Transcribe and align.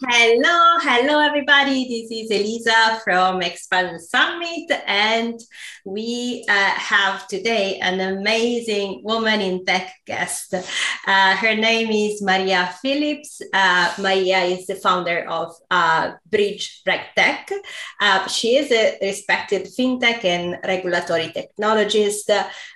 Hello, 0.00 0.78
hello, 0.78 1.18
everybody. 1.18 1.82
This 1.88 2.06
is 2.12 2.30
Elisa 2.30 3.00
from 3.02 3.42
Expand 3.42 4.00
Summit, 4.00 4.70
and 4.86 5.34
we 5.84 6.44
uh, 6.48 6.70
have 6.70 7.26
today 7.26 7.80
an 7.80 7.98
amazing 7.98 9.02
woman 9.02 9.40
in 9.40 9.64
tech 9.64 9.92
guest. 10.06 10.54
Uh, 10.54 11.34
her 11.34 11.56
name 11.56 11.90
is 11.90 12.22
Maria 12.22 12.72
Phillips. 12.80 13.42
Uh, 13.52 13.92
Maria 13.98 14.38
is 14.44 14.68
the 14.68 14.76
founder 14.76 15.28
of 15.28 15.52
uh, 15.68 16.12
Bridge 16.30 16.80
RegTech. 16.86 17.50
Uh, 18.00 18.28
she 18.28 18.54
is 18.54 18.70
a 18.70 18.98
respected 19.02 19.66
fintech 19.66 20.24
and 20.24 20.58
regulatory 20.64 21.34
technologist, 21.34 22.30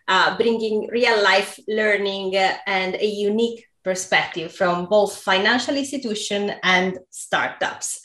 uh, 0.09 0.37
bringing 0.37 0.89
real 0.89 1.23
life 1.23 1.57
learning 1.69 2.35
and 2.35 2.97
a 2.97 3.07
unique 3.07 3.65
perspective 3.85 4.53
from 4.53 4.87
both 4.87 5.17
financial 5.17 5.77
institution 5.77 6.53
and 6.63 6.99
startups. 7.11 8.01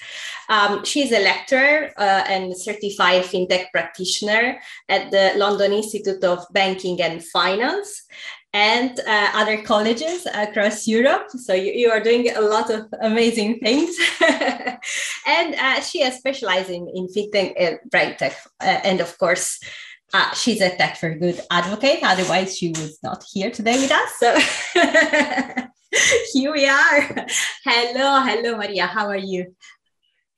Um, 0.50 0.84
she's 0.86 1.12
a 1.12 1.20
lecturer 1.20 1.91
uh, 1.98 2.23
and 2.27 2.55
certified 2.58 3.23
fintech 3.23 3.66
practitioner 3.72 4.59
at 4.90 5.12
the 5.12 5.34
London 5.36 5.73
Institute 5.73 6.23
of 6.23 6.45
Banking 6.53 7.02
and 7.02 7.23
Finance 7.23 8.03
and 8.53 9.00
uh, 9.02 9.30
other 9.34 9.62
colleges 9.62 10.26
across 10.34 10.88
Europe. 10.88 11.30
So 11.31 11.53
you, 11.53 11.72
you, 11.73 11.89
are 11.91 12.00
doing 12.00 12.36
a 12.36 12.41
lot 12.41 12.70
of 12.70 12.88
amazing 13.02 13.59
things. 13.59 13.95
and 15.28 15.55
uh, 15.55 15.81
she 15.81 16.02
is 16.02 16.16
specializing 16.16 16.89
in 16.95 17.08
fintech 17.08 17.53
and 17.59 17.78
RegTech. 17.94 18.34
Uh, 18.59 18.80
and 18.84 19.02
of 19.02 19.17
course, 19.17 19.59
uh, 20.13 20.34
she's 20.34 20.61
a 20.61 20.75
tech 20.75 20.97
for 20.97 21.13
good 21.16 21.39
advocate. 21.52 21.99
Otherwise, 22.03 22.57
she 22.57 22.70
was 22.70 22.97
not 23.03 23.23
here 23.31 23.52
today 23.52 23.79
with 23.79 23.91
us. 23.91 24.11
So 24.17 24.38
here 26.33 26.53
we 26.53 26.67
are. 26.67 27.27
Hello, 27.66 28.21
hello, 28.21 28.57
Maria. 28.57 28.88
How 28.88 29.07
are 29.07 29.17
you? 29.17 29.55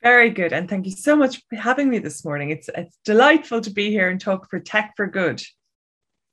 Very 0.01 0.29
good, 0.29 0.53
and 0.53 0.69
thank 0.69 0.85
you 0.85 0.93
so 0.93 1.15
much 1.15 1.43
for 1.49 1.57
having 1.57 1.89
me 1.89 1.99
this 1.99 2.23
morning. 2.23 2.51
It's 2.51 2.69
it's 2.73 2.97
delightful 3.03 3.61
to 3.61 3.69
be 3.69 3.89
here 3.89 4.09
and 4.09 4.19
talk 4.19 4.49
for 4.49 4.59
tech 4.59 4.93
for 4.95 5.07
good. 5.07 5.41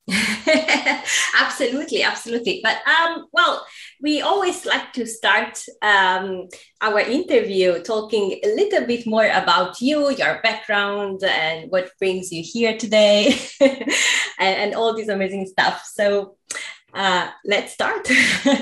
absolutely, 1.38 2.02
absolutely. 2.02 2.60
But 2.62 2.78
um, 2.86 3.26
well, 3.32 3.66
we 4.00 4.20
always 4.20 4.64
like 4.64 4.92
to 4.92 5.06
start 5.06 5.60
um, 5.82 6.48
our 6.80 7.00
interview 7.00 7.82
talking 7.82 8.38
a 8.44 8.54
little 8.54 8.86
bit 8.86 9.06
more 9.06 9.26
about 9.26 9.80
you, 9.80 10.10
your 10.10 10.40
background, 10.42 11.24
and 11.24 11.70
what 11.70 11.90
brings 11.98 12.30
you 12.30 12.42
here 12.44 12.76
today, 12.78 13.36
and, 13.60 13.84
and, 14.38 14.74
all 14.74 14.94
this 14.94 15.08
amazing 15.08 15.46
stuff. 15.46 15.82
So 15.92 16.36
uh, 16.96 17.30
let's 17.44 17.72
start. 17.72 18.08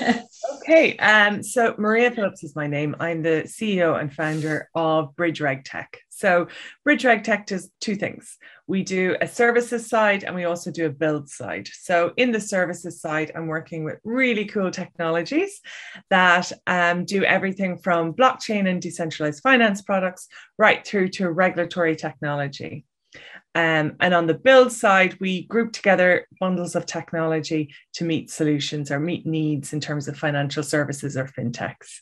okay, 0.62 0.96
um, 0.98 1.42
so 1.42 1.74
Maria 1.78 2.10
Phillips 2.10 2.42
is 2.42 2.56
my 2.56 2.66
name. 2.66 2.96
I'm 2.98 3.22
the 3.22 3.44
CEO 3.46 3.98
and 3.98 4.12
founder 4.12 4.68
of 4.74 5.14
Bridge 5.14 5.38
RegTech. 5.38 5.86
So 6.10 6.48
Bridge 6.82 7.04
RegTech 7.04 7.46
does 7.46 7.70
two 7.80 7.94
things. 7.94 8.36
We 8.66 8.82
do 8.82 9.16
a 9.20 9.28
services 9.28 9.88
side 9.88 10.24
and 10.24 10.34
we 10.34 10.44
also 10.44 10.72
do 10.72 10.86
a 10.86 10.90
build 10.90 11.28
side. 11.28 11.68
So 11.72 12.12
in 12.16 12.32
the 12.32 12.40
services 12.40 13.00
side, 13.00 13.30
I'm 13.36 13.46
working 13.46 13.84
with 13.84 14.00
really 14.02 14.46
cool 14.46 14.72
technologies 14.72 15.60
that 16.10 16.50
um, 16.66 17.04
do 17.04 17.24
everything 17.24 17.78
from 17.78 18.14
blockchain 18.14 18.68
and 18.68 18.82
decentralized 18.82 19.42
finance 19.42 19.82
products 19.82 20.26
right 20.58 20.84
through 20.84 21.10
to 21.10 21.30
regulatory 21.30 21.94
technology. 21.94 22.84
Um, 23.54 23.94
and 24.00 24.12
on 24.12 24.26
the 24.26 24.34
build 24.34 24.72
side, 24.72 25.18
we 25.20 25.46
group 25.46 25.72
together 25.72 26.26
bundles 26.40 26.74
of 26.74 26.86
technology 26.86 27.72
to 27.94 28.04
meet 28.04 28.30
solutions 28.30 28.90
or 28.90 28.98
meet 28.98 29.26
needs 29.26 29.72
in 29.72 29.80
terms 29.80 30.08
of 30.08 30.18
financial 30.18 30.64
services 30.64 31.16
or 31.16 31.26
fintechs. 31.26 32.00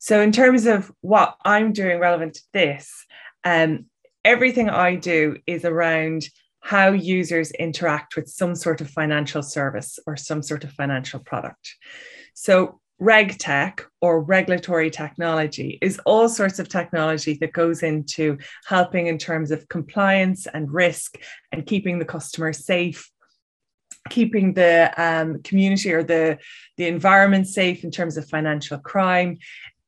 So, 0.00 0.22
in 0.22 0.32
terms 0.32 0.64
of 0.64 0.90
what 1.02 1.36
I'm 1.44 1.72
doing 1.72 1.98
relevant 1.98 2.34
to 2.34 2.42
this, 2.54 3.04
um, 3.44 3.86
everything 4.24 4.70
I 4.70 4.96
do 4.96 5.36
is 5.46 5.64
around 5.64 6.28
how 6.60 6.92
users 6.92 7.50
interact 7.52 8.16
with 8.16 8.28
some 8.28 8.54
sort 8.54 8.80
of 8.80 8.90
financial 8.90 9.42
service 9.42 9.98
or 10.06 10.16
some 10.16 10.42
sort 10.42 10.64
of 10.64 10.72
financial 10.72 11.20
product. 11.20 11.74
So, 12.32 12.80
reg 12.98 13.38
tech 13.38 13.84
or 14.00 14.22
regulatory 14.22 14.90
technology 14.90 15.78
is 15.82 16.00
all 16.06 16.28
sorts 16.28 16.58
of 16.58 16.68
technology 16.68 17.34
that 17.34 17.52
goes 17.52 17.82
into 17.82 18.38
helping 18.66 19.06
in 19.06 19.18
terms 19.18 19.50
of 19.50 19.68
compliance 19.68 20.46
and 20.46 20.72
risk 20.72 21.18
and 21.52 21.66
keeping 21.66 21.98
the 21.98 22.04
customer 22.04 22.52
safe 22.52 23.10
keeping 24.08 24.54
the 24.54 24.92
um, 24.96 25.42
community 25.42 25.92
or 25.92 26.02
the, 26.02 26.38
the 26.76 26.86
environment 26.86 27.46
safe 27.46 27.84
in 27.84 27.90
terms 27.90 28.16
of 28.16 28.28
financial 28.28 28.78
crime. 28.78 29.38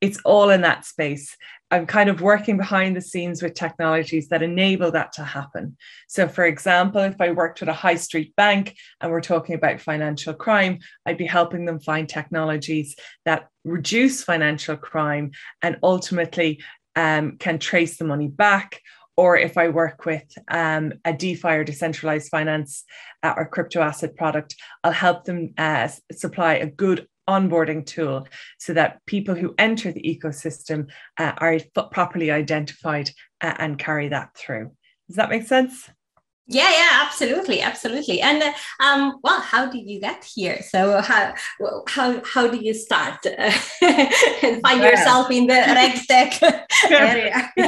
It's 0.00 0.20
all 0.24 0.50
in 0.50 0.62
that 0.62 0.84
space 0.84 1.36
I'm 1.70 1.86
kind 1.86 2.08
of 2.08 2.20
working 2.20 2.56
behind 2.56 2.96
the 2.96 3.00
scenes 3.00 3.42
with 3.42 3.54
technologies 3.54 4.28
that 4.28 4.42
enable 4.42 4.90
that 4.92 5.12
to 5.12 5.24
happen. 5.24 5.76
So, 6.06 6.26
for 6.26 6.44
example, 6.44 7.02
if 7.02 7.20
I 7.20 7.32
worked 7.32 7.60
with 7.60 7.68
a 7.68 7.74
high 7.74 7.96
street 7.96 8.34
bank 8.36 8.76
and 9.00 9.10
we're 9.10 9.20
talking 9.20 9.54
about 9.54 9.80
financial 9.80 10.34
crime, 10.34 10.78
I'd 11.04 11.18
be 11.18 11.26
helping 11.26 11.66
them 11.66 11.80
find 11.80 12.08
technologies 12.08 12.96
that 13.26 13.48
reduce 13.64 14.24
financial 14.24 14.76
crime 14.76 15.32
and 15.60 15.76
ultimately 15.82 16.62
um, 16.96 17.36
can 17.36 17.58
trace 17.58 17.98
the 17.98 18.04
money 18.04 18.28
back. 18.28 18.80
Or 19.16 19.36
if 19.36 19.58
I 19.58 19.68
work 19.68 20.06
with 20.06 20.22
um, 20.48 20.92
a 21.04 21.12
DeFi 21.12 21.48
or 21.48 21.64
decentralized 21.64 22.30
finance 22.30 22.84
uh, 23.22 23.34
or 23.36 23.48
crypto 23.48 23.80
asset 23.80 24.16
product, 24.16 24.54
I'll 24.84 24.92
help 24.92 25.24
them 25.24 25.54
uh, 25.58 25.88
supply 26.12 26.54
a 26.54 26.66
good 26.66 27.08
onboarding 27.28 27.84
tool 27.84 28.26
so 28.58 28.72
that 28.72 29.04
people 29.06 29.34
who 29.34 29.54
enter 29.58 29.92
the 29.92 30.02
ecosystem 30.02 30.88
uh, 31.18 31.32
are 31.36 31.58
properly 31.92 32.30
identified 32.30 33.10
uh, 33.40 33.54
and 33.58 33.78
carry 33.78 34.08
that 34.08 34.34
through. 34.34 34.72
Does 35.08 35.16
that 35.16 35.30
make 35.30 35.46
sense? 35.46 35.88
Yeah, 36.50 36.70
yeah, 36.70 37.02
absolutely, 37.04 37.60
absolutely. 37.60 38.22
And 38.22 38.42
uh, 38.42 38.52
um, 38.80 39.20
well, 39.22 39.38
how 39.38 39.66
did 39.66 39.86
you 39.86 40.00
get 40.00 40.24
here? 40.24 40.62
So 40.62 41.02
how 41.02 41.34
how 41.86 42.22
how 42.24 42.48
do 42.48 42.56
you 42.56 42.72
start 42.72 43.18
uh, 43.26 43.52
and 43.82 44.62
find 44.62 44.80
yeah. 44.80 44.90
yourself 44.90 45.30
in 45.30 45.46
the 45.46 45.52
reg 45.52 46.00
tech 46.08 46.42
area? 46.90 47.52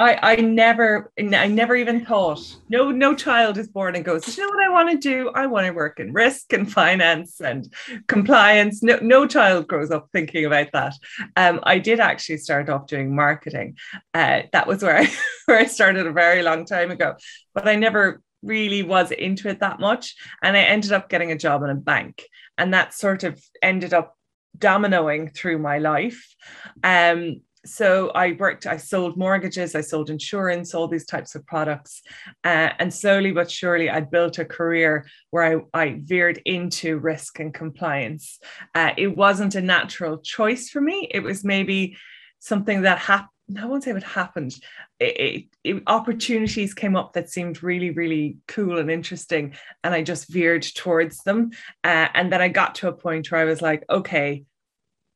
I 0.00 0.18
I 0.22 0.36
never 0.36 1.12
I 1.18 1.48
never 1.48 1.76
even 1.76 2.06
thought. 2.06 2.40
No 2.70 2.90
no 2.90 3.14
child 3.14 3.58
is 3.58 3.68
born 3.68 3.94
and 3.94 4.06
goes. 4.06 4.38
You 4.38 4.42
know 4.42 4.48
what 4.48 4.64
I 4.64 4.70
want 4.70 4.90
to 4.90 4.96
do? 4.96 5.30
I 5.34 5.46
want 5.46 5.66
to 5.66 5.72
work 5.72 6.00
in 6.00 6.14
risk 6.14 6.54
and 6.54 6.72
finance 6.72 7.42
and 7.42 7.70
compliance. 8.06 8.82
No 8.82 8.98
no 9.02 9.26
child 9.26 9.68
grows 9.68 9.90
up 9.90 10.08
thinking 10.14 10.46
about 10.46 10.72
that. 10.72 10.94
Um, 11.36 11.60
I 11.62 11.78
did 11.78 12.00
actually 12.00 12.38
start 12.38 12.70
off 12.70 12.86
doing 12.86 13.14
marketing. 13.14 13.76
Uh, 14.14 14.44
that 14.52 14.66
was 14.66 14.82
where 14.82 14.96
I 14.96 15.10
where 15.44 15.58
I 15.58 15.66
started 15.66 16.06
a 16.06 16.12
very 16.12 16.42
long 16.42 16.64
time 16.64 16.90
ago 16.90 17.16
but 17.58 17.68
I 17.68 17.76
never 17.76 18.22
really 18.42 18.82
was 18.82 19.10
into 19.10 19.48
it 19.48 19.60
that 19.60 19.80
much. 19.80 20.14
And 20.42 20.56
I 20.56 20.60
ended 20.60 20.92
up 20.92 21.08
getting 21.08 21.32
a 21.32 21.38
job 21.38 21.62
in 21.62 21.70
a 21.70 21.74
bank. 21.74 22.24
And 22.56 22.72
that 22.74 22.94
sort 22.94 23.24
of 23.24 23.42
ended 23.62 23.92
up 23.92 24.16
dominoing 24.56 25.34
through 25.34 25.58
my 25.58 25.78
life. 25.78 26.34
Um, 26.82 27.40
so 27.66 28.10
I 28.10 28.32
worked, 28.38 28.66
I 28.66 28.76
sold 28.76 29.16
mortgages, 29.16 29.74
I 29.74 29.80
sold 29.80 30.10
insurance, 30.10 30.74
all 30.74 30.88
these 30.88 31.04
types 31.04 31.34
of 31.34 31.44
products. 31.46 32.02
Uh, 32.44 32.70
and 32.78 32.94
slowly 32.94 33.32
but 33.32 33.50
surely, 33.50 33.90
I 33.90 34.00
built 34.00 34.38
a 34.38 34.44
career 34.44 35.06
where 35.30 35.60
I, 35.74 35.80
I 35.82 36.00
veered 36.02 36.40
into 36.44 36.98
risk 36.98 37.40
and 37.40 37.52
compliance. 37.52 38.38
Uh, 38.74 38.92
it 38.96 39.16
wasn't 39.16 39.56
a 39.56 39.60
natural 39.60 40.18
choice 40.18 40.70
for 40.70 40.80
me. 40.80 41.08
It 41.10 41.20
was 41.20 41.44
maybe 41.44 41.96
something 42.38 42.82
that 42.82 42.98
happened 42.98 43.30
I 43.56 43.64
won't 43.64 43.84
say 43.84 43.92
what 43.92 44.02
happened. 44.02 44.54
It, 45.00 45.16
it, 45.16 45.44
it, 45.76 45.82
opportunities 45.86 46.74
came 46.74 46.96
up 46.96 47.14
that 47.14 47.30
seemed 47.30 47.62
really, 47.62 47.90
really 47.90 48.36
cool 48.46 48.78
and 48.78 48.90
interesting, 48.90 49.54
and 49.82 49.94
I 49.94 50.02
just 50.02 50.28
veered 50.28 50.62
towards 50.62 51.22
them. 51.22 51.50
Uh, 51.82 52.08
and 52.12 52.30
then 52.30 52.42
I 52.42 52.48
got 52.48 52.74
to 52.76 52.88
a 52.88 52.92
point 52.92 53.30
where 53.30 53.40
I 53.40 53.44
was 53.44 53.62
like, 53.62 53.84
okay, 53.88 54.44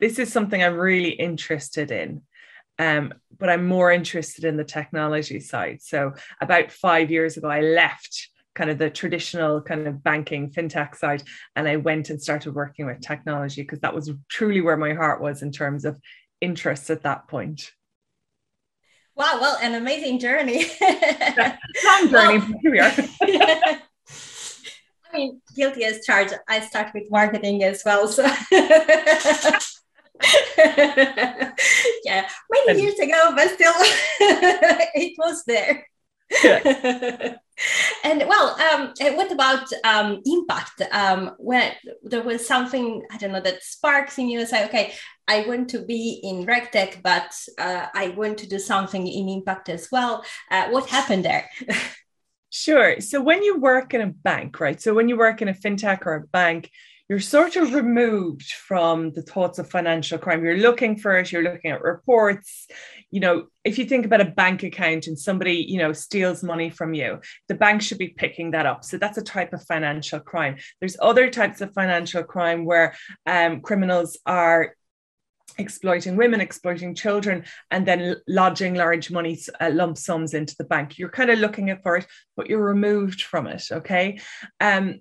this 0.00 0.18
is 0.18 0.32
something 0.32 0.62
I'm 0.62 0.76
really 0.76 1.10
interested 1.10 1.90
in. 1.90 2.22
Um, 2.78 3.12
but 3.38 3.50
I'm 3.50 3.66
more 3.66 3.92
interested 3.92 4.44
in 4.44 4.56
the 4.56 4.64
technology 4.64 5.40
side. 5.40 5.82
So 5.82 6.14
about 6.40 6.72
five 6.72 7.10
years 7.10 7.36
ago, 7.36 7.48
I 7.48 7.60
left 7.60 8.30
kind 8.54 8.70
of 8.70 8.78
the 8.78 8.90
traditional 8.90 9.62
kind 9.62 9.86
of 9.86 10.02
banking 10.02 10.50
fintech 10.50 10.96
side 10.96 11.22
and 11.56 11.66
I 11.66 11.76
went 11.76 12.10
and 12.10 12.20
started 12.20 12.54
working 12.54 12.86
with 12.86 13.00
technology 13.00 13.62
because 13.62 13.80
that 13.80 13.94
was 13.94 14.10
truly 14.28 14.60
where 14.60 14.76
my 14.76 14.92
heart 14.92 15.22
was 15.22 15.42
in 15.42 15.52
terms 15.52 15.84
of 15.84 15.98
interest 16.40 16.90
at 16.90 17.02
that 17.04 17.28
point. 17.28 17.70
Wow, 19.14 19.38
well, 19.40 19.58
an 19.60 19.74
amazing 19.74 20.18
journey. 20.18 20.64
Long 20.80 22.08
journey, 22.08 22.38
well, 22.38 22.40
here 22.62 22.70
we 22.70 22.80
are. 22.80 22.92
I 25.12 25.16
mean, 25.18 25.42
guilty 25.54 25.84
as 25.84 26.04
charged. 26.06 26.34
I 26.48 26.60
start 26.60 26.92
with 26.94 27.10
marketing 27.10 27.62
as 27.62 27.82
well. 27.84 28.08
So 28.08 28.22
yeah, 32.04 32.28
many 32.66 32.80
years 32.80 32.98
ago, 32.98 33.32
but 33.36 33.50
still 33.50 33.74
it 34.94 35.14
was 35.18 35.44
there. 35.46 35.86
Yeah. 36.42 37.36
and 38.04 38.24
well, 38.26 38.58
um, 38.58 38.94
what 39.16 39.30
about 39.30 39.70
um, 39.84 40.22
impact? 40.24 40.80
Um, 40.92 41.32
when 41.36 41.72
there 42.02 42.22
was 42.22 42.46
something 42.46 43.02
I 43.10 43.18
don't 43.18 43.32
know 43.32 43.40
that 43.40 43.62
sparks 43.62 44.16
in 44.16 44.30
you, 44.30 44.46
say, 44.46 44.64
okay, 44.64 44.94
I 45.32 45.46
want 45.48 45.70
to 45.70 45.78
be 45.78 46.20
in 46.22 46.44
RegTech, 46.44 47.02
but 47.02 47.32
uh, 47.58 47.86
I 47.94 48.08
want 48.08 48.36
to 48.38 48.46
do 48.46 48.58
something 48.58 49.06
in 49.06 49.30
impact 49.30 49.70
as 49.70 49.88
well. 49.90 50.24
Uh, 50.50 50.68
what 50.68 50.88
happened 50.88 51.24
there? 51.24 51.48
Sure. 52.54 53.00
So 53.00 53.18
when 53.22 53.42
you 53.42 53.58
work 53.58 53.94
in 53.94 54.02
a 54.02 54.08
bank, 54.08 54.60
right? 54.60 54.78
So 54.78 54.92
when 54.92 55.08
you 55.08 55.16
work 55.16 55.40
in 55.40 55.48
a 55.48 55.54
fintech 55.54 56.04
or 56.04 56.16
a 56.16 56.26
bank, 56.26 56.70
you're 57.08 57.18
sort 57.18 57.56
of 57.56 57.72
removed 57.72 58.52
from 58.52 59.10
the 59.12 59.22
thoughts 59.22 59.58
of 59.58 59.70
financial 59.70 60.18
crime. 60.18 60.44
You're 60.44 60.58
looking 60.58 60.98
for 60.98 61.16
it, 61.16 61.32
you're 61.32 61.42
looking 61.42 61.70
at 61.70 61.80
reports. 61.80 62.68
You 63.10 63.20
know, 63.20 63.46
if 63.64 63.78
you 63.78 63.86
think 63.86 64.04
about 64.04 64.20
a 64.20 64.26
bank 64.26 64.64
account 64.64 65.06
and 65.06 65.18
somebody, 65.18 65.64
you 65.66 65.78
know, 65.78 65.94
steals 65.94 66.42
money 66.42 66.68
from 66.68 66.92
you, 66.92 67.20
the 67.48 67.54
bank 67.54 67.80
should 67.80 67.96
be 67.96 68.08
picking 68.08 68.50
that 68.50 68.66
up. 68.66 68.84
So 68.84 68.98
that's 68.98 69.16
a 69.16 69.22
type 69.22 69.54
of 69.54 69.64
financial 69.64 70.20
crime. 70.20 70.56
There's 70.78 70.98
other 71.00 71.30
types 71.30 71.62
of 71.62 71.72
financial 71.72 72.22
crime 72.22 72.66
where 72.66 72.94
um, 73.24 73.62
criminals 73.62 74.18
are 74.26 74.74
exploiting 75.58 76.16
women, 76.16 76.40
exploiting 76.40 76.94
children, 76.94 77.44
and 77.70 77.86
then 77.86 78.16
lodging 78.28 78.74
large 78.74 79.10
money 79.10 79.38
uh, 79.60 79.70
lump 79.72 79.98
sums 79.98 80.34
into 80.34 80.54
the 80.56 80.64
bank. 80.64 80.98
You're 80.98 81.08
kind 81.08 81.30
of 81.30 81.38
looking 81.38 81.70
at 81.70 81.82
for 81.82 81.96
it, 81.96 82.06
but 82.36 82.48
you're 82.48 82.64
removed 82.64 83.22
from 83.22 83.46
it. 83.46 83.64
Okay. 83.70 84.20
Um, 84.60 85.00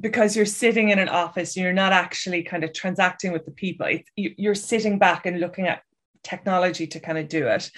because 0.00 0.36
you're 0.36 0.46
sitting 0.46 0.90
in 0.90 0.98
an 0.98 1.08
office, 1.08 1.56
you're 1.56 1.72
not 1.72 1.92
actually 1.92 2.42
kind 2.42 2.62
of 2.62 2.72
transacting 2.72 3.32
with 3.32 3.44
the 3.44 3.50
people. 3.50 3.86
It's, 3.86 4.08
you're 4.16 4.54
sitting 4.54 4.98
back 4.98 5.26
and 5.26 5.40
looking 5.40 5.66
at 5.66 5.82
technology 6.22 6.86
to 6.86 7.00
kind 7.00 7.18
of 7.18 7.28
do 7.28 7.48
it. 7.48 7.70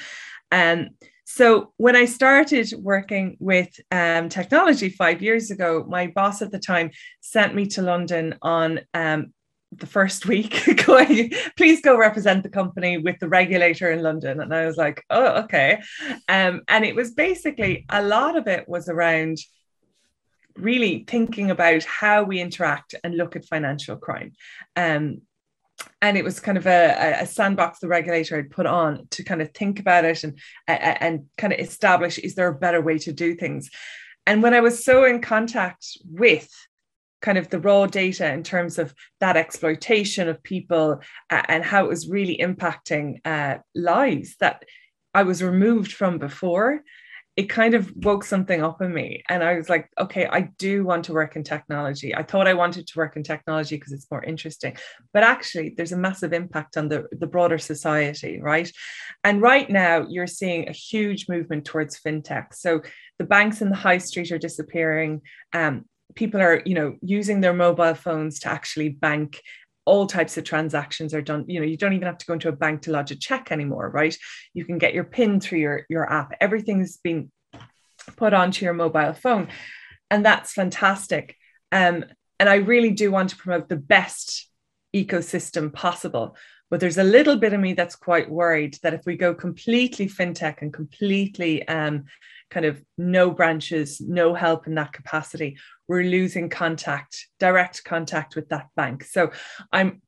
Um, 0.53 0.91
so 1.25 1.73
when 1.77 1.95
I 1.95 2.07
started 2.07 2.73
working 2.77 3.37
with 3.39 3.69
um, 3.93 4.29
technology 4.29 4.89
five 4.89 5.23
years 5.23 5.51
ago, 5.51 5.87
my 5.89 6.09
boss 6.09 6.43
at 6.43 6.51
the 6.51 6.59
time 6.59 6.91
sent 7.21 7.55
me 7.55 7.67
to 7.67 7.83
London 7.83 8.35
on 8.43 8.81
um, 8.95 9.33
the 9.73 9.87
first 9.87 10.27
week 10.27 10.63
going, 10.87 11.33
please 11.57 11.81
go 11.81 11.97
represent 11.97 12.43
the 12.43 12.49
company 12.49 12.99
with 12.99 13.19
the 13.21 13.29
regulator 13.29 13.91
in 13.91 14.03
London. 14.03 14.41
And 14.41 14.55
I 14.55 14.67
was 14.67 14.77
like, 14.77 15.05
oh, 15.11 15.43
okay. 15.43 15.81
Um, 16.29 16.63
and 16.69 16.85
it 16.85 16.95
was 16.95 17.13
basically 17.13 17.87
a 17.89 18.03
lot 18.03 18.37
of 18.37 18.49
it 18.49 18.69
was 18.69 18.89
around 18.89 19.39
really 20.57 21.05
thinking 21.07 21.51
about 21.51 21.85
how 21.85 22.25
we 22.25 22.41
interact 22.41 22.95
and 23.05 23.17
look 23.17 23.37
at 23.37 23.47
financial 23.47 23.97
crime. 23.97 24.33
Um, 24.77 25.23
and 26.03 26.17
it 26.17 26.25
was 26.25 26.41
kind 26.41 26.59
of 26.59 26.67
a, 26.67 27.21
a, 27.21 27.27
sandbox 27.27 27.79
the 27.79 27.89
regulator 27.89 28.37
had 28.37 28.51
put 28.51 28.67
on 28.67 29.07
to 29.13 29.25
kind 29.25 29.41
of 29.41 29.53
think 29.55 29.81
about 29.81 30.05
it 30.05 30.25
and, 30.25 30.39
and 30.69 31.25
kind 31.39 31.55
of 31.55 31.59
establish 31.59 32.19
is 32.19 32.35
there 32.35 32.49
a 32.49 32.55
better 32.55 32.83
way 32.83 32.99
to 32.99 33.13
do 33.13 33.35
things. 33.35 33.71
And 34.27 34.43
when 34.43 34.53
I 34.53 34.61
was 34.61 34.85
so 34.85 35.05
in 35.05 35.23
contact 35.23 35.87
with 36.05 36.51
kind 37.21 37.39
of 37.39 37.51
the 37.51 37.61
raw 37.61 37.87
data 37.87 38.33
in 38.33 38.43
terms 38.43 38.79
of 38.79 38.95
that 39.21 39.37
exploitation 39.37 40.29
of 40.29 40.43
people 40.43 41.01
and 41.31 41.65
how 41.65 41.85
it 41.85 41.89
was 41.89 42.09
really 42.09 42.39
impacting 42.39 43.19
uh, 43.25 43.59
lives 43.75 44.37
that 44.41 44.65
I 45.15 45.25
was 45.25 45.43
removed 45.43 45.93
from 45.93 46.19
before, 46.19 46.83
it 47.37 47.49
kind 47.49 47.75
of 47.75 47.91
woke 47.97 48.25
something 48.25 48.63
up 48.63 48.83
in 48.83 48.93
me. 48.93 49.23
And 49.29 49.43
I 49.43 49.55
was 49.55 49.69
like, 49.69 49.89
okay, 49.99 50.27
I 50.27 50.51
do 50.59 50.85
want 50.85 51.05
to 51.07 51.13
work 51.13 51.37
in 51.37 51.45
technology. 51.45 52.15
I 52.15 52.23
thought 52.23 52.49
I 52.49 52.55
wanted 52.55 52.87
to 52.87 52.99
work 52.99 53.17
in 53.17 53.23
technology 53.23 53.77
because 53.77 53.93
it's 53.93 54.11
more 54.11 54.23
interesting. 54.23 54.77
But 55.15 55.23
actually, 55.23 55.75
there's 55.77 55.93
a 55.93 55.97
massive 55.97 56.33
impact 56.33 56.77
on 56.77 56.89
the, 56.89 57.07
the 57.13 57.27
broader 57.27 57.59
society, 57.59 58.41
right? 58.41 58.71
And 59.25 59.41
right 59.41 59.71
now, 59.71 60.07
you're 60.09 60.27
seeing 60.27 60.69
a 60.69 60.73
huge 60.73 61.29
movement 61.29 61.65
towards 61.65 62.01
fintech. 62.01 62.53
So 62.53 62.83
the 63.19 63.25
banks 63.25 63.63
in 63.63 63.71
the 63.71 63.77
high 63.77 63.99
street 63.99 64.33
are 64.33 64.39
disappearing. 64.39 65.23
Um, 65.53 65.85
people 66.15 66.41
are 66.41 66.62
you 66.65 66.75
know 66.75 66.97
using 67.03 67.41
their 67.41 67.53
mobile 67.53 67.95
phones 67.95 68.41
to 68.41 68.49
actually 68.49 68.89
bank. 68.89 69.41
All 69.87 70.07
types 70.07 70.37
of 70.37 70.45
transactions 70.45 71.15
are 71.15 71.23
done 71.23 71.47
you 71.49 71.59
know 71.59 71.67
you 71.67 71.77
don't 71.77 71.95
even 71.95 72.07
have 72.07 72.19
to 72.19 72.27
go 72.27 72.35
into 72.35 72.49
a 72.49 72.53
bank 72.53 72.83
to 72.83 72.93
lodge 72.93 73.11
a 73.11 73.17
check 73.17 73.51
anymore 73.51 73.91
right? 73.91 74.17
You 74.55 74.65
can 74.65 74.79
get 74.79 74.95
your 74.95 75.05
pin 75.05 75.41
through 75.41 75.59
your 75.59 75.87
your 75.89 76.11
app. 76.11 76.35
Everything's 76.41 76.99
been 76.99 77.31
put 78.17 78.33
onto 78.33 78.65
your 78.65 78.75
mobile 78.75 79.12
phone 79.15 79.49
and 80.11 80.25
that's 80.25 80.53
fantastic. 80.53 81.37
Um, 81.73 82.05
and 82.39 82.49
i 82.49 82.57
really 82.57 82.91
do 82.91 83.11
want 83.11 83.31
to 83.31 83.37
promote 83.37 83.69
the 83.69 83.77
best 83.77 84.49
ecosystem 84.95 85.73
possible. 85.73 86.37
But 86.71 86.81
there's 86.81 86.99
a 86.99 87.05
little 87.05 87.37
bit 87.37 87.53
of 87.53 87.61
me 87.61 87.73
that's 87.75 87.97
quite 87.97 88.31
worried 88.31 88.79
that 88.83 88.95
if 88.95 89.03
we 89.05 89.17
go 89.17 89.35
completely 89.35 90.07
fintech 90.07 90.62
and 90.62 90.73
completely 90.73 91.67
um, 91.67 92.05
kind 92.50 92.67
of 92.67 92.82
no 92.99 93.31
branches, 93.31 94.00
no 94.00 94.35
help 94.35 94.67
in 94.67 94.75
that 94.75 94.93
capacity, 94.93 95.56
we're 95.88 96.05
losing 96.05 96.49
contact, 96.49 97.26
direct 97.38 97.85
contact 97.85 98.37
with 98.37 98.49
that 98.49 98.69
bank. 98.76 99.05
So 99.05 99.31
I'm 99.73 100.02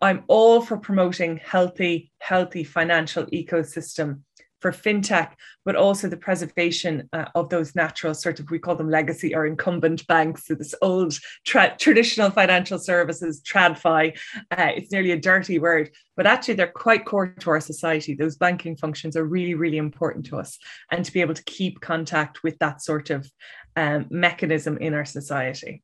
I'm 0.00 0.22
all 0.28 0.60
for 0.60 0.76
promoting 0.76 1.38
healthy, 1.38 2.12
healthy 2.20 2.62
financial 2.62 3.26
ecosystem 3.26 4.20
for 4.60 4.72
fintech, 4.72 5.32
but 5.64 5.76
also 5.76 6.08
the 6.08 6.16
preservation 6.16 7.08
uh, 7.12 7.26
of 7.34 7.48
those 7.48 7.74
natural 7.74 8.14
sort 8.14 8.40
of, 8.40 8.50
we 8.50 8.58
call 8.58 8.74
them 8.74 8.90
legacy 8.90 9.34
or 9.34 9.46
incumbent 9.46 10.06
banks. 10.06 10.46
So 10.46 10.54
this 10.54 10.74
old 10.82 11.18
tra- 11.44 11.76
traditional 11.78 12.30
financial 12.30 12.78
services, 12.78 13.42
TradFi, 13.42 14.18
uh, 14.50 14.70
it's 14.76 14.90
nearly 14.90 15.12
a 15.12 15.20
dirty 15.20 15.58
word, 15.58 15.90
but 16.16 16.26
actually 16.26 16.54
they're 16.54 16.66
quite 16.66 17.04
core 17.04 17.28
to 17.28 17.50
our 17.50 17.60
society. 17.60 18.14
Those 18.14 18.36
banking 18.36 18.76
functions 18.76 19.16
are 19.16 19.24
really, 19.24 19.54
really 19.54 19.78
important 19.78 20.26
to 20.26 20.38
us. 20.38 20.58
And 20.90 21.04
to 21.04 21.12
be 21.12 21.20
able 21.20 21.34
to 21.34 21.44
keep 21.44 21.80
contact 21.80 22.42
with 22.42 22.58
that 22.58 22.82
sort 22.82 23.10
of 23.10 23.30
um, 23.76 24.06
mechanism 24.10 24.78
in 24.78 24.94
our 24.94 25.04
society. 25.04 25.82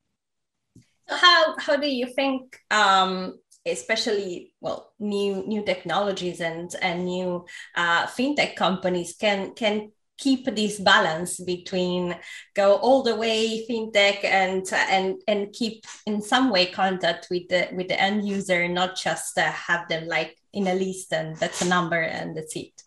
So 1.09 1.17
how, 1.17 1.55
how 1.59 1.77
do 1.77 1.89
you 1.89 2.07
think 2.07 2.59
um, 2.71 3.39
especially 3.67 4.53
well 4.61 4.93
new 4.99 5.47
new 5.47 5.65
technologies 5.65 6.41
and 6.41 6.75
and 6.83 7.05
new 7.05 7.45
uh, 7.77 8.07
fintech 8.07 8.57
companies 8.57 9.15
can 9.19 9.55
can 9.55 9.91
keep 10.17 10.45
this 10.55 10.79
balance 10.79 11.41
between 11.41 12.15
go 12.55 12.77
all 12.77 13.03
the 13.03 13.17
way 13.17 13.67
fintech 13.69 14.23
and 14.25 14.65
and 14.73 15.21
and 15.27 15.53
keep 15.53 15.85
in 16.07 16.23
some 16.23 16.51
way 16.51 16.67
contact 16.67 17.27
with 17.31 17.49
the 17.49 17.69
with 17.73 17.89
the 17.89 18.01
end 18.01 18.27
user 18.27 18.69
not 18.69 18.97
just 18.97 19.37
uh, 19.39 19.51
have 19.51 19.89
them 19.89 20.07
like 20.07 20.37
in 20.53 20.69
a 20.69 20.75
list 20.75 21.13
and 21.13 21.37
that's 21.37 21.63
a 21.63 21.69
number 21.69 22.01
and 22.01 22.37
that's 22.37 22.55
it. 22.55 22.83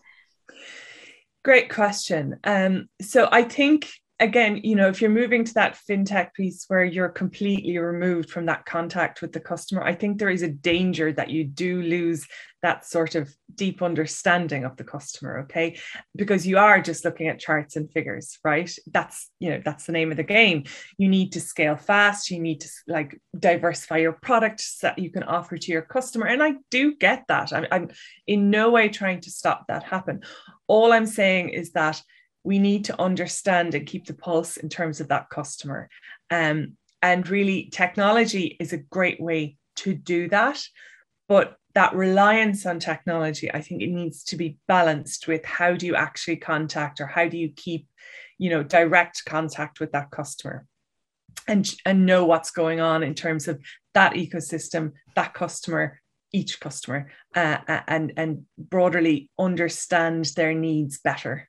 Great 1.43 1.69
question. 1.69 2.39
Um, 2.43 2.89
so 3.01 3.27
i 3.31 3.43
think 3.43 3.89
again, 4.19 4.61
you 4.63 4.75
know, 4.75 4.87
if 4.87 4.99
you're 4.99 5.11
moving 5.11 5.43
to 5.43 5.53
that 5.53 5.77
fintech 5.87 6.33
piece 6.33 6.65
where 6.67 6.83
you're 6.83 7.09
completely 7.09 7.77
removed 7.77 8.29
from 8.29 8.47
that 8.47 8.65
contact 8.65 9.21
with 9.21 9.31
the 9.31 9.39
customer, 9.39 9.83
I 9.83 9.93
think 9.93 10.17
there 10.17 10.29
is 10.29 10.41
a 10.41 10.49
danger 10.49 11.13
that 11.13 11.29
you 11.29 11.43
do 11.43 11.81
lose 11.81 12.25
that 12.63 12.83
sort 12.83 13.13
of 13.13 13.31
deep 13.53 13.83
understanding 13.83 14.65
of 14.65 14.75
the 14.75 14.83
customer, 14.83 15.41
okay? 15.41 15.77
Because 16.15 16.47
you 16.47 16.57
are 16.57 16.81
just 16.81 17.05
looking 17.05 17.27
at 17.27 17.39
charts 17.39 17.75
and 17.75 17.91
figures, 17.91 18.39
right? 18.43 18.71
That's, 18.91 19.29
you 19.39 19.51
know, 19.51 19.61
that's 19.63 19.85
the 19.85 19.91
name 19.91 20.09
of 20.09 20.17
the 20.17 20.23
game. 20.23 20.63
You 20.97 21.07
need 21.07 21.33
to 21.33 21.41
scale 21.41 21.75
fast, 21.75 22.31
you 22.31 22.39
need 22.39 22.61
to 22.61 22.69
like 22.87 23.21
diversify 23.37 23.97
your 23.97 24.13
products 24.13 24.79
that 24.81 24.97
you 24.97 25.11
can 25.11 25.23
offer 25.23 25.57
to 25.57 25.71
your 25.71 25.83
customer. 25.83 26.25
And 26.25 26.41
I 26.41 26.55
do 26.71 26.95
get 26.95 27.25
that. 27.27 27.53
I'm, 27.53 27.67
I'm 27.71 27.89
in 28.25 28.49
no 28.49 28.71
way 28.71 28.89
trying 28.89 29.21
to 29.21 29.31
stop 29.31 29.67
that 29.67 29.83
happen. 29.83 30.21
All 30.65 30.91
I'm 30.91 31.05
saying 31.05 31.49
is 31.49 31.73
that 31.73 32.01
we 32.43 32.59
need 32.59 32.85
to 32.85 33.01
understand 33.01 33.75
and 33.75 33.85
keep 33.85 34.05
the 34.05 34.13
pulse 34.13 34.57
in 34.57 34.69
terms 34.69 35.01
of 35.01 35.09
that 35.09 35.29
customer. 35.29 35.89
Um, 36.29 36.77
and 37.01 37.27
really, 37.27 37.69
technology 37.71 38.57
is 38.59 38.73
a 38.73 38.77
great 38.77 39.19
way 39.21 39.57
to 39.77 39.93
do 39.93 40.29
that. 40.29 40.63
But 41.27 41.57
that 41.73 41.93
reliance 41.93 42.65
on 42.65 42.79
technology, 42.79 43.53
I 43.53 43.61
think 43.61 43.81
it 43.81 43.91
needs 43.91 44.23
to 44.25 44.35
be 44.35 44.57
balanced 44.67 45.27
with 45.27 45.45
how 45.45 45.75
do 45.75 45.85
you 45.85 45.95
actually 45.95 46.37
contact 46.37 46.99
or 46.99 47.05
how 47.05 47.27
do 47.27 47.37
you 47.37 47.49
keep, 47.49 47.87
you 48.37 48.49
know, 48.49 48.63
direct 48.63 49.25
contact 49.25 49.79
with 49.79 49.91
that 49.91 50.09
customer 50.09 50.65
and, 51.47 51.69
and 51.85 52.05
know 52.05 52.25
what's 52.25 52.49
going 52.49 52.79
on 52.79 53.03
in 53.03 53.13
terms 53.13 53.47
of 53.47 53.61
that 53.93 54.13
ecosystem, 54.13 54.93
that 55.15 55.33
customer, 55.33 56.01
each 56.31 56.59
customer, 56.59 57.11
uh, 57.35 57.57
and, 57.87 58.13
and 58.17 58.45
broadly 58.57 59.29
understand 59.37 60.25
their 60.35 60.53
needs 60.53 60.97
better. 60.97 61.47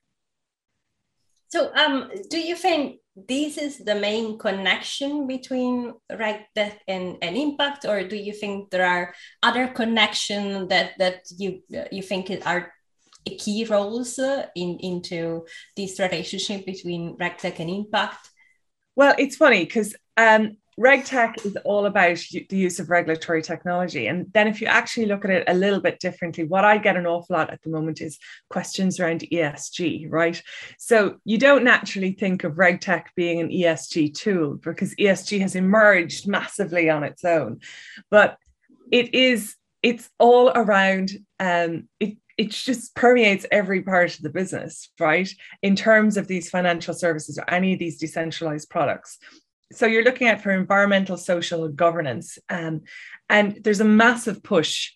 So, 1.48 1.72
um, 1.74 2.10
do 2.30 2.38
you 2.38 2.56
think 2.56 3.00
this 3.16 3.58
is 3.58 3.78
the 3.78 3.94
main 3.94 4.38
connection 4.38 5.26
between 5.26 5.94
RegTech 6.12 6.76
and, 6.86 7.16
and 7.22 7.36
impact, 7.36 7.84
or 7.86 8.04
do 8.04 8.16
you 8.16 8.32
think 8.32 8.70
there 8.70 8.86
are 8.86 9.14
other 9.42 9.68
connections 9.68 10.68
that 10.68 10.92
that 10.98 11.24
you 11.36 11.62
you 11.90 12.02
think 12.02 12.30
are 12.46 12.72
key 13.38 13.64
roles 13.64 14.18
uh, 14.18 14.46
in 14.54 14.78
into 14.80 15.46
this 15.76 15.98
relationship 15.98 16.66
between 16.66 17.16
RegTech 17.16 17.58
and 17.58 17.70
impact? 17.70 18.30
Well, 18.94 19.14
it's 19.18 19.36
funny 19.36 19.64
because 19.64 19.96
um, 20.16 20.56
RegTech 20.78 21.44
is 21.44 21.56
all 21.64 21.86
about 21.86 22.18
the 22.30 22.56
use 22.56 22.78
of 22.78 22.88
regulatory 22.88 23.42
technology. 23.42 24.06
And 24.06 24.32
then, 24.32 24.46
if 24.46 24.60
you 24.60 24.68
actually 24.68 25.06
look 25.06 25.24
at 25.24 25.30
it 25.30 25.44
a 25.48 25.54
little 25.54 25.80
bit 25.80 25.98
differently, 25.98 26.44
what 26.44 26.64
I 26.64 26.78
get 26.78 26.96
an 26.96 27.06
awful 27.06 27.34
lot 27.36 27.50
at 27.50 27.60
the 27.62 27.70
moment 27.70 28.00
is 28.00 28.18
questions 28.48 29.00
around 29.00 29.26
ESG, 29.32 30.06
right? 30.08 30.40
So, 30.78 31.16
you 31.24 31.36
don't 31.36 31.64
naturally 31.64 32.12
think 32.12 32.44
of 32.44 32.54
RegTech 32.54 33.06
being 33.16 33.40
an 33.40 33.48
ESG 33.48 34.14
tool 34.14 34.54
because 34.54 34.94
ESG 34.94 35.40
has 35.40 35.56
emerged 35.56 36.28
massively 36.28 36.88
on 36.88 37.02
its 37.02 37.24
own. 37.24 37.60
But 38.10 38.38
it 38.92 39.14
is 39.14 39.56
it's 39.82 40.08
all 40.18 40.50
around 40.50 41.12
um, 41.40 41.88
it 41.98 42.16
it 42.36 42.50
just 42.50 42.94
permeates 42.94 43.46
every 43.50 43.82
part 43.82 44.14
of 44.14 44.22
the 44.22 44.30
business, 44.30 44.90
right? 45.00 45.28
In 45.60 45.74
terms 45.74 46.16
of 46.16 46.28
these 46.28 46.48
financial 46.48 46.94
services 46.94 47.36
or 47.36 47.50
any 47.50 47.72
of 47.72 47.80
these 47.80 47.98
decentralized 47.98 48.70
products. 48.70 49.18
So 49.72 49.86
you're 49.86 50.04
looking 50.04 50.28
at 50.28 50.42
for 50.42 50.50
environmental, 50.50 51.16
social, 51.16 51.68
governance. 51.68 52.38
Um, 52.48 52.82
and 53.28 53.58
there's 53.62 53.80
a 53.80 53.84
massive 53.84 54.42
push 54.42 54.92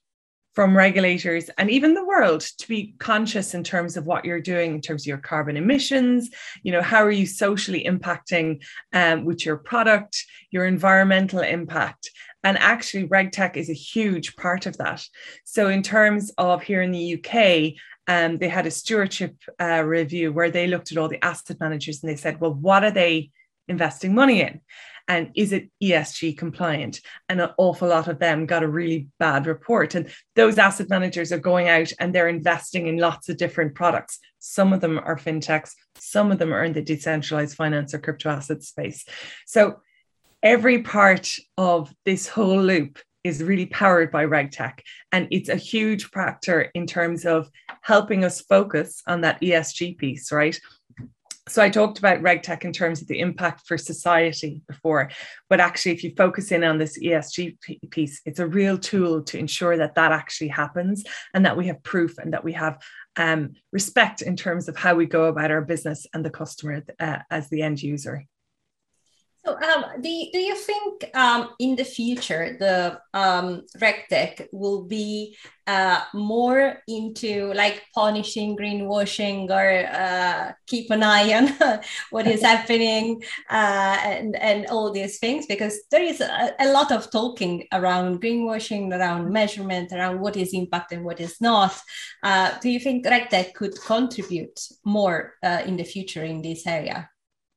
from 0.54 0.76
regulators 0.76 1.48
and 1.56 1.70
even 1.70 1.94
the 1.94 2.04
world 2.04 2.40
to 2.58 2.68
be 2.68 2.94
conscious 2.98 3.54
in 3.54 3.64
terms 3.64 3.96
of 3.96 4.04
what 4.04 4.26
you're 4.26 4.38
doing 4.38 4.74
in 4.74 4.80
terms 4.82 5.02
of 5.02 5.06
your 5.06 5.16
carbon 5.16 5.56
emissions 5.56 6.28
you 6.62 6.70
know 6.70 6.82
how 6.82 7.02
are 7.02 7.10
you 7.10 7.24
socially 7.24 7.84
impacting 7.84 8.62
um, 8.92 9.24
with 9.24 9.46
your 9.46 9.56
product 9.56 10.22
your 10.50 10.66
environmental 10.66 11.40
impact 11.40 12.10
and 12.44 12.58
actually, 12.58 13.06
RegTech 13.06 13.56
is 13.56 13.70
a 13.70 13.74
huge 13.74 14.36
part 14.36 14.66
of 14.66 14.76
that. 14.78 15.04
So, 15.44 15.68
in 15.68 15.82
terms 15.82 16.32
of 16.38 16.62
here 16.62 16.82
in 16.82 16.90
the 16.90 17.14
UK, 17.14 17.74
um, 18.08 18.38
they 18.38 18.48
had 18.48 18.66
a 18.66 18.70
stewardship 18.70 19.36
uh, 19.60 19.82
review 19.84 20.32
where 20.32 20.50
they 20.50 20.66
looked 20.66 20.90
at 20.90 20.98
all 20.98 21.08
the 21.08 21.24
asset 21.24 21.60
managers 21.60 22.02
and 22.02 22.10
they 22.10 22.16
said, 22.16 22.40
well, 22.40 22.52
what 22.52 22.82
are 22.82 22.90
they 22.90 23.30
investing 23.68 24.14
money 24.14 24.42
in? 24.42 24.60
And 25.08 25.30
is 25.34 25.52
it 25.52 25.70
ESG 25.82 26.38
compliant? 26.38 27.00
And 27.28 27.40
an 27.40 27.50
awful 27.58 27.88
lot 27.88 28.08
of 28.08 28.18
them 28.18 28.46
got 28.46 28.62
a 28.62 28.68
really 28.68 29.08
bad 29.18 29.46
report. 29.46 29.94
And 29.94 30.08
those 30.36 30.58
asset 30.58 30.88
managers 30.88 31.32
are 31.32 31.38
going 31.38 31.68
out 31.68 31.92
and 31.98 32.14
they're 32.14 32.28
investing 32.28 32.86
in 32.86 32.98
lots 32.98 33.28
of 33.28 33.36
different 33.36 33.74
products. 33.74 34.20
Some 34.38 34.72
of 34.72 34.80
them 34.80 34.98
are 34.98 35.16
fintechs, 35.16 35.72
some 35.96 36.32
of 36.32 36.38
them 36.38 36.52
are 36.52 36.64
in 36.64 36.72
the 36.72 36.82
decentralized 36.82 37.56
finance 37.56 37.94
or 37.94 37.98
crypto 37.98 38.30
asset 38.30 38.62
space. 38.62 39.04
So 39.46 39.80
every 40.42 40.82
part 40.82 41.28
of 41.58 41.92
this 42.04 42.28
whole 42.28 42.62
loop 42.62 42.98
is 43.24 43.42
really 43.42 43.66
powered 43.66 44.10
by 44.10 44.26
RegTech. 44.26 44.80
And 45.12 45.28
it's 45.30 45.48
a 45.48 45.56
huge 45.56 46.06
factor 46.06 46.62
in 46.74 46.86
terms 46.86 47.24
of 47.24 47.48
helping 47.82 48.24
us 48.24 48.40
focus 48.40 49.02
on 49.06 49.20
that 49.20 49.40
ESG 49.40 49.96
piece, 49.98 50.32
right? 50.32 50.58
So 51.48 51.60
I 51.60 51.70
talked 51.70 51.98
about 51.98 52.22
RegTech 52.22 52.64
in 52.64 52.72
terms 52.72 53.02
of 53.02 53.08
the 53.08 53.18
impact 53.18 53.66
for 53.66 53.76
society 53.76 54.62
before, 54.68 55.10
but 55.50 55.58
actually, 55.58 55.90
if 55.90 56.04
you 56.04 56.12
focus 56.16 56.52
in 56.52 56.62
on 56.62 56.78
this 56.78 56.96
ESG 56.98 57.56
piece, 57.90 58.20
it's 58.24 58.38
a 58.38 58.46
real 58.46 58.78
tool 58.78 59.24
to 59.24 59.38
ensure 59.38 59.76
that 59.76 59.96
that 59.96 60.12
actually 60.12 60.48
happens 60.48 61.02
and 61.34 61.44
that 61.44 61.56
we 61.56 61.66
have 61.66 61.82
proof 61.82 62.18
and 62.18 62.32
that 62.32 62.44
we 62.44 62.52
have 62.52 62.78
um, 63.16 63.54
respect 63.72 64.22
in 64.22 64.36
terms 64.36 64.68
of 64.68 64.76
how 64.76 64.94
we 64.94 65.04
go 65.04 65.24
about 65.24 65.50
our 65.50 65.62
business 65.62 66.06
and 66.14 66.24
the 66.24 66.30
customer 66.30 66.84
uh, 67.00 67.18
as 67.28 67.48
the 67.48 67.62
end 67.62 67.82
user. 67.82 68.24
So, 69.44 69.56
um, 69.56 69.84
do, 70.00 70.08
do 70.32 70.38
you 70.38 70.54
think 70.54 71.10
um, 71.14 71.50
in 71.58 71.74
the 71.74 71.84
future 71.84 72.56
the 72.60 73.00
um, 73.12 73.62
RegTech 73.76 74.46
will 74.52 74.84
be 74.84 75.36
uh, 75.66 76.00
more 76.14 76.80
into 76.86 77.52
like 77.54 77.82
punishing 77.92 78.56
greenwashing 78.56 79.50
or 79.50 79.88
uh, 79.92 80.52
keep 80.68 80.92
an 80.92 81.02
eye 81.02 81.34
on 81.34 81.80
what 82.10 82.28
is 82.28 82.42
happening 82.42 83.22
uh, 83.50 83.98
and, 84.04 84.36
and 84.36 84.66
all 84.66 84.92
these 84.92 85.18
things? 85.18 85.46
Because 85.46 85.76
there 85.90 86.02
is 86.02 86.20
a, 86.20 86.54
a, 86.60 86.72
lot 86.72 86.92
of 86.92 87.10
talking 87.10 87.66
around 87.72 88.22
greenwashing, 88.22 88.96
around 88.96 89.32
measurement, 89.32 89.92
around 89.92 90.20
what 90.20 90.36
is 90.36 90.54
impact 90.54 90.92
and 90.92 91.04
what 91.04 91.20
is 91.20 91.40
not. 91.40 91.76
Uh, 92.22 92.56
do 92.60 92.70
you 92.70 92.78
think 92.78 93.04
RegTech 93.04 93.54
could 93.54 93.74
contribute 93.80 94.60
more 94.84 95.34
uh, 95.42 95.62
in 95.66 95.76
the 95.76 95.84
future 95.84 96.22
in 96.22 96.42
this 96.42 96.64
area? 96.64 97.08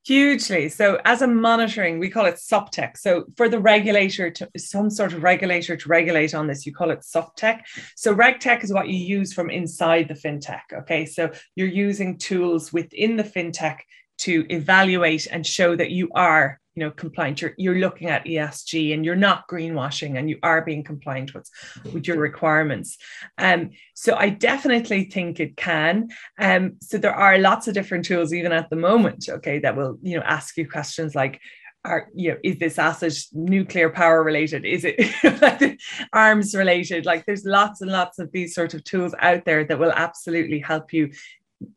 Hugely. 0.06 0.70
So, 0.70 1.00
as 1.04 1.24
a 1.24 1.28
monitoring, 1.28 1.98
we 1.98 2.12
call 2.12 2.28
it 2.28 2.36
SupTech. 2.36 2.96
So, 2.96 3.26
for 3.36 3.50
the 3.50 3.60
regulator 3.60 4.30
to 4.30 4.48
some 4.56 4.92
sort 4.92 5.14
of 5.14 5.24
regulator 5.24 5.76
to 5.76 5.90
regulate 5.90 6.36
on 6.36 6.46
this, 6.46 6.64
you 6.64 6.74
call 6.74 6.92
it 6.92 7.00
SupTech. 7.00 7.62
So, 7.96 8.14
RegTech 8.14 8.64
is 8.64 8.72
what 8.72 8.88
you 8.88 8.98
use 8.98 9.34
from 9.34 9.50
inside 9.50 10.08
the 10.08 10.14
fintech. 10.14 10.62
Okay. 10.72 11.08
So, 11.08 11.32
you're 11.56 11.68
using 11.68 12.20
tools 12.20 12.72
within 12.72 13.18
the 13.18 13.24
fintech 13.24 13.80
to 14.20 14.46
evaluate 14.50 15.28
and 15.32 15.46
show 15.46 15.76
that 15.76 15.90
you 15.90 16.12
are 16.14 16.62
you 16.76 16.84
know 16.84 16.92
compliant. 16.92 17.42
You're, 17.42 17.54
you're 17.58 17.80
looking 17.80 18.10
at 18.10 18.26
esg 18.26 18.94
and 18.94 19.06
you're 19.06 19.16
not 19.16 19.48
greenwashing 19.48 20.18
and 20.18 20.30
you 20.30 20.38
are 20.44 20.64
being 20.64 20.84
compliant 20.84 21.34
with 21.34 21.50
with 21.94 22.08
your 22.08 22.18
requirements. 22.18 22.98
Um 23.38 23.72
so 23.94 24.16
i 24.16 24.30
definitely 24.30 25.06
think 25.06 25.40
it 25.40 25.58
can. 25.58 26.10
Um 26.40 26.74
so 26.82 26.98
there 26.98 27.16
are 27.16 27.38
lots 27.38 27.68
of 27.68 27.74
different 27.74 28.06
tools 28.06 28.34
even 28.34 28.52
at 28.52 28.70
the 28.70 28.76
moment 28.76 29.28
okay 29.30 29.60
that 29.60 29.76
will 29.76 29.98
you 30.02 30.18
know 30.18 30.24
ask 30.26 30.58
you 30.58 30.70
questions 30.70 31.16
like 31.16 31.40
are 31.86 32.10
you 32.14 32.32
know 32.32 32.38
is 32.44 32.58
this 32.58 32.80
asset 32.80 33.14
nuclear 33.32 33.90
power 33.90 34.24
related? 34.24 34.66
Is 34.66 34.84
it 34.86 35.80
arms 36.14 36.56
related? 36.56 37.06
Like 37.06 37.26
there's 37.26 37.46
lots 37.46 37.82
and 37.82 37.92
lots 37.92 38.20
of 38.20 38.32
these 38.32 38.54
sort 38.54 38.74
of 38.74 38.84
tools 38.84 39.14
out 39.20 39.46
there 39.46 39.64
that 39.64 39.80
will 39.80 39.92
absolutely 39.92 40.60
help 40.60 40.92
you 40.92 41.12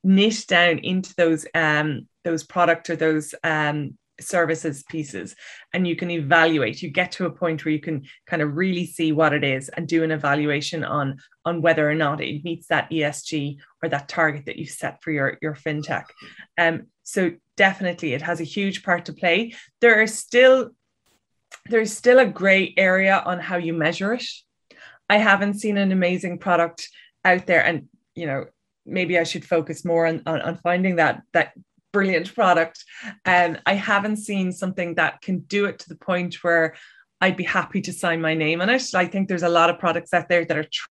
niche 0.02 0.46
down 0.46 0.78
into 0.78 1.14
those 1.16 1.46
um 1.54 2.08
those 2.24 2.42
product 2.42 2.90
or 2.90 2.96
those 2.96 3.34
um 3.44 3.96
services 4.20 4.82
pieces 4.88 5.34
and 5.72 5.86
you 5.86 5.96
can 5.96 6.10
evaluate. 6.10 6.82
You 6.82 6.90
get 6.90 7.12
to 7.12 7.26
a 7.26 7.30
point 7.30 7.64
where 7.64 7.72
you 7.72 7.80
can 7.80 8.04
kind 8.26 8.42
of 8.42 8.56
really 8.56 8.86
see 8.86 9.12
what 9.12 9.32
it 9.32 9.44
is 9.44 9.68
and 9.68 9.86
do 9.86 10.02
an 10.02 10.10
evaluation 10.10 10.84
on 10.84 11.18
on 11.44 11.62
whether 11.62 11.88
or 11.88 11.94
not 11.94 12.20
it 12.20 12.44
meets 12.44 12.66
that 12.68 12.90
esg 12.90 13.58
or 13.82 13.88
that 13.88 14.08
target 14.08 14.46
that 14.46 14.58
you 14.58 14.66
set 14.66 15.02
for 15.02 15.10
your 15.10 15.38
your 15.40 15.54
fintech. 15.54 16.04
Um 16.56 16.86
so 17.02 17.32
definitely 17.56 18.12
it 18.12 18.22
has 18.22 18.40
a 18.40 18.44
huge 18.44 18.82
part 18.82 19.04
to 19.06 19.12
play. 19.12 19.54
There 19.80 20.00
are 20.00 20.06
still 20.06 20.70
there's 21.66 21.96
still 21.96 22.18
a 22.18 22.26
gray 22.26 22.74
area 22.76 23.22
on 23.24 23.38
how 23.38 23.56
you 23.56 23.72
measure 23.72 24.14
it. 24.14 24.26
I 25.08 25.18
haven't 25.18 25.54
seen 25.54 25.78
an 25.78 25.92
amazing 25.92 26.38
product 26.38 26.88
out 27.24 27.46
there 27.46 27.64
and 27.64 27.88
you 28.14 28.26
know 28.26 28.46
maybe 28.86 29.18
i 29.18 29.22
should 29.22 29.44
focus 29.44 29.84
more 29.84 30.06
on, 30.06 30.22
on, 30.26 30.40
on 30.40 30.56
finding 30.56 30.96
that 30.96 31.22
that 31.32 31.52
brilliant 31.92 32.34
product. 32.34 32.84
And 33.24 33.60
I 33.66 33.74
haven't 33.74 34.16
seen 34.16 34.52
something 34.52 34.94
that 34.96 35.20
can 35.20 35.40
do 35.40 35.66
it 35.66 35.78
to 35.80 35.88
the 35.88 35.96
point 35.96 36.42
where 36.42 36.74
I'd 37.20 37.36
be 37.36 37.44
happy 37.44 37.80
to 37.82 37.92
sign 37.92 38.20
my 38.20 38.34
name 38.34 38.60
on 38.60 38.70
it. 38.70 38.94
I 38.94 39.06
think 39.06 39.28
there's 39.28 39.42
a 39.42 39.48
lot 39.48 39.70
of 39.70 39.78
products 39.78 40.14
out 40.14 40.28
there 40.28 40.44
that 40.44 40.56
are 40.56 40.64
tr- 40.64 40.88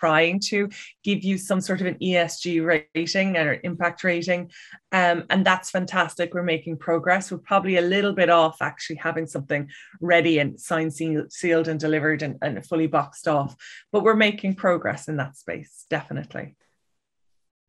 trying 0.00 0.40
to 0.40 0.68
give 1.04 1.22
you 1.22 1.36
some 1.36 1.60
sort 1.60 1.80
of 1.80 1.86
an 1.86 1.96
ESG 2.02 2.88
rating 2.94 3.36
or 3.36 3.60
impact 3.62 4.02
rating. 4.02 4.50
Um, 4.92 5.24
and 5.28 5.44
that's 5.44 5.70
fantastic. 5.70 6.32
We're 6.32 6.42
making 6.42 6.78
progress. 6.78 7.30
We're 7.30 7.38
probably 7.38 7.76
a 7.76 7.82
little 7.82 8.14
bit 8.14 8.30
off 8.30 8.56
actually 8.62 8.96
having 8.96 9.26
something 9.26 9.68
ready 10.00 10.38
and 10.38 10.58
signed, 10.58 10.94
sealed, 10.94 11.68
and 11.68 11.78
delivered 11.78 12.22
and, 12.22 12.38
and 12.40 12.64
fully 12.66 12.86
boxed 12.86 13.28
off. 13.28 13.54
But 13.92 14.02
we're 14.02 14.16
making 14.16 14.54
progress 14.54 15.06
in 15.06 15.16
that 15.18 15.36
space, 15.36 15.84
definitely. 15.90 16.56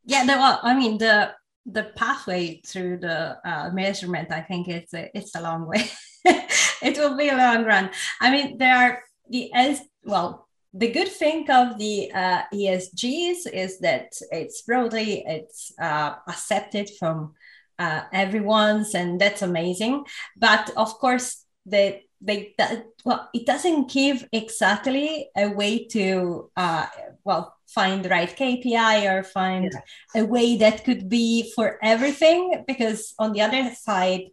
Yeah, 0.05 0.23
no, 0.23 0.57
I 0.63 0.73
mean, 0.73 0.97
the 0.97 1.33
the 1.65 1.91
pathway 1.95 2.61
through 2.65 2.97
the 2.97 3.37
uh, 3.45 3.69
measurement, 3.71 4.31
I 4.31 4.41
think 4.41 4.67
it's 4.67 4.93
a, 4.93 5.09
it's 5.13 5.35
a 5.35 5.41
long 5.41 5.67
way. 5.67 5.89
it 6.25 6.97
will 6.97 7.17
be 7.17 7.29
a 7.29 7.37
long 7.37 7.63
run. 7.63 7.89
I 8.19 8.31
mean, 8.31 8.57
there 8.57 8.75
are 8.75 9.03
the 9.29 9.51
as 9.53 9.81
well. 10.03 10.47
The 10.73 10.91
good 10.91 11.09
thing 11.09 11.49
of 11.49 11.77
the 11.77 12.11
uh, 12.13 12.43
ESGs 12.53 13.51
is 13.51 13.79
that 13.79 14.13
it's 14.31 14.61
broadly 14.61 15.23
it's 15.27 15.73
uh, 15.81 16.15
accepted 16.27 16.89
from 16.97 17.33
uh, 17.77 18.03
everyone's, 18.13 18.95
and 18.95 19.19
that's 19.19 19.41
amazing. 19.41 20.05
But 20.37 20.71
of 20.77 20.93
course, 20.99 21.45
the 21.65 21.99
they 22.21 22.53
well, 23.03 23.29
it 23.33 23.45
doesn't 23.45 23.91
give 23.91 24.27
exactly 24.31 25.29
a 25.35 25.49
way 25.49 25.85
to 25.85 26.49
uh, 26.55 26.85
well 27.23 27.55
find 27.67 28.03
the 28.03 28.09
right 28.09 28.35
KPI 28.35 29.11
or 29.11 29.23
find 29.23 29.71
yeah. 29.73 30.21
a 30.21 30.25
way 30.25 30.57
that 30.57 30.83
could 30.83 31.09
be 31.09 31.51
for 31.55 31.79
everything. 31.81 32.63
Because 32.67 33.13
on 33.17 33.33
the 33.33 33.41
other 33.41 33.73
side, 33.73 34.29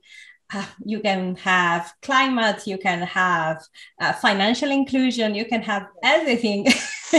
uh, 0.53 0.65
you 0.85 1.01
can 1.01 1.37
have 1.37 1.93
climate, 2.03 2.67
you 2.67 2.79
can 2.79 3.03
have 3.03 3.63
uh, 4.01 4.13
financial 4.15 4.71
inclusion, 4.71 5.35
you 5.35 5.45
can 5.45 5.63
have 5.63 5.87
everything 6.03 6.65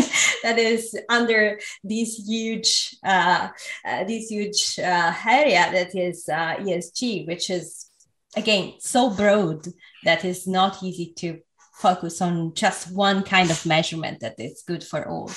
that 0.44 0.58
is 0.58 0.98
under 1.10 1.60
this 1.84 2.16
huge, 2.28 2.96
uh, 3.04 3.50
uh 3.86 4.04
this 4.06 4.30
huge 4.30 4.80
uh, 4.80 5.14
area 5.28 5.70
that 5.72 5.96
is 5.96 6.28
uh, 6.28 6.56
ESG, 6.58 7.28
which 7.28 7.50
is 7.50 7.90
again 8.36 8.74
so 8.80 9.10
broad 9.10 9.68
that 10.04 10.26
is 10.26 10.48
not 10.48 10.84
easy 10.84 11.14
to 11.18 11.40
focus 11.74 12.22
on 12.22 12.54
just 12.54 12.92
one 12.92 13.24
kind 13.24 13.50
of 13.50 13.66
measurement 13.66 14.20
that 14.20 14.36
is 14.38 14.64
good 14.68 14.84
for 14.84 15.08
all. 15.08 15.32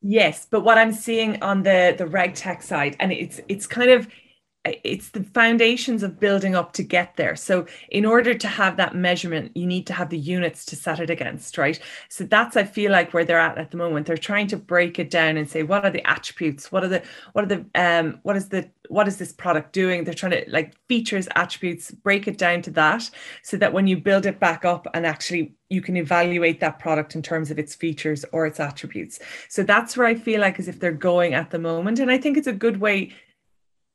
Yes, 0.00 0.46
but 0.50 0.62
what 0.62 0.78
I'm 0.78 0.92
seeing 0.92 1.40
on 1.42 1.62
the 1.62 1.94
the 1.96 2.06
reg 2.06 2.34
tech 2.34 2.62
side, 2.62 2.96
and 2.98 3.12
it's 3.12 3.40
it's 3.48 3.66
kind 3.66 3.90
of 3.90 4.08
it's 4.64 5.10
the 5.10 5.24
foundations 5.24 6.04
of 6.04 6.20
building 6.20 6.54
up 6.54 6.72
to 6.74 6.84
get 6.84 7.16
there. 7.16 7.34
So, 7.34 7.66
in 7.90 8.06
order 8.06 8.32
to 8.32 8.46
have 8.46 8.76
that 8.76 8.94
measurement, 8.94 9.56
you 9.56 9.66
need 9.66 9.86
to 9.88 9.92
have 9.92 10.10
the 10.10 10.18
units 10.18 10.64
to 10.66 10.76
set 10.76 11.00
it 11.00 11.10
against, 11.10 11.58
right? 11.58 11.80
So 12.08 12.24
that's 12.24 12.56
I 12.56 12.64
feel 12.64 12.92
like 12.92 13.12
where 13.12 13.24
they're 13.24 13.40
at 13.40 13.58
at 13.58 13.72
the 13.72 13.76
moment. 13.76 14.06
They're 14.06 14.16
trying 14.16 14.46
to 14.48 14.56
break 14.56 14.98
it 14.98 15.10
down 15.10 15.36
and 15.36 15.48
say 15.50 15.64
what 15.64 15.84
are 15.84 15.90
the 15.90 16.06
attributes, 16.06 16.70
what 16.70 16.84
are 16.84 16.88
the 16.88 17.02
what 17.32 17.44
are 17.44 17.48
the 17.48 17.66
um 17.74 18.20
what 18.22 18.36
is 18.36 18.48
the 18.50 18.70
what 18.88 19.08
is 19.08 19.16
this 19.16 19.32
product 19.32 19.72
doing? 19.72 20.04
They're 20.04 20.14
trying 20.14 20.32
to 20.32 20.44
like 20.48 20.74
features, 20.88 21.28
attributes, 21.34 21.90
break 21.90 22.28
it 22.28 22.38
down 22.38 22.62
to 22.62 22.70
that, 22.72 23.10
so 23.42 23.56
that 23.56 23.72
when 23.72 23.86
you 23.86 23.96
build 23.96 24.26
it 24.26 24.38
back 24.38 24.64
up 24.64 24.86
and 24.94 25.06
actually 25.06 25.54
you 25.70 25.80
can 25.80 25.96
evaluate 25.96 26.60
that 26.60 26.78
product 26.78 27.14
in 27.14 27.22
terms 27.22 27.50
of 27.50 27.58
its 27.58 27.74
features 27.74 28.24
or 28.32 28.46
its 28.46 28.60
attributes. 28.60 29.18
So 29.48 29.62
that's 29.62 29.96
where 29.96 30.06
I 30.06 30.14
feel 30.14 30.40
like 30.40 30.58
as 30.58 30.68
if 30.68 30.78
they're 30.78 30.92
going 30.92 31.34
at 31.34 31.50
the 31.50 31.58
moment, 31.58 31.98
and 31.98 32.10
I 32.12 32.18
think 32.18 32.36
it's 32.36 32.46
a 32.46 32.52
good 32.52 32.78
way 32.78 33.12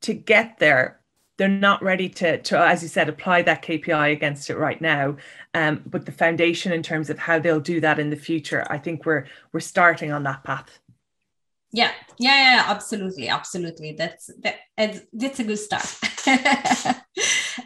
to 0.02 0.14
get 0.14 0.58
there 0.58 0.98
they're 1.38 1.48
not 1.48 1.82
ready 1.82 2.08
to, 2.08 2.38
to 2.42 2.58
as 2.58 2.82
you 2.82 2.88
said 2.88 3.08
apply 3.08 3.42
that 3.42 3.62
kpi 3.62 4.12
against 4.12 4.50
it 4.50 4.58
right 4.58 4.80
now. 4.80 5.16
Um, 5.54 5.82
but 5.86 6.04
the 6.04 6.12
foundation 6.12 6.72
in 6.72 6.82
terms 6.82 7.10
of 7.10 7.18
how 7.18 7.38
they'll 7.38 7.60
do 7.60 7.80
that 7.80 7.98
in 7.98 8.10
the 8.10 8.16
future 8.16 8.66
i 8.68 8.76
think 8.76 9.06
we're 9.06 9.24
we're 9.52 9.60
starting 9.60 10.12
on 10.12 10.24
that 10.24 10.44
path. 10.44 10.80
Yeah. 11.72 11.92
Yeah, 12.18 12.34
yeah 12.34 12.64
absolutely. 12.66 13.28
Absolutely. 13.28 13.92
That's 13.92 14.30
that 14.42 14.56
that's 15.12 15.40
a 15.40 15.44
good 15.44 15.58
start 15.58 15.98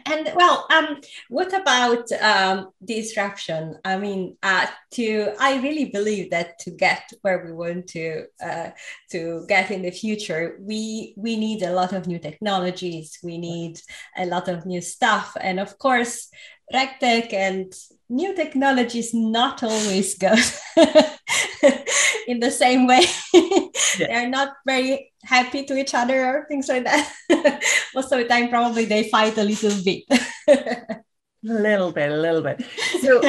and 0.05 0.31
well 0.35 0.65
um 0.71 0.99
what 1.29 1.53
about 1.53 2.11
um 2.21 2.69
disruption 2.83 3.75
i 3.85 3.97
mean 3.97 4.35
uh 4.43 4.65
to 4.91 5.31
i 5.39 5.61
really 5.61 5.85
believe 5.85 6.29
that 6.31 6.59
to 6.59 6.71
get 6.71 7.09
where 7.21 7.45
we 7.45 7.51
want 7.51 7.87
to 7.87 8.25
uh 8.43 8.69
to 9.09 9.45
get 9.47 9.71
in 9.71 9.81
the 9.81 9.91
future 9.91 10.57
we 10.59 11.13
we 11.17 11.35
need 11.37 11.63
a 11.63 11.73
lot 11.73 11.93
of 11.93 12.07
new 12.07 12.19
technologies. 12.19 13.19
We 13.23 13.37
need 13.37 13.79
a 14.17 14.25
lot 14.25 14.47
of 14.47 14.65
new 14.65 14.81
stuff. 14.81 15.35
And 15.39 15.59
of 15.59 15.77
course 15.77 16.29
regtech 16.71 17.33
and 17.33 17.73
new 18.09 18.35
technologies 18.35 19.13
not 19.13 19.63
always 19.63 20.17
go 20.17 20.33
in 22.27 22.39
the 22.39 22.51
same 22.51 22.87
way. 22.87 23.05
yeah. 23.33 24.07
They're 24.07 24.29
not 24.29 24.53
very 24.65 25.11
happy 25.23 25.65
to 25.65 25.75
each 25.75 25.93
other 25.93 26.25
or 26.25 26.45
things 26.47 26.67
like 26.69 26.83
that. 26.83 27.11
Most 27.95 28.11
of 28.11 28.19
the 28.19 28.25
time, 28.25 28.49
probably 28.49 28.85
they 28.85 29.09
fight 29.09 29.37
a 29.37 29.43
little 29.43 29.83
bit. 29.83 30.03
a 30.47 31.01
little 31.43 31.91
bit, 31.91 32.11
a 32.11 32.17
little 32.17 32.41
bit. 32.41 32.63
So 33.01 33.21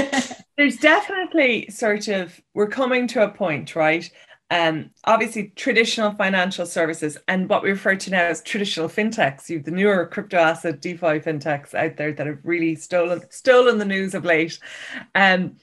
there's 0.56 0.76
definitely 0.76 1.68
sort 1.70 2.08
of, 2.08 2.38
we're 2.54 2.68
coming 2.68 3.06
to 3.08 3.24
a 3.24 3.28
point, 3.28 3.74
right? 3.74 4.08
Um, 4.50 4.90
obviously, 5.04 5.52
traditional 5.56 6.12
financial 6.12 6.66
services 6.66 7.16
and 7.28 7.48
what 7.48 7.62
we 7.62 7.70
refer 7.70 7.96
to 7.96 8.10
now 8.10 8.24
as 8.24 8.42
traditional 8.42 8.88
fintechs. 8.88 9.48
You 9.48 9.56
have 9.56 9.64
the 9.64 9.70
newer 9.70 10.06
crypto 10.06 10.36
asset 10.36 10.80
DeFi 10.80 11.20
fintechs 11.20 11.74
out 11.74 11.96
there 11.96 12.12
that 12.12 12.26
have 12.26 12.38
really 12.44 12.74
stolen 12.76 13.22
stolen 13.30 13.78
the 13.78 13.84
news 13.84 14.14
of 14.14 14.24
late. 14.24 14.58
Um, 15.14 15.56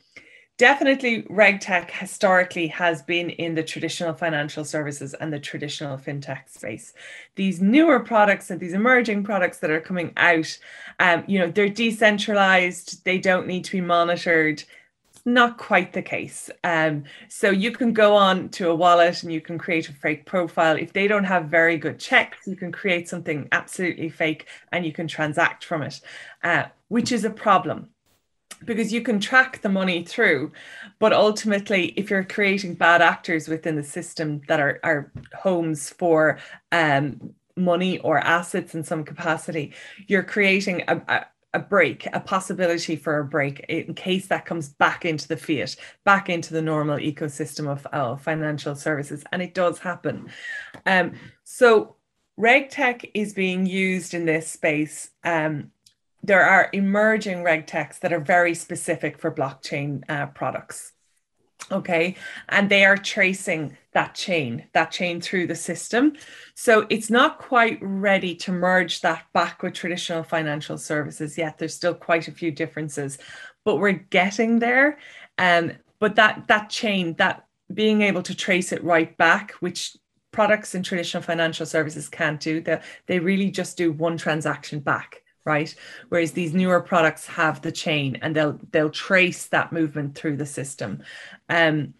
definitely, 0.57 1.23
RegTech 1.23 1.91
historically 1.91 2.67
has 2.67 3.03
been 3.03 3.29
in 3.29 3.53
the 3.55 3.63
traditional 3.63 4.13
financial 4.13 4.65
services 4.65 5.13
and 5.13 5.31
the 5.31 5.39
traditional 5.39 5.97
fintech 5.97 6.49
space. 6.49 6.93
These 7.35 7.61
newer 7.61 7.99
products 7.99 8.49
and 8.49 8.59
these 8.59 8.73
emerging 8.73 9.23
products 9.23 9.59
that 9.59 9.69
are 9.69 9.81
coming 9.81 10.11
out, 10.17 10.57
um, 10.99 11.23
you 11.27 11.37
know, 11.39 11.49
they're 11.49 11.69
decentralized. 11.69 13.05
They 13.05 13.19
don't 13.19 13.47
need 13.47 13.63
to 13.65 13.71
be 13.71 13.81
monitored 13.81 14.63
not 15.25 15.57
quite 15.57 15.93
the 15.93 16.01
case. 16.01 16.49
Um, 16.63 17.03
so 17.29 17.49
you 17.49 17.71
can 17.71 17.93
go 17.93 18.15
on 18.15 18.49
to 18.49 18.69
a 18.69 18.75
wallet 18.75 19.23
and 19.23 19.31
you 19.31 19.41
can 19.41 19.57
create 19.57 19.89
a 19.89 19.93
fake 19.93 20.25
profile. 20.25 20.77
If 20.77 20.93
they 20.93 21.07
don't 21.07 21.23
have 21.23 21.45
very 21.45 21.77
good 21.77 21.99
checks, 21.99 22.47
you 22.47 22.55
can 22.55 22.71
create 22.71 23.07
something 23.07 23.47
absolutely 23.51 24.09
fake 24.09 24.47
and 24.71 24.85
you 24.85 24.93
can 24.93 25.07
transact 25.07 25.63
from 25.63 25.83
it, 25.83 26.01
uh, 26.43 26.65
which 26.87 27.11
is 27.11 27.25
a 27.25 27.29
problem 27.29 27.89
because 28.65 28.93
you 28.93 29.01
can 29.01 29.19
track 29.19 29.61
the 29.61 29.69
money 29.69 30.03
through. 30.03 30.51
But 30.99 31.13
ultimately, 31.13 31.93
if 31.97 32.09
you're 32.09 32.23
creating 32.23 32.75
bad 32.75 33.01
actors 33.01 33.47
within 33.47 33.75
the 33.75 33.83
system 33.83 34.41
that 34.47 34.59
are, 34.59 34.79
are 34.83 35.11
homes 35.33 35.89
for 35.89 36.37
um, 36.71 37.33
money 37.55 37.99
or 37.99 38.17
assets 38.19 38.75
in 38.75 38.83
some 38.83 39.03
capacity, 39.03 39.73
you're 40.07 40.23
creating 40.23 40.83
a, 40.87 41.25
a 41.53 41.59
break, 41.59 42.07
a 42.13 42.19
possibility 42.19 42.95
for 42.95 43.19
a 43.19 43.25
break 43.25 43.59
in 43.67 43.93
case 43.93 44.27
that 44.27 44.45
comes 44.45 44.69
back 44.69 45.05
into 45.05 45.27
the 45.27 45.37
fiat, 45.37 45.75
back 46.05 46.29
into 46.29 46.53
the 46.53 46.61
normal 46.61 46.97
ecosystem 46.97 47.67
of 47.67 47.85
uh, 47.91 48.15
financial 48.15 48.75
services. 48.75 49.23
And 49.31 49.41
it 49.41 49.53
does 49.53 49.79
happen. 49.79 50.29
Um, 50.85 51.13
so 51.43 51.95
RegTech 52.39 53.11
is 53.13 53.33
being 53.33 53.65
used 53.65 54.13
in 54.13 54.25
this 54.25 54.49
space. 54.49 55.11
Um, 55.23 55.71
there 56.23 56.43
are 56.43 56.69
emerging 56.71 57.39
RegTechs 57.39 57.99
that 57.99 58.13
are 58.13 58.19
very 58.19 58.53
specific 58.53 59.17
for 59.17 59.31
blockchain 59.31 60.03
uh, 60.09 60.27
products 60.27 60.93
okay? 61.71 62.15
And 62.49 62.69
they 62.69 62.85
are 62.85 62.97
tracing 62.97 63.77
that 63.93 64.15
chain 64.15 64.65
that 64.73 64.89
chain 64.89 65.19
through 65.19 65.47
the 65.47 65.55
system. 65.55 66.13
So 66.55 66.87
it's 66.89 67.09
not 67.09 67.39
quite 67.39 67.77
ready 67.81 68.35
to 68.35 68.51
merge 68.53 69.01
that 69.01 69.25
back 69.33 69.61
with 69.61 69.73
traditional 69.73 70.23
financial 70.23 70.77
services 70.77 71.37
yet. 71.37 71.57
There's 71.57 71.75
still 71.75 71.93
quite 71.93 72.29
a 72.29 72.31
few 72.31 72.51
differences 72.51 73.17
but 73.63 73.77
we're 73.77 73.91
getting 73.91 74.59
there. 74.59 74.97
Um, 75.37 75.73
but 75.99 76.15
that 76.15 76.47
that 76.47 76.69
chain 76.69 77.13
that 77.15 77.45
being 77.73 78.01
able 78.01 78.23
to 78.23 78.35
trace 78.35 78.73
it 78.73 78.83
right 78.83 79.15
back 79.17 79.51
which 79.61 79.95
products 80.31 80.75
in 80.75 80.83
traditional 80.83 81.23
financial 81.23 81.65
services 81.65 82.09
can't 82.09 82.39
do 82.39 82.59
that 82.61 82.83
they 83.05 83.19
really 83.19 83.49
just 83.49 83.77
do 83.77 83.91
one 83.93 84.17
transaction 84.17 84.79
back 84.79 85.20
right? 85.45 85.73
Whereas 86.09 86.31
these 86.33 86.53
newer 86.53 86.81
products 86.81 87.25
have 87.27 87.61
the 87.61 87.71
chain 87.71 88.17
and 88.21 88.35
they'll 88.35 88.59
they'll 88.71 88.89
trace 88.89 89.47
that 89.47 89.73
movement 89.73 90.15
through 90.15 90.37
the 90.37 90.45
system. 90.45 91.03
Um 91.49 91.93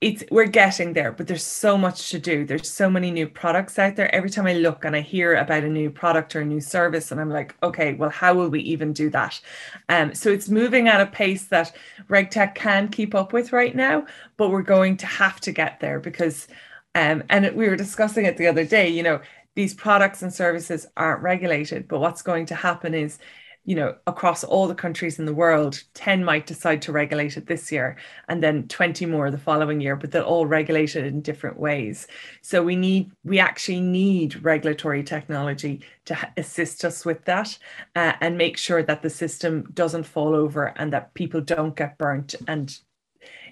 it's 0.00 0.22
we're 0.30 0.46
getting 0.46 0.92
there 0.92 1.10
but 1.10 1.26
there's 1.26 1.44
so 1.44 1.76
much 1.76 2.10
to 2.10 2.18
do. 2.20 2.44
There's 2.44 2.70
so 2.70 2.88
many 2.88 3.10
new 3.10 3.28
products 3.28 3.78
out 3.78 3.96
there. 3.96 4.14
Every 4.14 4.30
time 4.30 4.46
i 4.46 4.52
look 4.52 4.84
and 4.84 4.94
i 4.94 5.00
hear 5.00 5.34
about 5.34 5.64
a 5.64 5.68
new 5.68 5.90
product 5.90 6.36
or 6.36 6.40
a 6.40 6.44
new 6.44 6.60
service 6.60 7.10
and 7.10 7.20
i'm 7.20 7.30
like 7.30 7.56
okay 7.62 7.94
well 7.94 8.10
how 8.10 8.34
will 8.34 8.48
we 8.48 8.60
even 8.60 8.92
do 8.92 9.10
that? 9.10 9.40
Um 9.88 10.14
so 10.14 10.30
it's 10.30 10.48
moving 10.48 10.88
at 10.88 11.00
a 11.00 11.06
pace 11.06 11.44
that 11.46 11.74
regtech 12.08 12.54
can 12.54 12.88
keep 12.88 13.14
up 13.14 13.32
with 13.32 13.52
right 13.52 13.74
now 13.74 14.06
but 14.36 14.50
we're 14.50 14.62
going 14.62 14.96
to 14.98 15.06
have 15.06 15.40
to 15.40 15.52
get 15.52 15.80
there 15.80 16.00
because 16.00 16.48
um, 16.94 17.22
and 17.28 17.54
we 17.54 17.68
were 17.68 17.76
discussing 17.76 18.24
it 18.24 18.36
the 18.36 18.46
other 18.46 18.64
day 18.64 18.88
you 18.88 19.02
know 19.02 19.20
these 19.58 19.74
products 19.74 20.22
and 20.22 20.32
services 20.32 20.86
aren't 20.96 21.20
regulated. 21.20 21.88
But 21.88 21.98
what's 21.98 22.22
going 22.22 22.46
to 22.46 22.54
happen 22.54 22.94
is, 22.94 23.18
you 23.64 23.74
know, 23.74 23.96
across 24.06 24.44
all 24.44 24.68
the 24.68 24.74
countries 24.76 25.18
in 25.18 25.24
the 25.24 25.34
world, 25.34 25.82
10 25.94 26.22
might 26.24 26.46
decide 26.46 26.80
to 26.82 26.92
regulate 26.92 27.36
it 27.36 27.48
this 27.48 27.72
year 27.72 27.96
and 28.28 28.40
then 28.40 28.68
20 28.68 29.04
more 29.06 29.32
the 29.32 29.36
following 29.36 29.80
year, 29.80 29.96
but 29.96 30.12
they'll 30.12 30.22
all 30.22 30.46
regulate 30.46 30.94
it 30.94 31.04
in 31.04 31.22
different 31.22 31.58
ways. 31.58 32.06
So 32.40 32.62
we 32.62 32.76
need, 32.76 33.10
we 33.24 33.40
actually 33.40 33.80
need 33.80 34.44
regulatory 34.44 35.02
technology 35.02 35.80
to 36.04 36.16
assist 36.36 36.84
us 36.84 37.04
with 37.04 37.24
that 37.24 37.58
uh, 37.96 38.12
and 38.20 38.38
make 38.38 38.58
sure 38.58 38.84
that 38.84 39.02
the 39.02 39.10
system 39.10 39.64
doesn't 39.74 40.04
fall 40.04 40.36
over 40.36 40.72
and 40.76 40.92
that 40.92 41.14
people 41.14 41.40
don't 41.40 41.74
get 41.74 41.98
burnt 41.98 42.36
and 42.46 42.78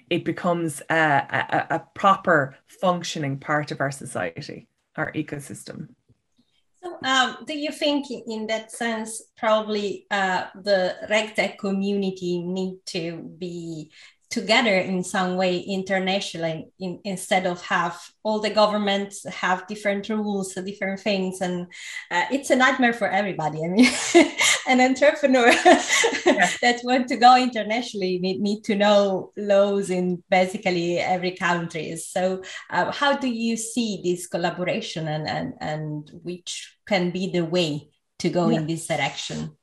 it 0.09 0.23
becomes 0.23 0.81
a, 0.89 0.95
a, 0.95 1.67
a 1.75 1.83
proper 1.95 2.55
functioning 2.79 3.39
part 3.39 3.71
of 3.71 3.81
our 3.81 3.91
society, 3.91 4.69
our 4.95 5.11
ecosystem. 5.11 5.89
So, 6.83 6.97
um, 7.03 7.37
do 7.45 7.57
you 7.57 7.71
think, 7.71 8.05
in 8.11 8.47
that 8.47 8.71
sense, 8.71 9.23
probably 9.35 10.05
uh, 10.11 10.45
the 10.55 10.95
RegTech 11.09 11.57
community 11.57 12.39
need 12.39 12.77
to 12.87 13.17
be 13.37 13.91
together 14.29 14.75
in 14.75 15.03
some 15.03 15.37
way 15.37 15.59
internationally 15.59 16.67
in, 16.79 16.99
instead 17.05 17.45
of 17.45 17.61
have 17.61 17.97
all 18.23 18.39
the 18.39 18.49
governments 18.49 19.25
have 19.27 19.65
different 19.67 20.09
rules 20.09 20.53
different 20.65 20.99
things 20.99 21.39
and 21.39 21.67
uh, 22.11 22.25
it's 22.31 22.49
a 22.49 22.55
nightmare 22.55 22.91
for 22.91 23.07
everybody 23.07 23.63
i 23.63 23.67
mean 23.67 23.89
an 24.67 24.81
entrepreneur 24.81 25.49
yeah. 26.25 26.49
that 26.61 26.81
want 26.83 27.07
to 27.07 27.15
go 27.15 27.37
internationally 27.37 28.19
need, 28.19 28.41
need 28.41 28.63
to 28.63 28.75
know 28.75 29.31
laws 29.37 29.89
in 29.89 30.21
basically 30.29 30.99
every 30.99 31.31
country 31.31 31.95
so 31.95 32.43
uh, 32.69 32.91
how 32.91 33.15
do 33.15 33.29
you 33.29 33.55
see 33.55 34.01
this 34.03 34.27
collaboration 34.27 35.07
and, 35.07 35.27
and 35.27 35.53
and 35.61 36.11
which 36.23 36.77
can 36.85 37.11
be 37.11 37.29
the 37.31 37.45
way 37.45 37.87
to 38.19 38.29
go 38.29 38.49
yeah. 38.49 38.59
in 38.59 38.67
this 38.67 38.87
direction 38.87 39.56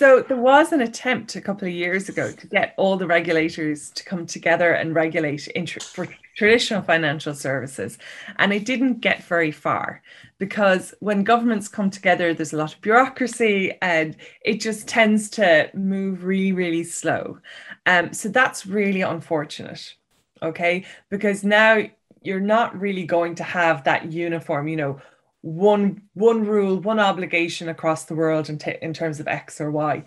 so 0.00 0.22
there 0.22 0.38
was 0.38 0.72
an 0.72 0.80
attempt 0.80 1.36
a 1.36 1.42
couple 1.42 1.68
of 1.68 1.74
years 1.74 2.08
ago 2.08 2.32
to 2.32 2.46
get 2.46 2.72
all 2.78 2.96
the 2.96 3.06
regulators 3.06 3.90
to 3.90 4.02
come 4.02 4.24
together 4.24 4.72
and 4.72 4.94
regulate 4.94 5.46
inter- 5.48 5.78
for 5.80 6.08
traditional 6.34 6.80
financial 6.80 7.34
services. 7.34 7.98
And 8.38 8.50
it 8.50 8.64
didn't 8.64 9.02
get 9.02 9.22
very 9.24 9.50
far 9.50 10.00
because 10.38 10.94
when 11.00 11.22
governments 11.22 11.68
come 11.68 11.90
together, 11.90 12.32
there's 12.32 12.54
a 12.54 12.56
lot 12.56 12.72
of 12.72 12.80
bureaucracy 12.80 13.76
and 13.82 14.16
it 14.42 14.62
just 14.62 14.88
tends 14.88 15.28
to 15.32 15.68
move 15.74 16.24
really, 16.24 16.52
really 16.52 16.84
slow. 16.84 17.36
Um, 17.84 18.14
so 18.14 18.30
that's 18.30 18.64
really 18.64 19.02
unfortunate. 19.02 19.96
Okay. 20.42 20.86
Because 21.10 21.44
now 21.44 21.82
you're 22.22 22.40
not 22.40 22.74
really 22.80 23.04
going 23.04 23.34
to 23.34 23.44
have 23.44 23.84
that 23.84 24.10
uniform, 24.10 24.66
you 24.66 24.76
know, 24.76 25.02
one 25.42 26.02
one 26.14 26.44
rule, 26.44 26.78
one 26.80 27.00
obligation 27.00 27.68
across 27.68 28.04
the 28.04 28.14
world 28.14 28.48
in, 28.48 28.58
t- 28.58 28.76
in 28.82 28.92
terms 28.92 29.20
of 29.20 29.28
X 29.28 29.60
or 29.60 29.70
Y. 29.70 30.04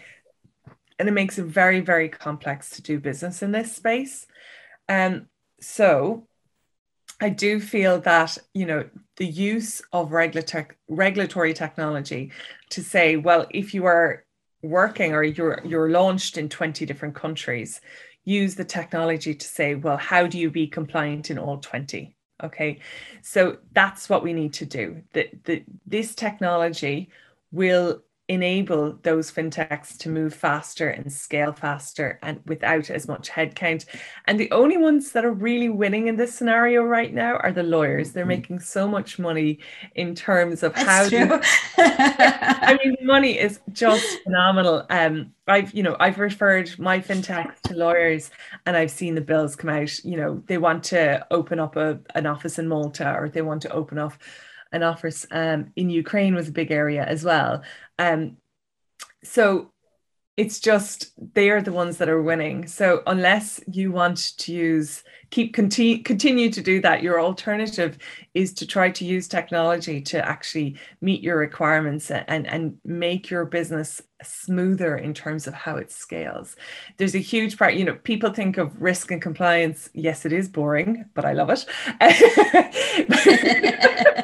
And 1.00 1.10
it 1.10 1.14
makes 1.14 1.40
it 1.40 1.46
very, 1.46 1.80
very 1.80 2.08
complex 2.08 2.70
to 2.72 2.82
do 2.82 3.00
business 3.00 3.42
in 3.42 3.52
this 3.52 3.76
space. 3.76 4.28
Um, 4.88 5.28
so 5.60 6.28
I 7.20 7.30
do 7.30 7.60
feel 7.60 8.00
that, 8.02 8.38
you 8.54 8.66
know, 8.66 8.90
the 9.18 9.26
use 9.26 9.82
of 9.92 10.12
regulatory 10.12 10.68
regulatory 10.88 11.54
technology 11.54 12.32
to 12.72 12.84
say, 12.84 13.18
well, 13.18 13.48
if 13.50 13.74
you 13.74 13.86
are 13.86 14.26
working 14.62 15.14
or 15.14 15.24
you're 15.24 15.62
you're 15.66 15.90
launched 15.90 16.38
in 16.38 16.50
20 16.50 16.86
different 16.86 17.16
countries, 17.16 17.82
use 18.24 18.56
the 18.56 18.66
technology 18.66 19.34
to 19.34 19.46
say, 19.46 19.76
well, 19.76 19.98
how 19.98 20.28
do 20.28 20.38
you 20.38 20.50
be 20.52 20.68
compliant 20.68 21.32
in 21.32 21.40
all 21.40 21.58
20? 21.58 22.16
Okay. 22.44 22.80
So 23.22 23.58
that's 23.72 24.10
what 24.10 24.24
we 24.24 24.34
need 24.34 24.54
to 24.56 24.66
do. 24.66 25.02
The, 25.14 25.64
this 25.86 26.14
technology 26.14 27.10
will 27.52 28.04
enable 28.34 28.94
those 29.04 29.32
fintechs 29.32 29.98
to 29.98 30.10
move 30.10 30.34
faster 30.34 30.90
and 30.90 31.12
scale 31.12 31.54
faster 31.54 32.20
and 32.22 32.42
without 32.46 32.90
as 32.90 33.08
much 33.08 33.30
headcount. 33.30 33.86
And 34.26 34.40
the 34.40 34.52
only 34.52 34.78
ones 34.78 35.12
that 35.12 35.26
are 35.26 35.32
really 35.32 35.70
winning 35.70 36.08
in 36.08 36.16
this 36.16 36.34
scenario 36.34 36.84
right 36.84 37.14
now 37.14 37.38
are 37.38 37.52
the 37.52 37.64
lawyers. 37.64 38.12
They're 38.12 38.24
mm-hmm. 38.24 38.30
making 38.30 38.60
so 38.60 38.88
much 38.88 39.20
money 39.20 39.60
in 39.96 40.16
terms 40.16 40.64
of 40.64 40.74
That's 40.74 41.12
how 41.12 41.42
I 41.78 42.80
mean 42.84 42.98
money 43.02 43.38
is 43.40 43.60
just 43.72 44.06
phenomenal. 44.24 44.86
Um 44.90 45.34
I've 45.48 45.74
you 45.74 45.84
know 45.84 45.96
I've 46.00 46.20
referred 46.20 46.78
my 46.80 47.00
fintech 47.00 47.60
to 47.62 47.76
lawyers 47.76 48.32
and 48.66 48.76
I've 48.76 48.92
seen 48.92 49.16
the 49.16 49.22
bills 49.22 49.56
come 49.56 49.70
out. 49.70 50.04
You 50.04 50.18
know, 50.18 50.44
they 50.48 50.58
want 50.58 50.84
to 50.86 51.26
open 51.32 51.60
up 51.60 51.76
a, 51.76 52.00
an 52.16 52.26
office 52.26 52.60
in 52.60 52.68
Malta 52.68 53.14
or 53.14 53.30
they 53.30 53.42
want 53.42 53.62
to 53.64 53.72
open 53.72 53.98
up 53.98 54.14
an 54.74 54.84
office 54.84 55.26
um, 55.32 55.72
in 55.76 55.90
Ukraine 55.90 56.36
was 56.36 56.50
a 56.50 56.52
big 56.52 56.72
area 56.72 57.04
as 57.06 57.24
well. 57.24 57.64
Um, 57.98 58.38
so 59.24 59.74
it's 60.36 60.60
just 60.60 61.12
they 61.36 61.52
are 61.52 61.62
the 61.62 61.72
ones 61.72 61.98
that 61.98 62.10
are 62.10 62.22
winning. 62.22 62.66
So 62.66 63.04
unless 63.06 63.62
you 63.72 63.92
want 63.92 64.36
to 64.38 64.52
use 64.52 65.04
keep 65.30 65.54
continue 65.54 66.02
continue 66.02 66.50
to 66.50 66.62
do 66.62 66.82
that, 66.82 67.04
your 67.04 67.22
alternative 67.22 68.00
is 68.34 68.52
to 68.56 68.66
try 68.66 68.90
to 68.90 69.06
use 69.06 69.28
technology 69.28 70.02
to 70.02 70.28
actually 70.28 70.76
meet 71.02 71.22
your 71.22 71.38
requirements 71.38 72.10
and 72.10 72.48
and 72.48 72.78
make 72.84 73.30
your 73.30 73.46
business 73.46 74.02
smoother 74.24 74.98
in 74.98 75.14
terms 75.14 75.46
of 75.46 75.54
how 75.54 75.76
it 75.76 75.92
scales. 75.92 76.56
There's 76.98 77.16
a 77.16 77.20
huge 77.20 77.58
part, 77.58 77.76
you 77.76 77.86
know, 77.86 77.96
people 78.04 78.34
think 78.34 78.58
of 78.58 78.82
risk 78.82 79.12
and 79.12 79.22
compliance. 79.22 79.90
Yes, 79.94 80.26
it 80.26 80.34
is 80.34 80.50
boring, 80.50 81.06
but 81.14 81.26
I 81.26 81.34
love 81.34 81.52
it. 81.52 81.66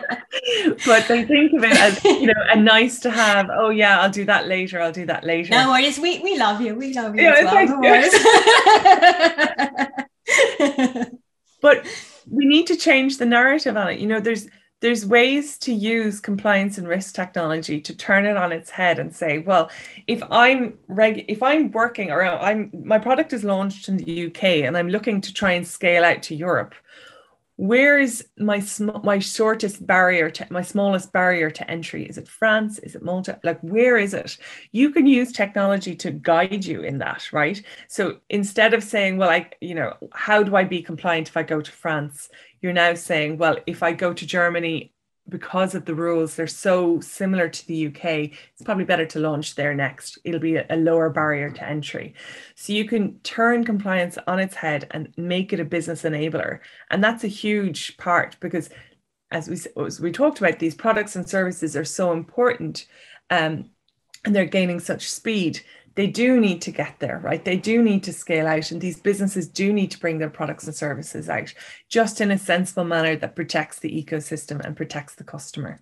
but 0.86 1.08
they 1.08 1.26
think 1.26 1.54
of 1.54 1.64
it 1.64 1.76
as 1.80 2.04
you 2.04 2.28
know 2.28 2.34
a 2.52 2.56
nice 2.56 3.00
to 3.00 3.10
have 3.10 3.50
oh 3.52 3.70
yeah 3.70 4.00
i'll 4.00 4.12
do 4.12 4.26
that 4.26 4.48
later 4.48 4.80
i'll 4.80 4.92
do 4.92 5.06
that 5.06 5.24
later. 5.24 5.52
No 5.52 5.70
worries 5.70 5.98
we, 6.00 6.20
we 6.20 6.38
love 6.38 6.62
you 6.62 6.76
we 6.76 6.94
love 6.94 7.16
you 7.16 7.24
yeah, 7.24 7.44
well, 7.44 7.90
but 11.62 11.86
we 12.30 12.46
need 12.46 12.68
to 12.68 12.76
change 12.76 13.18
the 13.18 13.26
narrative 13.26 13.76
on 13.76 13.88
it. 13.90 14.00
You 14.00 14.08
know 14.08 14.20
there's 14.20 14.48
there's 14.82 15.06
ways 15.06 15.58
to 15.58 15.74
use 15.74 16.20
compliance 16.20 16.78
and 16.78 16.88
risk 16.88 17.14
technology 17.14 17.82
to 17.82 17.96
turn 17.96 18.26
it 18.26 18.38
on 18.38 18.52
its 18.52 18.70
head 18.70 19.00
and 19.00 19.14
say 19.14 19.40
well 19.40 19.70
if 20.08 20.22
i'm 20.32 20.78
reg 20.88 21.26
if 21.28 21.44
i'm 21.44 21.72
working 21.72 22.12
or 22.12 22.24
i'm 22.24 22.72
my 22.84 22.98
product 22.98 23.34
is 23.34 23.44
launched 23.44 23.90
in 23.90 23.98
the 23.98 24.28
uk 24.28 24.44
and 24.44 24.78
i'm 24.78 24.90
looking 24.90 25.20
to 25.20 25.34
try 25.34 25.52
and 25.52 25.68
scale 25.68 26.06
out 26.06 26.24
to 26.24 26.36
europe 26.36 26.74
where 27.60 28.00
is 28.00 28.26
my 28.38 28.62
sm- 28.62 29.04
my 29.04 29.20
shortest 29.20 29.86
barrier 29.86 30.30
to 30.30 30.48
my 30.50 30.62
smallest 30.62 31.12
barrier 31.12 31.52
to 31.52 31.70
entry? 31.70 32.06
Is 32.06 32.18
it 32.18 32.26
france? 32.26 32.80
Is 32.80 32.96
it 32.96 33.04
malta? 33.04 33.38
Like 33.44 33.60
where 33.60 33.98
is 33.98 34.14
it? 34.14 34.38
You 34.72 34.92
can 34.92 35.06
use 35.06 35.34
technology 35.34 35.94
to 35.98 36.12
guide 36.12 36.64
you 36.64 36.84
in 36.84 37.00
that 37.00 37.34
right? 37.34 37.62
So 37.90 38.20
instead 38.30 38.74
of 38.74 38.82
saying 38.82 39.18
well 39.18 39.30
i 39.30 39.50
you 39.60 39.76
know 39.76 39.98
how 40.14 40.42
do 40.42 40.56
i 40.56 40.64
be 40.64 40.82
compliant 40.82 41.28
if 41.28 41.36
i 41.36 41.44
go 41.44 41.60
to 41.60 41.72
france? 41.72 42.30
You're 42.62 42.72
now 42.72 42.94
saying 42.94 43.38
well 43.38 43.58
if 43.68 43.84
i 43.84 43.92
go 43.92 44.14
to 44.14 44.26
germany 44.26 44.94
because 45.30 45.76
of 45.76 45.86
the 45.86 45.96
rules, 45.96 46.36
they're 46.36 46.48
so 46.48 47.00
similar 47.00 47.48
to 47.48 47.68
the 47.68 47.88
UK, 47.88 48.06
it's 48.52 48.64
probably 48.64 48.86
better 48.86 49.06
to 49.06 49.20
launch 49.20 49.56
there 49.56 49.74
next. 49.74 50.20
It'll 50.24 50.40
be 50.40 50.56
a, 50.58 50.76
lower 50.76 51.10
barrier 51.10 51.50
to 51.50 51.68
entry. 51.68 52.16
So 52.56 52.74
you 52.74 52.86
can 52.86 53.20
turn 53.20 53.64
compliance 53.64 54.18
on 54.28 54.40
its 54.40 54.56
head 54.56 54.88
and 54.92 55.14
make 55.18 55.54
it 55.54 55.60
a 55.60 55.66
business 55.66 56.04
enabler. 56.04 56.60
And 56.90 57.04
that's 57.04 57.24
a 57.24 57.28
huge 57.28 57.98
part 57.98 58.38
because 58.40 58.70
as 59.32 59.48
we, 59.48 59.58
as 59.86 60.00
we 60.00 60.12
talked 60.12 60.40
about, 60.40 60.60
these 60.60 60.76
products 60.76 61.16
and 61.16 61.28
services 61.28 61.76
are 61.76 61.86
so 61.86 62.12
important 62.12 62.88
um, 63.30 63.70
and 64.26 64.36
they're 64.36 64.46
gaining 64.46 64.80
such 64.80 65.10
speed 65.10 65.62
they 65.96 66.08
do 66.08 66.40
need 66.40 66.62
to 66.64 66.72
get 66.72 67.00
there, 67.00 67.20
right? 67.20 67.44
They 67.44 67.58
do 67.58 67.82
need 67.84 68.04
to 68.04 68.14
scale 68.14 68.48
out, 68.48 68.72
and 68.72 68.82
these 68.82 69.00
businesses 69.00 69.48
do 69.48 69.72
need 69.74 69.92
to 69.92 70.00
bring 70.00 70.18
their 70.18 70.30
products 70.30 70.66
and 70.66 70.76
services 70.76 71.30
out 71.30 71.54
just 71.90 72.22
in 72.22 72.32
a 72.32 72.38
sensible 72.38 72.86
manner 72.86 73.16
that 73.16 73.36
protects 73.36 73.80
the 73.80 74.04
ecosystem 74.04 74.64
and 74.64 74.78
protects 74.78 75.16
the 75.16 75.24
customer. 75.24 75.82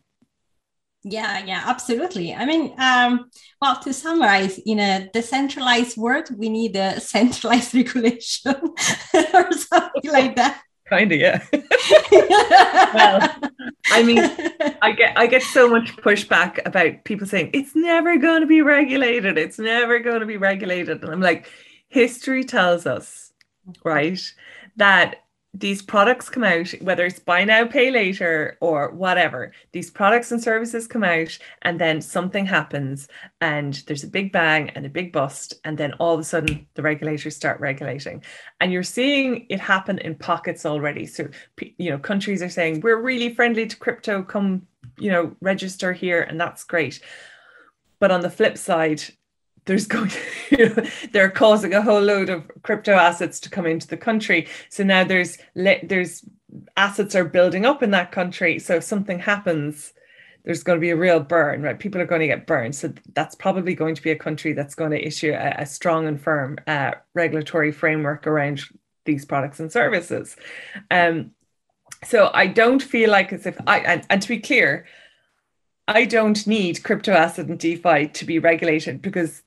Yeah, 1.04 1.46
yeah, 1.46 1.63
absolutely. 1.65 2.34
I 2.34 2.46
mean, 2.46 2.74
um, 2.80 3.30
well, 3.62 3.80
to 3.82 3.93
summarize, 3.93 4.58
in 4.60 4.80
a 4.80 5.10
decentralized 5.13 5.96
world, 5.96 6.28
we 6.36 6.50
need 6.50 6.76
a 6.76 7.00
centralized 7.00 7.74
regulation 7.74 8.56
or 9.34 9.52
something 9.52 10.12
like 10.12 10.36
that 10.36 10.62
kind 10.89 11.12
of 11.12 11.19
yeah. 11.19 11.43
Well 12.93 13.38
i 13.91 14.04
mean 14.04 14.19
i 14.82 14.91
get 14.91 15.17
i 15.17 15.28
get 15.28 15.41
so 15.41 15.69
much 15.69 15.95
pushback 15.97 16.60
about 16.65 17.04
people 17.04 17.28
saying 17.28 17.50
it's 17.54 17.76
never 17.76 18.17
going 18.17 18.41
to 18.41 18.47
be 18.47 18.62
regulated. 18.62 19.38
It's 19.38 19.60
never 19.60 20.00
going 20.00 20.19
to 20.19 20.26
be 20.26 20.38
regulated. 20.38 21.04
And 21.04 21.12
i'm 21.12 21.21
like 21.21 21.50
history 21.89 22.43
tells 22.43 22.86
us 22.86 23.32
right 23.84 24.19
that 24.76 25.23
these 25.60 25.82
products 25.82 26.30
come 26.30 26.43
out, 26.43 26.70
whether 26.82 27.06
it's 27.06 27.20
buy 27.20 27.43
now, 27.43 27.65
pay 27.65 27.89
later 27.89 28.58
or 28.62 28.91
whatever, 28.91 29.52
these 29.72 29.89
products 29.89 30.32
and 30.32 30.41
services 30.41 30.88
come 30.88 31.04
out, 31.04 31.38
and 31.63 31.80
then 31.80 32.02
something 32.02 32.46
happens, 32.46 33.08
and 33.41 33.84
there's 33.88 34.04
a 34.04 34.10
big 34.10 34.32
bang 34.32 34.70
and 34.72 34.86
a 34.86 34.89
big 34.89 35.12
bust, 35.12 35.56
and 35.63 35.78
then 35.78 35.93
all 35.93 36.13
of 36.13 36.20
a 36.20 36.24
sudden 36.24 36.67
the 36.76 36.82
regulators 36.82 37.36
start 37.36 37.60
regulating. 37.60 38.24
And 38.60 38.72
you're 38.72 38.84
seeing 38.84 39.46
it 39.50 39.60
happen 39.60 39.98
in 40.00 40.15
pockets 40.15 40.65
already. 40.65 41.06
So, 41.06 41.30
you 41.78 41.89
know, 41.89 41.98
countries 41.98 42.41
are 42.41 42.50
saying, 42.50 42.82
we're 42.82 43.02
really 43.02 43.34
friendly 43.34 43.65
to 43.67 43.78
crypto, 43.78 44.24
come, 44.24 44.67
you 44.98 45.12
know, 45.12 45.36
register 45.41 45.93
here, 45.93 46.22
and 46.22 46.39
that's 46.39 46.63
great. 46.63 47.02
But 48.00 48.12
on 48.12 48.22
the 48.22 48.30
flip 48.30 48.58
side, 48.58 49.02
there's 49.67 49.86
going 49.86 50.12
you 50.49 50.69
know, 50.75 50.84
they're 51.12 51.30
causing 51.30 51.73
a 51.73 51.82
whole 51.82 52.01
load 52.01 52.30
of 52.30 52.49
crypto 52.63 52.93
assets 52.93 53.39
to 53.41 53.49
come 53.49 53.65
into 53.65 53.88
the 53.88 53.97
country. 53.97 54.47
So 54.69 54.84
now 54.84 55.03
there's 55.03 55.38
there's 55.56 56.25
assets 56.75 57.15
are 57.15 57.25
building 57.25 57.65
up 57.65 57.84
in 57.84 57.91
that 57.91 58.12
country. 58.12 58.58
So 58.60 58.77
if 58.77 58.84
something 58.84 59.19
happens 59.19 59.93
there's 60.43 60.63
going 60.63 60.77
to 60.77 60.82
be 60.82 60.91
a 60.91 60.95
real 60.95 61.19
burn 61.19 61.62
right? 61.62 61.77
People 61.77 61.99
are 61.99 62.06
going 62.06 62.21
to 62.21 62.27
get 62.27 62.47
burned. 62.47 62.73
So 62.73 62.93
that's 63.13 63.36
probably 63.36 63.75
going 63.75 63.95
to 63.95 64.01
be 64.01 64.12
a 64.12 64.15
country 64.15 64.53
that's 64.53 64.75
going 64.75 64.91
to 64.91 65.06
issue 65.06 65.34
a, 65.34 65.56
a 65.60 65.65
strong 65.65 66.08
and 66.08 66.19
firm 66.19 66.58
uh, 66.65 66.91
regulatory 67.13 67.73
framework 67.73 68.25
around 68.25 68.62
these 69.03 69.25
products 69.25 69.60
and 69.60 69.71
services. 69.71 70.36
Um, 70.89 71.32
so 72.03 72.30
i 72.34 72.45
don't 72.45 72.84
feel 72.84 73.10
like 73.10 73.34
as 73.34 73.47
if 73.47 73.58
i 73.65 73.80
and, 73.80 74.06
and 74.10 74.21
to 74.21 74.27
be 74.27 74.39
clear 74.39 74.86
I 75.88 76.03
don't 76.03 76.45
need 76.45 76.84
crypto 76.84 77.13
asset 77.13 77.47
and 77.47 77.58
DeFi 77.58 78.10
to 78.10 78.25
be 78.25 78.39
regulated 78.39 79.01
because 79.01 79.41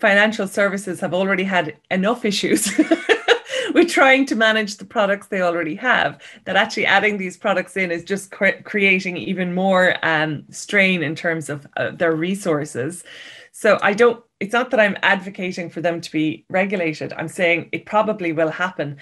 financial 0.00 0.48
services 0.48 1.00
have 1.00 1.14
already 1.14 1.44
had 1.44 1.76
enough 1.90 2.24
issues 2.24 2.70
with 3.74 3.88
trying 3.88 4.26
to 4.26 4.34
manage 4.34 4.76
the 4.76 4.84
products 4.84 5.28
they 5.28 5.42
already 5.42 5.74
have 5.74 6.20
that 6.44 6.56
actually 6.56 6.86
adding 6.86 7.18
these 7.18 7.36
products 7.36 7.76
in 7.76 7.90
is 7.90 8.04
just 8.04 8.30
cre- 8.30 8.62
creating 8.64 9.16
even 9.16 9.54
more 9.54 9.96
um, 10.02 10.44
strain 10.50 11.02
in 11.02 11.14
terms 11.14 11.48
of 11.48 11.66
uh, 11.76 11.90
their 11.90 12.14
resources. 12.14 13.04
So 13.52 13.78
i 13.82 13.92
don't 13.92 14.22
it's 14.38 14.54
not 14.54 14.70
that 14.70 14.80
i'm 14.80 14.96
advocating 15.02 15.68
for 15.68 15.80
them 15.80 16.00
to 16.00 16.10
be 16.10 16.44
regulated. 16.48 17.12
I'm 17.12 17.28
saying 17.28 17.68
it 17.72 17.84
probably 17.84 18.32
will 18.32 18.50
happen 18.50 18.96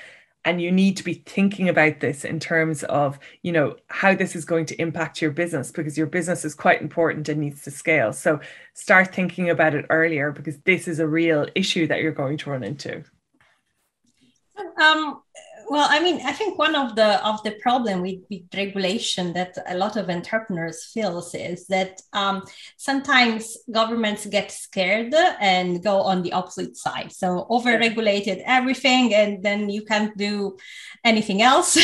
and 0.48 0.62
you 0.62 0.72
need 0.72 0.96
to 0.96 1.04
be 1.04 1.12
thinking 1.26 1.68
about 1.68 2.00
this 2.00 2.24
in 2.24 2.40
terms 2.40 2.82
of 2.84 3.18
you 3.42 3.52
know 3.52 3.76
how 3.88 4.14
this 4.14 4.34
is 4.34 4.46
going 4.46 4.64
to 4.64 4.80
impact 4.80 5.20
your 5.20 5.30
business 5.30 5.70
because 5.70 5.98
your 5.98 6.06
business 6.06 6.42
is 6.42 6.54
quite 6.54 6.80
important 6.80 7.28
and 7.28 7.38
needs 7.38 7.62
to 7.62 7.70
scale. 7.70 8.14
So 8.14 8.40
start 8.72 9.14
thinking 9.14 9.50
about 9.50 9.74
it 9.74 9.84
earlier 9.90 10.32
because 10.32 10.58
this 10.60 10.88
is 10.88 11.00
a 11.00 11.06
real 11.06 11.46
issue 11.54 11.86
that 11.88 12.00
you're 12.00 12.12
going 12.12 12.38
to 12.38 12.50
run 12.50 12.64
into. 12.64 13.04
Um, 14.82 15.22
well, 15.70 15.86
I 15.88 16.00
mean, 16.00 16.20
I 16.24 16.32
think 16.32 16.58
one 16.58 16.74
of 16.74 16.94
the 16.96 17.24
of 17.26 17.42
the 17.42 17.52
problem 17.62 18.02
with, 18.02 18.20
with 18.30 18.42
regulation 18.54 19.32
that 19.34 19.56
a 19.66 19.76
lot 19.76 19.96
of 19.96 20.08
entrepreneurs 20.08 20.84
feels 20.84 21.34
is 21.34 21.66
that 21.66 22.00
um, 22.12 22.44
sometimes 22.76 23.56
governments 23.70 24.26
get 24.26 24.50
scared 24.50 25.14
and 25.40 25.82
go 25.82 26.00
on 26.00 26.22
the 26.22 26.32
opposite 26.32 26.76
side. 26.76 27.12
So 27.12 27.46
over-regulated 27.50 28.42
everything, 28.44 29.14
and 29.14 29.42
then 29.42 29.68
you 29.68 29.84
can't 29.84 30.16
do 30.16 30.56
anything 31.04 31.42
else. 31.42 31.76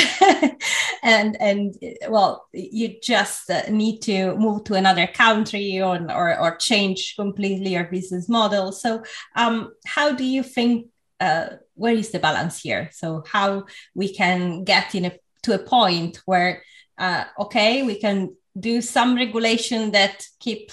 and 1.03 1.37
and 1.40 1.75
well, 2.09 2.47
you 2.53 2.97
just 3.03 3.51
uh, 3.51 3.62
need 3.70 4.01
to 4.03 4.37
move 4.37 4.64
to 4.64 4.75
another 4.75 5.07
country 5.07 5.81
or 5.81 6.01
or, 6.11 6.38
or 6.38 6.57
change 6.57 7.14
completely 7.16 7.73
your 7.73 7.85
business 7.85 8.29
model. 8.29 8.73
So, 8.73 9.03
um, 9.37 9.73
how 9.87 10.12
do 10.12 10.25
you 10.25 10.42
think? 10.42 10.88
Uh, 11.20 11.57
where 11.74 11.94
is 11.94 12.10
the 12.10 12.18
balance 12.18 12.60
here? 12.60 12.90
So 12.92 13.24
how 13.26 13.66
we 13.94 14.14
can 14.14 14.64
get 14.64 14.94
in 14.94 15.04
a, 15.06 15.12
to 15.42 15.54
a 15.54 15.58
point 15.58 16.20
where, 16.24 16.62
uh, 16.98 17.24
okay, 17.38 17.82
we 17.82 17.98
can 18.00 18.37
do 18.58 18.80
some 18.80 19.16
regulation 19.16 19.92
that 19.92 20.26
keep 20.40 20.72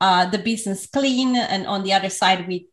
uh, 0.00 0.26
the 0.26 0.38
business 0.38 0.86
clean, 0.86 1.36
and 1.36 1.66
on 1.66 1.82
the 1.82 1.92
other 1.92 2.10
side, 2.10 2.46
we 2.46 2.68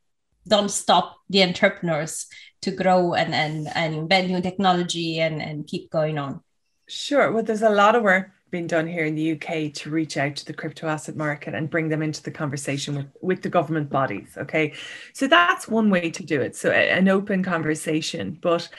don't 0.48 0.72
stop 0.72 1.18
the 1.30 1.44
entrepreneurs 1.44 2.28
to 2.62 2.72
grow 2.72 3.14
and 3.14 3.34
and, 3.34 3.68
and 3.74 3.96
invent 3.96 4.30
new 4.30 4.42
technology 4.42 5.20
and, 5.20 5.42
and 5.42 5.68
keep 5.68 5.90
going 5.90 6.18
on. 6.18 6.42
Sure. 6.88 7.32
Well, 7.32 7.44
there's 7.44 7.62
a 7.62 7.70
lot 7.70 7.96
of 7.96 8.04
work 8.04 8.32
being 8.52 8.68
done 8.68 8.88
here 8.88 9.06
in 9.06 9.16
the 9.16 9.32
UK 9.32 9.74
to 9.74 9.90
reach 9.90 10.18
out 10.18 10.36
to 10.36 10.46
the 10.46 10.54
crypto 10.54 10.88
asset 10.88 11.16
market 11.16 11.56
and 11.56 11.70
bring 11.70 11.90
them 11.90 12.02
into 12.02 12.22
the 12.22 12.32
conversation 12.32 12.96
with, 12.96 13.08
with 13.22 13.42
the 13.42 13.50
government 13.50 13.90
bodies. 13.90 14.38
Okay. 14.38 14.74
So 15.14 15.28
that's 15.28 15.68
one 15.68 15.90
way 15.90 16.12
to 16.12 16.24
do 16.24 16.42
it. 16.42 16.56
So 16.56 16.70
an 16.72 17.08
open 17.08 17.44
conversation. 17.44 18.38
But, 18.42 18.70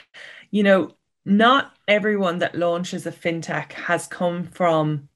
you 0.51 0.63
know, 0.63 0.91
not 1.25 1.73
everyone 1.87 2.39
that 2.39 2.57
launches 2.57 3.05
a 3.05 3.11
fintech 3.11 3.71
has 3.73 4.07
come 4.07 4.45
from 4.45 5.09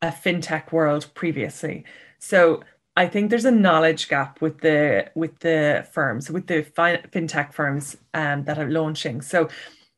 a 0.00 0.08
fintech 0.08 0.72
world 0.72 1.08
previously. 1.14 1.84
So 2.18 2.62
I 2.96 3.06
think 3.06 3.30
there's 3.30 3.44
a 3.44 3.50
knowledge 3.50 4.08
gap 4.08 4.40
with 4.40 4.60
the 4.60 5.10
with 5.14 5.40
the 5.40 5.86
firms, 5.92 6.30
with 6.30 6.46
the 6.46 6.62
fintech 6.62 7.52
firms 7.52 7.96
um, 8.14 8.44
that 8.44 8.58
are 8.58 8.70
launching. 8.70 9.20
So 9.20 9.48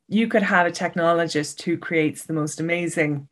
you 0.08 0.28
could 0.28 0.42
have 0.42 0.66
a 0.66 0.70
technologist 0.70 1.62
who 1.62 1.76
creates 1.76 2.24
the 2.24 2.32
most 2.32 2.60
amazing 2.60 3.28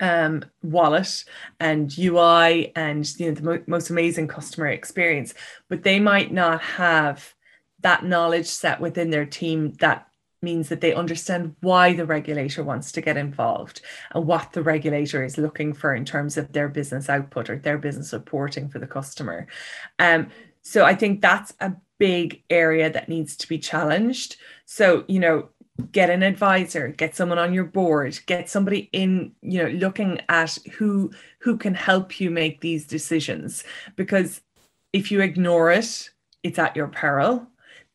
um, 0.00 0.44
wallet 0.62 1.24
and 1.60 1.96
UI 1.98 2.72
and 2.76 3.18
you 3.18 3.28
know 3.28 3.34
the 3.34 3.42
mo- 3.42 3.64
most 3.66 3.90
amazing 3.90 4.28
customer 4.28 4.68
experience, 4.68 5.34
but 5.68 5.82
they 5.82 6.00
might 6.00 6.32
not 6.32 6.60
have 6.60 7.34
that 7.80 8.04
knowledge 8.04 8.46
set 8.46 8.80
within 8.80 9.10
their 9.10 9.26
team 9.26 9.72
that 9.74 10.08
means 10.40 10.68
that 10.68 10.80
they 10.80 10.94
understand 10.94 11.54
why 11.60 11.92
the 11.92 12.06
regulator 12.06 12.62
wants 12.62 12.92
to 12.92 13.00
get 13.00 13.16
involved 13.16 13.80
and 14.14 14.26
what 14.26 14.52
the 14.52 14.62
regulator 14.62 15.24
is 15.24 15.36
looking 15.36 15.72
for 15.72 15.94
in 15.94 16.04
terms 16.04 16.36
of 16.36 16.52
their 16.52 16.68
business 16.68 17.08
output 17.08 17.50
or 17.50 17.58
their 17.58 17.78
business 17.78 18.12
reporting 18.12 18.68
for 18.68 18.78
the 18.78 18.86
customer. 18.86 19.46
Um, 19.98 20.28
so 20.62 20.84
I 20.84 20.94
think 20.94 21.20
that's 21.20 21.54
a 21.60 21.72
big 21.98 22.42
area 22.50 22.90
that 22.90 23.08
needs 23.08 23.36
to 23.36 23.48
be 23.48 23.58
challenged. 23.58 24.36
So, 24.64 25.04
you 25.08 25.18
know, 25.18 25.48
get 25.92 26.10
an 26.10 26.22
advisor 26.22 26.88
get 26.88 27.14
someone 27.14 27.38
on 27.38 27.54
your 27.54 27.64
board 27.64 28.18
get 28.26 28.50
somebody 28.50 28.88
in 28.92 29.32
you 29.42 29.62
know 29.62 29.70
looking 29.70 30.20
at 30.28 30.58
who 30.72 31.10
who 31.38 31.56
can 31.56 31.74
help 31.74 32.20
you 32.20 32.30
make 32.30 32.60
these 32.60 32.86
decisions. 32.86 33.64
Because 33.96 34.40
if 34.92 35.10
you 35.10 35.20
ignore 35.20 35.70
it 35.70 36.10
it's 36.42 36.58
at 36.58 36.76
your 36.76 36.88
peril. 36.88 37.46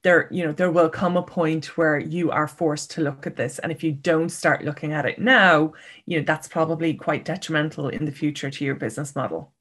There 0.02 0.28
you 0.32 0.46
know 0.46 0.54
there 0.54 0.72
will 0.72 0.90
come 0.90 1.18
a 1.18 1.24
point 1.24 1.78
where 1.78 2.00
you 2.00 2.32
are 2.32 2.48
forced 2.48 2.92
to 2.92 3.02
look 3.02 3.28
at 3.28 3.36
this. 3.36 3.60
And 3.60 3.72
if 3.72 3.84
you 3.84 3.92
don't 3.92 4.30
start 4.30 4.64
looking 4.64 4.94
at 4.94 5.06
it 5.06 5.20
now 5.20 5.74
you 6.06 6.20
know 6.20 6.26
that's 6.26 6.48
probably 6.48 6.94
quite 6.94 7.26
detrimental 7.26 7.90
in 7.90 8.06
the 8.06 8.12
future 8.12 8.50
to 8.50 8.66
your 8.66 8.76
business 8.76 9.16
model. 9.16 9.52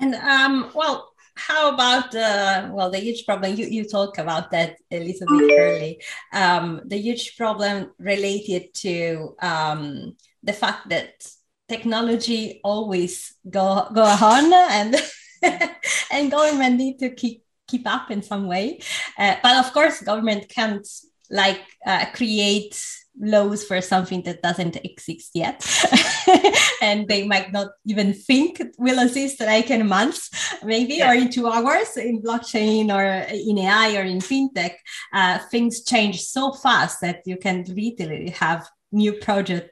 And 0.00 0.16
um 0.16 0.72
well 0.74 1.12
how 1.36 1.74
about 1.74 2.10
the 2.10 2.70
well 2.72 2.90
the 2.90 2.98
huge 2.98 3.26
problem 3.26 3.54
you, 3.54 3.66
you 3.66 3.84
talk 3.84 4.18
about 4.18 4.50
that 4.50 4.76
a 4.90 4.98
little 4.98 5.26
bit 5.38 5.58
early. 5.58 6.02
Um, 6.32 6.80
the 6.84 6.96
huge 6.96 7.36
problem 7.36 7.92
related 7.98 8.74
to 8.74 9.36
um, 9.40 10.16
the 10.42 10.52
fact 10.52 10.88
that 10.88 11.26
technology 11.68 12.60
always 12.64 13.34
go 13.48 13.86
go 13.92 14.02
on 14.02 14.52
and 14.52 14.96
and 16.12 16.30
government 16.30 16.76
need 16.76 16.98
to 16.98 17.10
keep 17.10 17.42
keep 17.68 17.86
up 17.86 18.10
in 18.10 18.22
some 18.22 18.46
way. 18.46 18.80
Uh, 19.18 19.36
but 19.42 19.64
of 19.64 19.72
course 19.72 20.00
government 20.00 20.48
can't 20.48 20.86
like 21.30 21.62
uh, 21.84 22.06
create 22.14 22.80
laws 23.18 23.64
for 23.64 23.80
something 23.80 24.22
that 24.22 24.42
doesn't 24.42 24.76
exist 24.84 25.30
yet. 25.34 25.64
And 26.82 27.08
they 27.08 27.26
might 27.26 27.52
not 27.52 27.68
even 27.86 28.12
think 28.12 28.60
will 28.78 28.98
exist 28.98 29.40
like 29.40 29.70
in 29.70 29.86
months 29.88 30.30
maybe 30.62 30.96
yeah. 30.96 31.10
or 31.10 31.14
in 31.14 31.30
two 31.30 31.46
hours. 31.46 31.96
In 31.96 32.22
blockchain 32.22 32.94
or 32.94 33.04
in 33.32 33.58
ai 33.58 33.96
or 33.96 34.02
in 34.02 34.18
fintech 34.18 34.74
uh, 35.12 35.38
things 35.50 35.84
change 35.84 36.20
so 36.20 36.52
fast 36.52 37.00
that 37.00 37.22
you 37.24 37.38
can 37.38 37.64
literally 37.64 38.30
have 38.30 38.68
new 38.92 39.14
project 39.14 39.70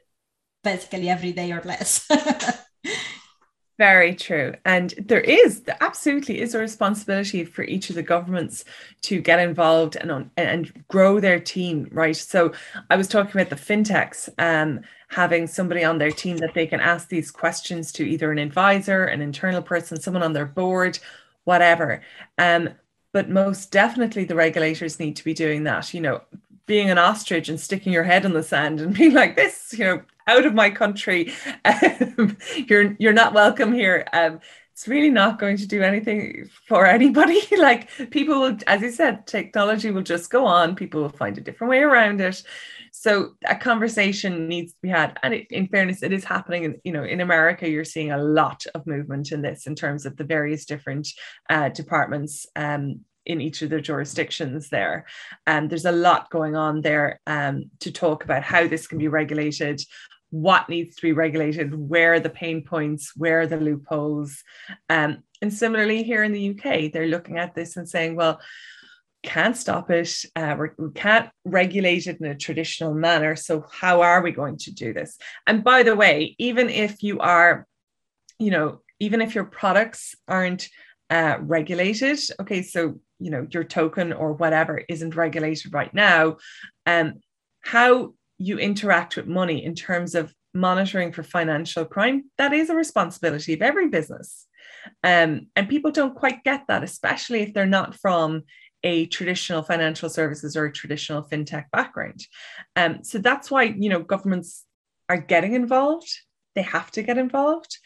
basically 0.63 1.09
every 1.09 1.31
day 1.31 1.51
or 1.51 1.61
less 1.63 2.07
Very 3.77 4.15
true. 4.15 4.53
And 4.63 4.93
there 4.97 5.19
is 5.19 5.63
there 5.63 5.75
absolutely 5.81 6.39
is 6.39 6.55
a 6.55 6.59
responsibility 6.59 7.43
for 7.43 7.63
each 7.65 7.89
of 7.89 7.95
the 7.97 8.03
governments 8.03 8.63
to 9.01 9.19
get 9.19 9.39
involved 9.39 9.97
and 9.97 10.29
and 10.37 10.83
grow 10.87 11.19
their 11.19 11.41
team, 11.41 11.89
right? 11.91 12.15
So 12.15 12.53
I 12.89 12.95
was 12.95 13.09
talking 13.09 13.39
about 13.39 13.49
the 13.49 13.57
fintechs 13.57 14.29
um, 14.37 14.79
having 15.09 15.45
somebody 15.45 15.83
on 15.83 15.97
their 15.97 16.11
team 16.11 16.37
that 16.37 16.53
they 16.53 16.67
can 16.67 16.79
ask 16.79 17.09
these 17.09 17.31
questions 17.31 17.91
to 17.93 18.05
either 18.07 18.31
an 18.31 18.37
advisor, 18.37 19.05
an 19.05 19.21
internal 19.21 19.61
person, 19.61 19.99
someone 19.99 20.23
on 20.23 20.31
their 20.31 20.45
board, 20.45 20.97
whatever. 21.43 22.01
Um, 22.37 22.69
but 23.11 23.29
most 23.29 23.71
definitely 23.71 24.23
the 24.25 24.35
regulators 24.35 24.99
need 24.99 25.17
to 25.17 25.23
be 25.23 25.33
doing 25.33 25.63
that. 25.65 25.93
You 25.93 25.99
know, 26.01 26.21
being 26.65 26.89
an 26.89 26.97
ostrich 26.97 27.49
and 27.49 27.59
sticking 27.59 27.93
your 27.93 28.03
head 28.03 28.25
in 28.25 28.33
the 28.33 28.43
sand 28.43 28.81
and 28.81 28.93
being 28.97 29.13
like 29.13 29.35
this, 29.35 29.73
you 29.77 29.85
know, 29.85 30.01
out 30.27 30.45
of 30.45 30.53
my 30.53 30.69
country. 30.69 31.33
Um, 31.65 32.37
you're 32.67 32.95
you're 32.99 33.13
not 33.13 33.33
welcome 33.33 33.73
here. 33.73 34.05
Um, 34.13 34.39
it's 34.75 34.89
really 34.89 35.09
not 35.09 35.39
going 35.39 35.55
to 35.57 35.65
do 35.65 35.81
anything 35.81 36.49
for 36.67 36.85
anybody. 36.85 37.41
like 37.57 37.89
people 38.11 38.41
will, 38.41 38.57
as 38.67 38.81
you 38.81 38.91
said, 38.91 39.25
technology 39.25 39.89
will 39.89 40.03
just 40.03 40.29
go 40.29 40.45
on. 40.45 40.75
People 40.75 41.01
will 41.01 41.09
find 41.09 41.37
a 41.37 41.41
different 41.41 41.71
way 41.71 41.79
around 41.79 42.19
it. 42.19 42.43
So 42.91 43.35
a 43.47 43.55
conversation 43.55 44.49
needs 44.49 44.73
to 44.73 44.79
be 44.81 44.89
had. 44.89 45.17
And 45.23 45.33
it, 45.33 45.47
in 45.49 45.67
fairness, 45.67 46.03
it 46.03 46.11
is 46.11 46.25
happening. 46.25 46.65
In, 46.65 46.81
you 46.83 46.91
know, 46.91 47.05
in 47.05 47.21
America, 47.21 47.69
you're 47.69 47.85
seeing 47.85 48.11
a 48.11 48.21
lot 48.21 48.65
of 48.75 48.85
movement 48.85 49.31
in 49.31 49.41
this 49.41 49.65
in 49.65 49.75
terms 49.75 50.05
of 50.05 50.17
the 50.17 50.25
various 50.25 50.65
different 50.65 51.07
uh, 51.49 51.69
departments 51.69 52.45
um, 52.57 52.99
in 53.25 53.41
each 53.41 53.61
of 53.61 53.69
their 53.69 53.79
jurisdictions 53.79 54.69
there. 54.69 55.05
And 55.47 55.63
um, 55.63 55.67
there's 55.67 55.85
a 55.85 55.91
lot 55.91 56.29
going 56.29 56.55
on 56.55 56.81
there 56.81 57.19
um, 57.27 57.71
to 57.79 57.91
talk 57.91 58.23
about 58.23 58.43
how 58.43 58.67
this 58.67 58.87
can 58.87 58.97
be 58.97 59.07
regulated, 59.07 59.81
what 60.29 60.69
needs 60.69 60.95
to 60.95 61.01
be 61.01 61.13
regulated, 61.13 61.73
where 61.73 62.13
are 62.13 62.19
the 62.19 62.29
pain 62.29 62.63
points, 62.63 63.15
where 63.15 63.41
are 63.41 63.47
the 63.47 63.57
loopholes. 63.57 64.43
Um, 64.89 65.23
and 65.41 65.53
similarly, 65.53 66.03
here 66.03 66.23
in 66.23 66.31
the 66.31 66.49
UK, 66.51 66.91
they're 66.91 67.07
looking 67.07 67.37
at 67.37 67.55
this 67.55 67.77
and 67.77 67.87
saying, 67.87 68.15
well, 68.15 68.39
can't 69.25 69.57
stop 69.57 69.89
it. 69.89 70.23
Uh, 70.35 70.55
we 70.77 70.91
can't 70.91 71.29
regulate 71.45 72.05
it 72.07 72.19
in 72.19 72.27
a 72.27 72.35
traditional 72.35 72.93
manner. 72.93 73.35
So, 73.35 73.65
how 73.71 74.01
are 74.01 74.21
we 74.21 74.31
going 74.31 74.57
to 74.59 74.71
do 74.71 74.93
this? 74.93 75.17
And 75.47 75.63
by 75.63 75.83
the 75.83 75.95
way, 75.95 76.35
even 76.37 76.69
if 76.69 77.01
you 77.01 77.19
are, 77.19 77.65
you 78.37 78.51
know, 78.51 78.81
even 78.99 79.21
if 79.21 79.35
your 79.35 79.43
products 79.43 80.15
aren't 80.27 80.69
uh, 81.09 81.37
regulated, 81.41 82.19
okay, 82.39 82.61
so 82.61 82.99
you 83.19 83.31
know 83.31 83.47
your 83.51 83.63
token 83.63 84.11
or 84.11 84.33
whatever 84.33 84.83
isn't 84.89 85.15
regulated 85.15 85.73
right 85.73 85.93
now, 85.93 86.37
um, 86.85 87.15
how 87.61 88.13
you 88.37 88.57
interact 88.57 89.15
with 89.15 89.27
money 89.27 89.63
in 89.63 89.75
terms 89.75 90.15
of 90.15 90.33
monitoring 90.53 91.11
for 91.11 91.23
financial 91.23 91.85
crime, 91.85 92.23
that 92.37 92.53
is 92.53 92.69
a 92.69 92.75
responsibility 92.75 93.53
of 93.53 93.61
every 93.61 93.89
business. 93.89 94.47
Um, 95.03 95.47
and 95.55 95.69
people 95.69 95.91
don't 95.91 96.15
quite 96.15 96.43
get 96.43 96.63
that, 96.67 96.83
especially 96.83 97.41
if 97.41 97.53
they're 97.53 97.65
not 97.65 97.95
from 97.95 98.43
a 98.83 99.07
traditional 99.07 99.63
financial 99.63 100.09
services 100.09 100.55
or 100.55 100.65
a 100.65 100.71
traditional 100.71 101.23
fintech 101.23 101.65
background. 101.71 102.21
Um, 102.75 103.03
so 103.03 103.17
that's 103.17 103.49
why 103.49 103.63
you 103.63 103.89
know 103.89 104.01
governments 104.01 104.63
are 105.09 105.17
getting 105.17 105.53
involved. 105.53 106.09
They 106.55 106.61
have 106.61 106.91
to 106.91 107.03
get 107.03 107.17
involved 107.17 107.77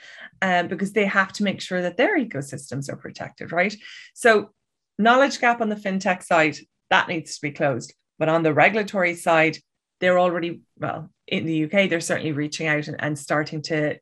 um, 0.41 0.67
because 0.67 0.93
they 0.93 1.05
have 1.05 1.33
to 1.33 1.43
make 1.43 1.61
sure 1.61 1.81
that 1.81 1.97
their 1.97 2.17
ecosystems 2.19 2.89
are 2.89 2.95
protected, 2.95 3.51
right? 3.51 3.75
So 4.13 4.51
knowledge 4.97 5.39
gap 5.39 5.61
on 5.61 5.69
the 5.69 5.75
fintech 5.75 6.23
side 6.23 6.57
that 6.89 7.07
needs 7.07 7.35
to 7.35 7.41
be 7.41 7.51
closed, 7.51 7.93
but 8.17 8.29
on 8.29 8.43
the 8.43 8.53
regulatory 8.53 9.15
side, 9.15 9.57
they're 9.99 10.19
already 10.19 10.61
well 10.77 11.09
in 11.27 11.45
the 11.45 11.65
UK. 11.65 11.89
They're 11.89 11.99
certainly 11.99 12.31
reaching 12.31 12.67
out 12.67 12.87
and, 12.87 12.95
and 12.99 13.17
starting 13.17 13.61
to 13.63 13.97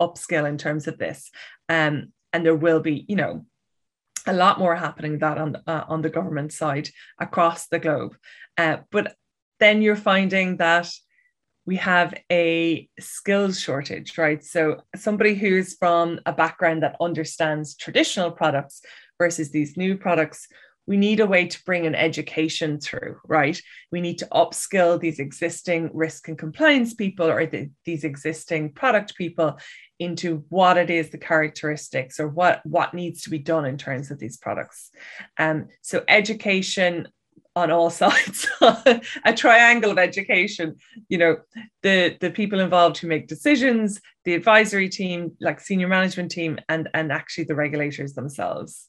upskill 0.00 0.48
in 0.48 0.58
terms 0.58 0.88
of 0.88 0.98
this, 0.98 1.30
um, 1.68 2.12
and 2.32 2.44
there 2.44 2.54
will 2.54 2.80
be, 2.80 3.04
you 3.08 3.16
know, 3.16 3.44
a 4.26 4.32
lot 4.32 4.58
more 4.58 4.74
happening 4.74 5.18
that 5.18 5.38
on 5.38 5.56
uh, 5.66 5.84
on 5.88 6.02
the 6.02 6.10
government 6.10 6.52
side 6.52 6.90
across 7.18 7.68
the 7.68 7.78
globe. 7.78 8.16
Uh, 8.56 8.78
but 8.90 9.14
then 9.60 9.80
you're 9.80 9.96
finding 9.96 10.58
that 10.58 10.90
we 11.68 11.76
have 11.76 12.14
a 12.32 12.88
skills 12.98 13.60
shortage, 13.60 14.16
right? 14.16 14.42
So 14.42 14.80
somebody 14.96 15.34
who's 15.34 15.74
from 15.74 16.18
a 16.24 16.32
background 16.32 16.82
that 16.82 16.96
understands 16.98 17.76
traditional 17.76 18.30
products 18.30 18.80
versus 19.18 19.50
these 19.50 19.76
new 19.76 19.98
products, 19.98 20.48
we 20.86 20.96
need 20.96 21.20
a 21.20 21.26
way 21.26 21.46
to 21.46 21.64
bring 21.66 21.86
an 21.86 21.94
education 21.94 22.80
through, 22.80 23.18
right? 23.26 23.60
We 23.92 24.00
need 24.00 24.16
to 24.20 24.28
upskill 24.32 24.98
these 24.98 25.18
existing 25.18 25.90
risk 25.92 26.28
and 26.28 26.38
compliance 26.38 26.94
people 26.94 27.26
or 27.26 27.44
the, 27.44 27.68
these 27.84 28.02
existing 28.02 28.72
product 28.72 29.14
people 29.18 29.58
into 29.98 30.44
what 30.48 30.78
it 30.78 30.88
is 30.88 31.10
the 31.10 31.18
characteristics 31.18 32.18
or 32.18 32.28
what 32.28 32.64
what 32.64 32.94
needs 32.94 33.22
to 33.22 33.30
be 33.30 33.38
done 33.38 33.66
in 33.66 33.76
terms 33.76 34.10
of 34.10 34.18
these 34.18 34.38
products. 34.38 34.90
Um, 35.36 35.66
so 35.82 36.02
education 36.08 37.08
on 37.58 37.70
all 37.70 37.90
sides. 38.02 38.46
A 39.24 39.34
triangle 39.34 39.90
of 39.90 39.98
education 39.98 40.76
you 41.08 41.18
know 41.18 41.36
the 41.82 42.16
the 42.20 42.30
people 42.30 42.60
involved 42.60 42.98
who 42.98 43.06
make 43.08 43.28
decisions 43.28 44.00
the 44.24 44.34
advisory 44.34 44.88
team 44.88 45.36
like 45.40 45.60
senior 45.60 45.88
management 45.88 46.30
team 46.30 46.58
and 46.68 46.88
and 46.94 47.12
actually 47.12 47.44
the 47.44 47.54
regulators 47.54 48.14
themselves. 48.14 48.88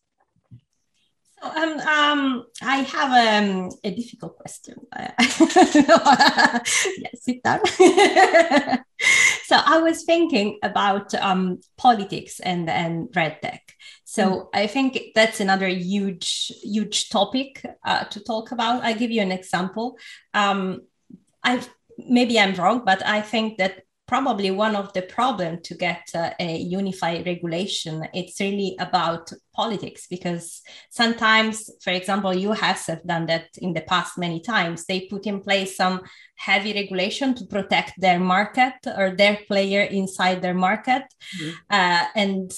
So 1.42 1.50
um, 1.50 1.80
um 1.80 2.46
i 2.62 2.78
have 2.78 3.12
um, 3.28 3.70
a 3.84 3.92
difficult 3.92 4.38
question. 4.38 4.76
Yes 7.04 7.24
sit 7.26 7.44
down 7.44 7.60
so 9.50 9.56
i 9.66 9.78
was 9.80 10.04
thinking 10.04 10.58
about 10.64 11.14
um 11.16 11.60
politics 11.78 12.40
and 12.40 12.70
and 12.70 13.08
RegTech 13.10 13.62
so 14.10 14.24
mm. 14.24 14.48
I 14.56 14.66
think 14.66 14.98
that's 15.14 15.40
another 15.40 15.68
huge, 15.68 16.52
huge 16.64 17.10
topic 17.10 17.64
uh, 17.86 18.06
to 18.06 18.20
talk 18.24 18.52
about. 18.52 18.84
I 18.84 18.94
give 18.94 19.12
you 19.12 19.22
an 19.22 19.32
example. 19.32 20.00
Um, 20.34 20.82
I 21.44 21.62
maybe 22.00 22.40
I'm 22.40 22.56
wrong, 22.56 22.82
but 22.84 23.06
I 23.06 23.22
think 23.22 23.60
that 23.60 23.84
probably 24.10 24.50
one 24.50 24.76
of 24.76 24.92
the 24.94 25.04
problem 25.04 25.62
to 25.62 25.76
get 25.76 26.02
uh, 26.16 26.32
a 26.40 26.58
unified 26.58 27.28
regulation. 27.28 28.08
It's 28.12 28.40
really 28.40 28.76
about 28.80 29.32
politics 29.54 30.08
because 30.10 30.62
sometimes 30.90 31.70
for 31.84 31.92
example 31.92 32.32
us 32.32 32.88
have 32.88 33.04
done 33.04 33.28
that 33.28 33.50
in 33.60 33.74
the 33.74 33.82
past 33.82 34.18
many 34.18 34.42
times. 34.42 34.86
They 34.86 35.02
put 35.02 35.28
in 35.28 35.42
place 35.42 35.78
some 35.78 36.02
heavy 36.36 36.74
regulation 36.74 37.36
to 37.36 37.46
protect 37.46 38.02
their 38.02 38.20
market 38.20 38.74
or 38.98 39.16
their 39.16 39.38
player 39.48 39.84
inside 39.84 40.42
their 40.42 40.56
market. 40.56 41.04
Mm-hmm. 41.38 41.56
uh, 41.70 42.06
and 42.16 42.52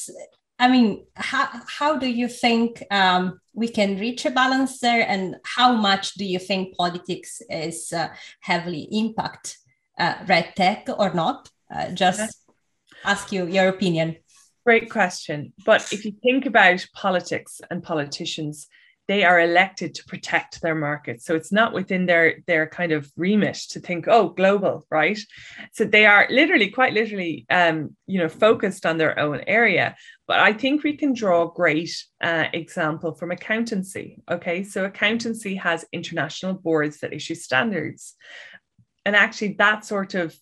I 0.57 0.67
mean, 0.69 1.05
how, 1.15 1.49
how 1.67 1.97
do 1.97 2.07
you 2.07 2.27
think 2.27 2.83
um, 2.91 3.41
we 3.53 3.67
can 3.67 3.97
reach 3.97 4.25
a 4.25 4.29
balance 4.29 4.79
there, 4.79 5.03
and 5.09 5.37
how 5.43 5.73
much 5.73 6.13
do 6.13 6.23
you 6.23 6.37
think 6.37 6.77
politics 6.77 7.41
is 7.49 7.91
uh, 7.91 8.09
heavily 8.41 8.87
impact 8.91 9.57
uh, 10.01 10.15
RegTech 10.25 10.83
or 11.01 11.13
not? 11.13 11.49
Uh, 11.73 11.89
just 11.91 12.35
ask 13.05 13.31
you 13.31 13.45
your 13.47 13.67
opinion. 13.69 14.17
Great 14.65 14.89
question. 14.89 15.53
But 15.65 15.81
if 15.93 16.05
you 16.05 16.13
think 16.23 16.45
about 16.45 16.85
politics 16.93 17.61
and 17.69 17.81
politicians, 17.81 18.67
they 19.07 19.23
are 19.23 19.41
elected 19.41 19.93
to 19.95 20.05
protect 20.05 20.61
their 20.61 20.75
market. 20.75 21.21
So 21.21 21.35
it's 21.35 21.51
not 21.51 21.73
within 21.73 22.05
their 22.05 22.27
their 22.47 22.65
kind 22.67 22.91
of 22.91 23.11
remit 23.17 23.57
to 23.71 23.79
think, 23.79 24.07
oh, 24.07 24.29
global, 24.29 24.85
right? 24.89 25.19
So 25.73 25.83
they 25.83 26.05
are 26.05 26.27
literally, 26.29 26.69
quite 26.69 26.93
literally, 26.93 27.45
um, 27.49 27.95
you 28.07 28.19
know, 28.19 28.29
focused 28.29 28.85
on 28.85 28.97
their 28.97 29.19
own 29.19 29.41
area. 29.47 29.95
But 30.27 30.39
I 30.39 30.53
think 30.53 30.83
we 30.83 30.95
can 30.95 31.13
draw 31.13 31.43
a 31.43 31.53
great 31.53 31.93
uh, 32.23 32.45
example 32.53 33.13
from 33.13 33.31
accountancy. 33.31 34.07
Okay, 34.29 34.63
so 34.63 34.85
accountancy 34.85 35.55
has 35.55 35.83
international 35.91 36.53
boards 36.53 36.99
that 36.99 37.11
issue 37.11 37.35
standards, 37.35 38.15
and 39.05 39.15
actually 39.15 39.53
that 39.53 39.85
sort 39.85 40.13
of 40.13 40.35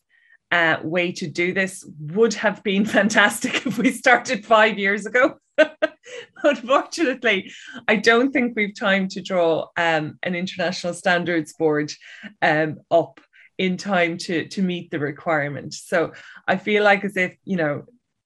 uh, 0.51 0.77
way 0.83 1.11
to 1.11 1.27
do 1.27 1.53
this 1.53 1.87
would 1.99 2.33
have 2.33 2.63
been 2.63 2.85
fantastic 2.97 3.65
if 3.65 3.77
we 3.77 3.91
started 3.91 4.45
five 4.45 4.77
years 4.77 5.05
ago. 5.05 5.35
Unfortunately, 6.43 7.51
I 7.87 7.97
don't 7.97 8.31
think 8.31 8.53
we've 8.55 8.75
time 8.75 9.07
to 9.09 9.21
draw 9.21 9.67
um, 9.77 10.17
an 10.23 10.35
international 10.35 10.93
standards 10.93 11.53
board 11.53 11.91
um, 12.41 12.77
up 12.89 13.19
in 13.57 13.75
time 13.75 14.17
to, 14.17 14.47
to 14.47 14.61
meet 14.61 14.89
the 14.89 14.99
requirement. 14.99 15.73
So 15.73 16.13
I 16.47 16.55
feel 16.55 16.83
like 16.83 17.03
as 17.03 17.17
if, 17.17 17.35
you 17.43 17.57
know, 17.57 17.83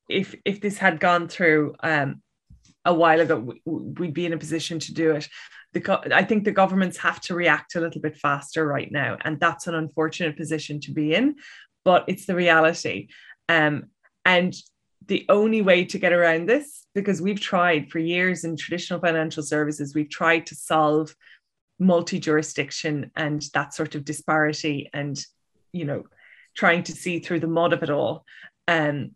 if 0.10 0.36
if 0.46 0.62
this 0.62 0.78
had 0.78 1.00
gone 1.00 1.28
through 1.28 1.76
um, 1.82 2.22
a 2.86 2.94
while 2.94 3.20
ago, 3.20 3.54
we'd 3.66 4.14
be 4.14 4.26
in 4.26 4.34
a 4.34 4.38
position 4.38 4.80
to 4.80 4.94
do 4.94 5.12
it. 5.12 5.28
The, 5.74 6.12
I 6.14 6.24
think 6.24 6.44
the 6.44 6.52
governments 6.52 6.98
have 6.98 7.20
to 7.22 7.36
react 7.36 7.76
a 7.76 7.82
little 7.82 8.02
bit 8.02 8.16
faster 8.18 8.66
right 8.66 8.92
now, 8.92 9.18
and 9.22 9.40
that's 9.40 9.68
an 9.68 9.76
unfortunate 9.76 10.38
position 10.38 10.80
to 10.82 10.92
be 10.92 11.14
in 11.14 11.36
but 11.84 12.06
it's 12.08 12.26
the 12.26 12.36
reality. 12.36 13.10
Um, 13.50 13.86
and 14.26 14.54
the 15.06 15.26
only 15.30 15.62
way 15.62 15.86
to 15.86 16.00
get 16.00 16.14
around 16.14 16.48
this, 16.48 16.86
because 16.96 17.22
we've 17.22 17.40
tried 17.40 17.92
for 17.92 18.00
years 18.00 18.44
in 18.44 18.56
traditional 18.56 19.00
financial 19.00 19.44
services, 19.44 19.94
we've 19.94 20.10
tried 20.10 20.46
to 20.48 20.56
solve 20.56 21.16
multi 21.80 22.20
jurisdiction 22.20 23.12
and 23.16 23.44
that 23.54 23.74
sort 23.74 23.96
of 23.96 24.06
disparity 24.06 24.90
and, 24.94 25.20
you 25.74 25.86
know, 25.86 26.04
trying 26.56 26.84
to 26.84 26.94
see 26.94 27.20
through 27.20 27.42
the 27.42 27.48
mud 27.48 27.74
of 27.74 27.84
it 27.84 27.90
all. 27.90 28.26
Um, 28.68 29.12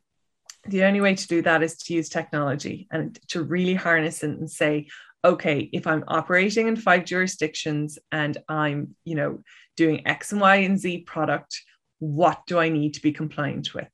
the 0.66 0.84
only 0.84 1.00
way 1.00 1.16
to 1.16 1.28
do 1.28 1.42
that 1.44 1.64
is 1.64 1.78
to 1.78 1.94
use 1.94 2.10
technology 2.10 2.88
and 2.92 3.18
to 3.30 3.42
really 3.42 3.76
harness 3.76 4.24
it 4.24 4.32
and 4.32 4.52
say, 4.52 4.88
okay, 5.24 5.70
if 5.74 5.88
I'm 5.88 6.04
operating 6.08 6.68
in 6.68 6.76
five 6.76 7.06
jurisdictions 7.06 7.98
and 8.12 8.38
I'm, 8.48 8.96
you 9.04 9.16
know, 9.16 9.44
doing 9.76 10.08
X 10.08 10.32
and 10.32 10.42
Y 10.42 10.56
and 10.58 10.80
Z 10.80 11.00
product, 11.00 11.62
what 12.00 12.42
do 12.48 12.60
I 12.60 12.70
need 12.70 12.94
to 12.96 13.02
be 13.02 13.12
compliant 13.12 13.74
with? 13.74 13.90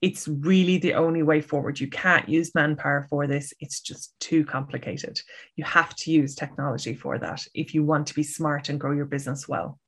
It's 0.00 0.26
really 0.26 0.78
the 0.78 0.94
only 0.94 1.22
way 1.22 1.42
forward. 1.42 1.78
You 1.78 1.88
can't 1.88 2.28
use 2.28 2.54
manpower 2.54 3.06
for 3.10 3.26
this. 3.26 3.52
It's 3.60 3.80
just 3.80 4.18
too 4.18 4.44
complicated. 4.46 5.20
You 5.56 5.64
have 5.64 5.94
to 5.96 6.10
use 6.10 6.34
technology 6.34 6.94
for 6.94 7.18
that 7.18 7.44
if 7.54 7.74
you 7.74 7.84
want 7.84 8.06
to 8.06 8.14
be 8.14 8.22
smart 8.22 8.70
and 8.70 8.80
grow 8.80 8.92
your 8.92 9.04
business 9.04 9.46
well. 9.46 9.78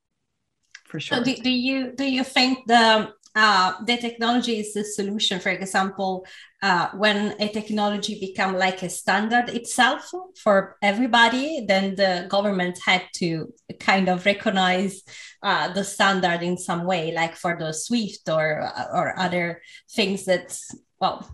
For 0.85 1.01
sure. 1.01 1.19
So 1.19 1.25
do, 1.25 1.35
do 1.37 1.51
you 1.51 1.93
do 1.93 2.05
you 2.05 2.23
think 2.25 2.67
the 2.67 3.15
uh, 3.35 3.73
the 3.85 3.97
technology 3.97 4.59
is 4.61 4.75
the 4.75 4.85
solution. 4.85 5.41
For 5.41 5.51
example, 5.51 6.27
uh, 6.63 6.91
when 6.91 7.35
a 7.41 7.49
technology 7.49 8.21
become 8.21 8.57
like 8.57 8.83
a 8.83 8.91
standard 8.91 9.49
itself 9.49 10.11
for 10.37 10.77
everybody, 10.83 11.65
then 11.67 11.95
the 11.95 12.27
government 12.29 12.79
had 12.85 13.03
to 13.15 13.53
kind 13.81 14.09
of 14.09 14.27
recognize 14.27 15.03
uh, 15.43 15.73
the 15.73 15.83
standard 15.83 16.43
in 16.43 16.59
some 16.59 16.85
way, 16.85 17.13
like 17.13 17.35
for 17.35 17.57
the 17.59 17.73
Swift 17.73 18.29
or 18.29 18.71
or 18.93 19.19
other 19.19 19.63
things 19.91 20.27
that 20.27 20.57
well 21.01 21.29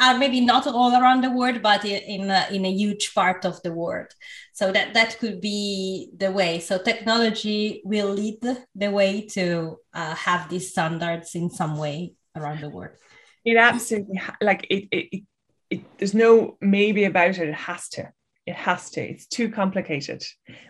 are 0.00 0.18
maybe 0.18 0.40
not 0.40 0.66
all 0.66 0.92
around 0.92 1.22
the 1.22 1.30
world, 1.30 1.62
but 1.62 1.84
in 1.84 2.30
a, 2.30 2.46
in 2.50 2.64
a 2.64 2.72
huge 2.72 3.14
part 3.14 3.44
of 3.44 3.62
the 3.62 3.72
world. 3.72 4.08
So 4.52 4.72
that 4.72 4.94
that 4.94 5.18
could 5.18 5.40
be 5.40 6.10
the 6.16 6.30
way. 6.30 6.60
So 6.60 6.78
technology 6.78 7.82
will 7.84 8.12
lead 8.12 8.40
the 8.74 8.90
way 8.90 9.26
to 9.28 9.76
uh, 9.94 10.14
have 10.14 10.48
these 10.50 10.70
standards 10.70 11.34
in 11.34 11.50
some 11.50 11.78
way 11.78 12.14
around 12.36 12.60
the 12.60 12.68
world. 12.68 12.96
It 13.44 13.56
absolutely 13.56 14.20
like 14.40 14.66
it, 14.68 14.88
it, 14.90 15.08
it, 15.12 15.22
it. 15.70 15.98
There's 15.98 16.14
no 16.14 16.56
maybe 16.60 17.04
about 17.04 17.38
it. 17.38 17.48
It 17.48 17.54
has 17.54 17.88
to. 17.90 18.12
It 18.46 18.54
has 18.56 18.90
to. 18.90 19.02
It's 19.02 19.26
too 19.26 19.50
complicated, 19.50 20.24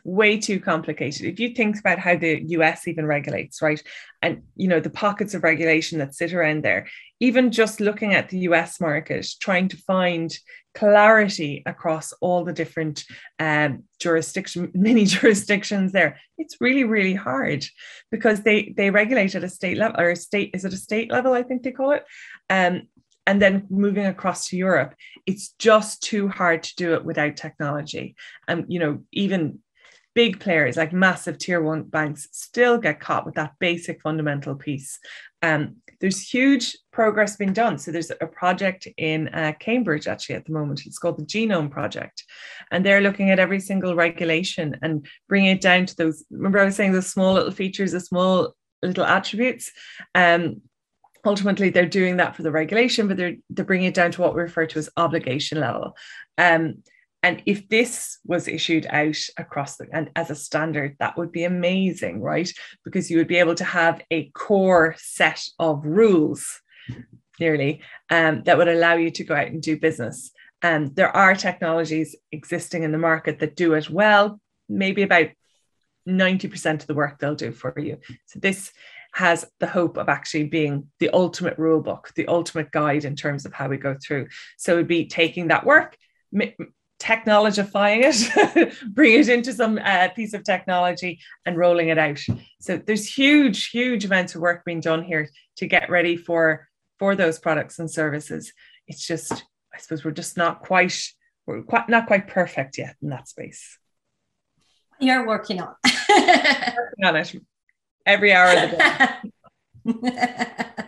way 0.04 0.38
too 0.38 0.60
complicated. 0.60 1.26
If 1.26 1.38
you 1.38 1.54
think 1.54 1.78
about 1.78 1.98
how 1.98 2.16
the 2.16 2.42
US 2.48 2.88
even 2.88 3.06
regulates, 3.06 3.62
right? 3.62 3.80
And 4.20 4.42
you 4.56 4.68
know, 4.68 4.80
the 4.80 4.90
pockets 4.90 5.34
of 5.34 5.44
regulation 5.44 5.98
that 6.00 6.14
sit 6.14 6.34
around 6.34 6.64
there, 6.64 6.88
even 7.20 7.52
just 7.52 7.80
looking 7.80 8.12
at 8.12 8.28
the 8.28 8.40
US 8.40 8.80
market, 8.80 9.26
trying 9.40 9.68
to 9.68 9.76
find 9.76 10.36
clarity 10.74 11.62
across 11.64 12.12
all 12.20 12.44
the 12.44 12.52
different 12.52 13.04
um, 13.38 13.84
jurisdiction, 14.00 14.70
many 14.74 15.04
jurisdictions 15.04 15.92
there, 15.92 16.18
it's 16.38 16.60
really, 16.60 16.84
really 16.84 17.14
hard 17.14 17.64
because 18.10 18.42
they 18.42 18.74
they 18.76 18.90
regulate 18.90 19.34
at 19.36 19.44
a 19.44 19.48
state 19.48 19.76
level 19.76 20.00
or 20.00 20.10
a 20.10 20.16
state, 20.16 20.50
is 20.54 20.64
it 20.64 20.72
a 20.72 20.76
state 20.76 21.10
level? 21.10 21.32
I 21.32 21.44
think 21.44 21.62
they 21.62 21.72
call 21.72 21.92
it. 21.92 22.04
Um, 22.48 22.88
and 23.30 23.40
then 23.40 23.64
moving 23.70 24.06
across 24.06 24.48
to 24.48 24.56
Europe, 24.56 24.96
it's 25.24 25.54
just 25.60 26.02
too 26.02 26.26
hard 26.26 26.64
to 26.64 26.74
do 26.74 26.94
it 26.94 27.04
without 27.04 27.36
technology. 27.36 28.16
And 28.48 28.64
you 28.66 28.80
know, 28.80 29.04
even 29.12 29.60
big 30.16 30.40
players 30.40 30.76
like 30.76 30.92
massive 30.92 31.38
tier 31.38 31.62
one 31.62 31.84
banks 31.84 32.26
still 32.32 32.76
get 32.76 32.98
caught 32.98 33.24
with 33.24 33.36
that 33.36 33.52
basic 33.60 34.00
fundamental 34.00 34.56
piece. 34.56 34.98
Um, 35.42 35.76
there's 36.00 36.28
huge 36.28 36.76
progress 36.92 37.36
being 37.36 37.52
done. 37.52 37.78
So 37.78 37.92
there's 37.92 38.10
a 38.10 38.26
project 38.26 38.88
in 38.96 39.28
uh, 39.28 39.52
Cambridge 39.60 40.08
actually 40.08 40.34
at 40.34 40.46
the 40.46 40.52
moment. 40.52 40.82
It's 40.84 40.98
called 40.98 41.20
the 41.20 41.24
Genome 41.24 41.70
Project, 41.70 42.24
and 42.72 42.84
they're 42.84 43.00
looking 43.00 43.30
at 43.30 43.38
every 43.38 43.60
single 43.60 43.94
regulation 43.94 44.76
and 44.82 45.06
bringing 45.28 45.52
it 45.52 45.60
down 45.60 45.86
to 45.86 45.94
those. 45.94 46.24
Remember, 46.32 46.58
I 46.58 46.64
was 46.64 46.74
saying 46.74 46.94
those 46.94 47.06
small 47.06 47.34
little 47.34 47.52
features, 47.52 47.92
the 47.92 48.00
small 48.00 48.56
little 48.82 49.04
attributes. 49.04 49.70
Um, 50.16 50.62
ultimately, 51.24 51.70
they're 51.70 51.86
doing 51.86 52.16
that 52.18 52.36
for 52.36 52.42
the 52.42 52.50
regulation, 52.50 53.08
but 53.08 53.16
they're 53.16 53.36
they're 53.50 53.64
bringing 53.64 53.88
it 53.88 53.94
down 53.94 54.12
to 54.12 54.20
what 54.20 54.34
we 54.34 54.42
refer 54.42 54.66
to 54.66 54.78
as 54.78 54.88
obligation 54.96 55.60
level. 55.60 55.96
Um, 56.38 56.82
and 57.22 57.42
if 57.44 57.68
this 57.68 58.18
was 58.24 58.48
issued 58.48 58.86
out 58.88 59.18
across 59.36 59.76
the 59.76 59.86
and 59.92 60.10
as 60.16 60.30
a 60.30 60.34
standard, 60.34 60.96
that 61.00 61.18
would 61.18 61.32
be 61.32 61.44
amazing, 61.44 62.22
right? 62.22 62.50
Because 62.84 63.10
you 63.10 63.18
would 63.18 63.28
be 63.28 63.36
able 63.36 63.54
to 63.56 63.64
have 63.64 64.00
a 64.10 64.30
core 64.30 64.94
set 64.98 65.44
of 65.58 65.84
rules, 65.84 66.60
nearly, 67.38 67.82
um, 68.08 68.42
that 68.44 68.56
would 68.56 68.68
allow 68.68 68.94
you 68.94 69.10
to 69.10 69.24
go 69.24 69.34
out 69.34 69.48
and 69.48 69.60
do 69.60 69.78
business. 69.78 70.30
And 70.62 70.88
um, 70.88 70.94
there 70.94 71.14
are 71.14 71.34
technologies 71.34 72.16
existing 72.32 72.82
in 72.82 72.92
the 72.92 72.98
market 72.98 73.38
that 73.40 73.56
do 73.56 73.74
it 73.74 73.88
well, 73.88 74.40
maybe 74.68 75.02
about 75.02 75.28
90% 76.08 76.80
of 76.80 76.86
the 76.86 76.94
work 76.94 77.18
they'll 77.18 77.34
do 77.34 77.52
for 77.52 77.74
you. 77.78 77.98
So 78.26 78.40
this 78.40 78.72
has 79.12 79.44
the 79.58 79.66
hope 79.66 79.96
of 79.96 80.08
actually 80.08 80.44
being 80.44 80.88
the 80.98 81.10
ultimate 81.10 81.58
rule 81.58 81.80
book, 81.80 82.10
the 82.14 82.28
ultimate 82.28 82.70
guide 82.70 83.04
in 83.04 83.16
terms 83.16 83.44
of 83.44 83.52
how 83.52 83.68
we 83.68 83.76
go 83.76 83.96
through. 84.04 84.28
So 84.56 84.72
it'd 84.72 84.86
be 84.86 85.06
taking 85.06 85.48
that 85.48 85.66
work, 85.66 85.96
technologifying 87.00 88.02
it, 88.04 88.74
bring 88.94 89.18
it 89.18 89.28
into 89.28 89.52
some 89.52 89.78
uh, 89.82 90.08
piece 90.08 90.34
of 90.34 90.44
technology 90.44 91.20
and 91.44 91.56
rolling 91.56 91.88
it 91.88 91.98
out. 91.98 92.20
So 92.60 92.76
there's 92.76 93.06
huge, 93.06 93.70
huge 93.70 94.04
amounts 94.04 94.34
of 94.34 94.42
work 94.42 94.64
being 94.64 94.80
done 94.80 95.02
here 95.02 95.28
to 95.56 95.66
get 95.66 95.90
ready 95.90 96.16
for 96.16 96.68
for 96.98 97.16
those 97.16 97.38
products 97.38 97.78
and 97.78 97.90
services. 97.90 98.52
It's 98.86 99.06
just, 99.06 99.32
I 99.74 99.78
suppose, 99.78 100.04
we're 100.04 100.10
just 100.10 100.36
not 100.36 100.60
quite, 100.60 101.02
we're 101.46 101.62
quite 101.62 101.88
not 101.88 102.06
quite 102.06 102.28
perfect 102.28 102.76
yet 102.76 102.94
in 103.02 103.08
that 103.08 103.26
space. 103.26 103.78
You're 105.00 105.26
working 105.26 105.62
on. 105.62 105.74
working 106.08 107.04
on 107.04 107.16
it 107.16 107.34
every 108.06 108.32
hour 108.32 108.50
of 108.50 108.70
the 108.70 108.76
day. 108.76 109.08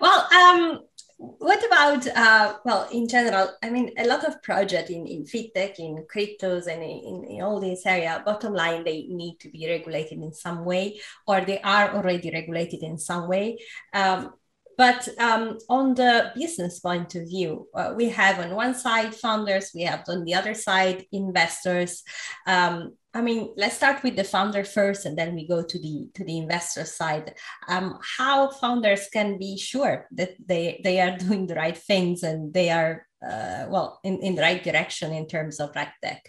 well, 0.00 0.28
um, 0.32 0.80
what 1.20 1.62
about 1.66 2.06
uh, 2.16 2.56
well 2.64 2.88
in 2.92 3.06
general 3.06 3.50
i 3.62 3.68
mean 3.68 3.90
a 3.98 4.06
lot 4.06 4.24
of 4.24 4.42
projects 4.42 4.88
in, 4.88 5.06
in 5.06 5.24
fintech 5.24 5.78
in 5.78 6.04
cryptos 6.12 6.66
and 6.66 6.82
in, 6.82 7.24
in 7.28 7.42
all 7.42 7.60
this 7.60 7.84
area 7.84 8.22
bottom 8.24 8.54
line 8.54 8.82
they 8.84 9.06
need 9.08 9.36
to 9.38 9.50
be 9.50 9.68
regulated 9.68 10.18
in 10.18 10.32
some 10.32 10.64
way 10.64 10.98
or 11.26 11.42
they 11.42 11.60
are 11.60 11.94
already 11.94 12.30
regulated 12.30 12.82
in 12.82 12.96
some 12.96 13.28
way 13.28 13.58
um, 13.92 14.32
but 14.78 15.06
um, 15.18 15.58
on 15.68 15.94
the 15.94 16.32
business 16.34 16.80
point 16.80 17.14
of 17.14 17.28
view, 17.28 17.68
uh, 17.74 17.92
we 17.94 18.08
have 18.08 18.38
on 18.38 18.54
one 18.54 18.74
side 18.74 19.14
founders, 19.14 19.72
we 19.74 19.82
have 19.82 20.04
on 20.08 20.24
the 20.24 20.32
other 20.32 20.54
side 20.54 21.04
investors. 21.12 22.02
Um, 22.46 22.94
I 23.12 23.22
mean, 23.22 23.52
let's 23.56 23.76
start 23.76 24.02
with 24.02 24.14
the 24.14 24.24
founder 24.24 24.64
first, 24.64 25.04
and 25.04 25.18
then 25.18 25.34
we 25.34 25.46
go 25.46 25.62
to 25.62 25.78
the 25.78 26.08
to 26.14 26.24
the 26.24 26.38
investor 26.38 26.84
side. 26.84 27.34
Um, 27.68 27.98
how 28.18 28.50
founders 28.50 29.08
can 29.12 29.36
be 29.38 29.58
sure 29.58 30.06
that 30.12 30.34
they 30.46 30.80
they 30.84 31.00
are 31.00 31.18
doing 31.26 31.46
the 31.46 31.56
right 31.56 31.76
things 31.76 32.22
and 32.22 32.54
they 32.54 32.70
are 32.70 33.06
uh, 33.24 33.66
well 33.68 34.00
in, 34.04 34.18
in 34.22 34.34
the 34.34 34.42
right 34.42 34.62
direction 34.62 35.12
in 35.12 35.26
terms 35.26 35.60
of 35.60 35.74
right 35.74 35.92
tech. 36.02 36.22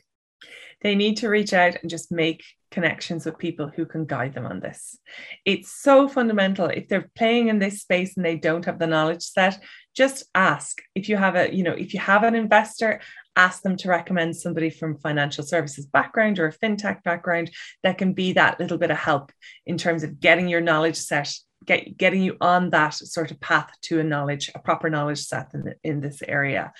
They 0.82 0.96
need 0.96 1.18
to 1.18 1.30
reach 1.30 1.54
out 1.54 1.78
and 1.82 1.90
just 1.92 2.12
make 2.12 2.44
connections 2.72 3.26
with 3.26 3.38
people 3.38 3.68
who 3.76 3.86
can 3.86 4.06
guide 4.06 4.34
them 4.34 4.48
on 4.48 4.60
this. 4.60 4.98
It's 5.46 5.72
so 5.72 6.08
fundamental. 6.08 6.66
If 6.66 6.88
they're 6.88 7.12
playing 7.16 7.50
in 7.50 7.60
this 7.60 7.82
space 7.82 8.18
and 8.18 8.26
they 8.26 8.38
don't 8.38 8.66
have 8.66 8.80
the 8.80 8.88
knowledge 8.88 9.22
set, 9.22 9.60
just 9.96 10.24
ask. 10.34 10.82
If 10.96 11.08
you 11.10 11.18
have 11.18 11.36
a, 11.36 11.54
you 11.54 11.64
know, 11.64 11.74
if 11.74 11.94
you 11.94 12.00
have 12.00 12.24
an 12.24 12.34
investor 12.34 13.02
ask 13.36 13.62
them 13.62 13.78
to 13.78 13.90
recommend 13.90 14.36
somebody 14.36 14.70
from 14.70 14.98
financial 14.98 15.44
services 15.44 15.86
background 15.86 16.40
or 16.40 16.48
a 16.48 16.54
fintech 16.54 17.04
background 17.04 17.52
that 17.84 17.98
can 17.98 18.14
be 18.14 18.34
that 18.34 18.60
little 18.60 18.78
bit 18.78 18.92
of 18.92 18.98
help 18.98 19.32
in 19.66 19.78
terms 19.78 20.04
of 20.04 20.20
getting 20.20 20.48
your 20.48 20.62
knowledge 20.62 20.98
set 20.98 21.34
get, 21.66 21.98
getting 21.98 22.22
you 22.22 22.38
on 22.42 22.70
that 22.72 22.94
sort 22.94 23.32
of 23.32 23.40
path 23.40 23.72
to 23.84 24.00
a 24.00 24.04
knowledge 24.04 24.50
a 24.56 24.60
proper 24.60 24.90
knowledge 24.90 25.20
set 25.20 25.54
in, 25.54 25.74
in 25.84 26.02
this 26.02 26.22
area. 26.28 26.74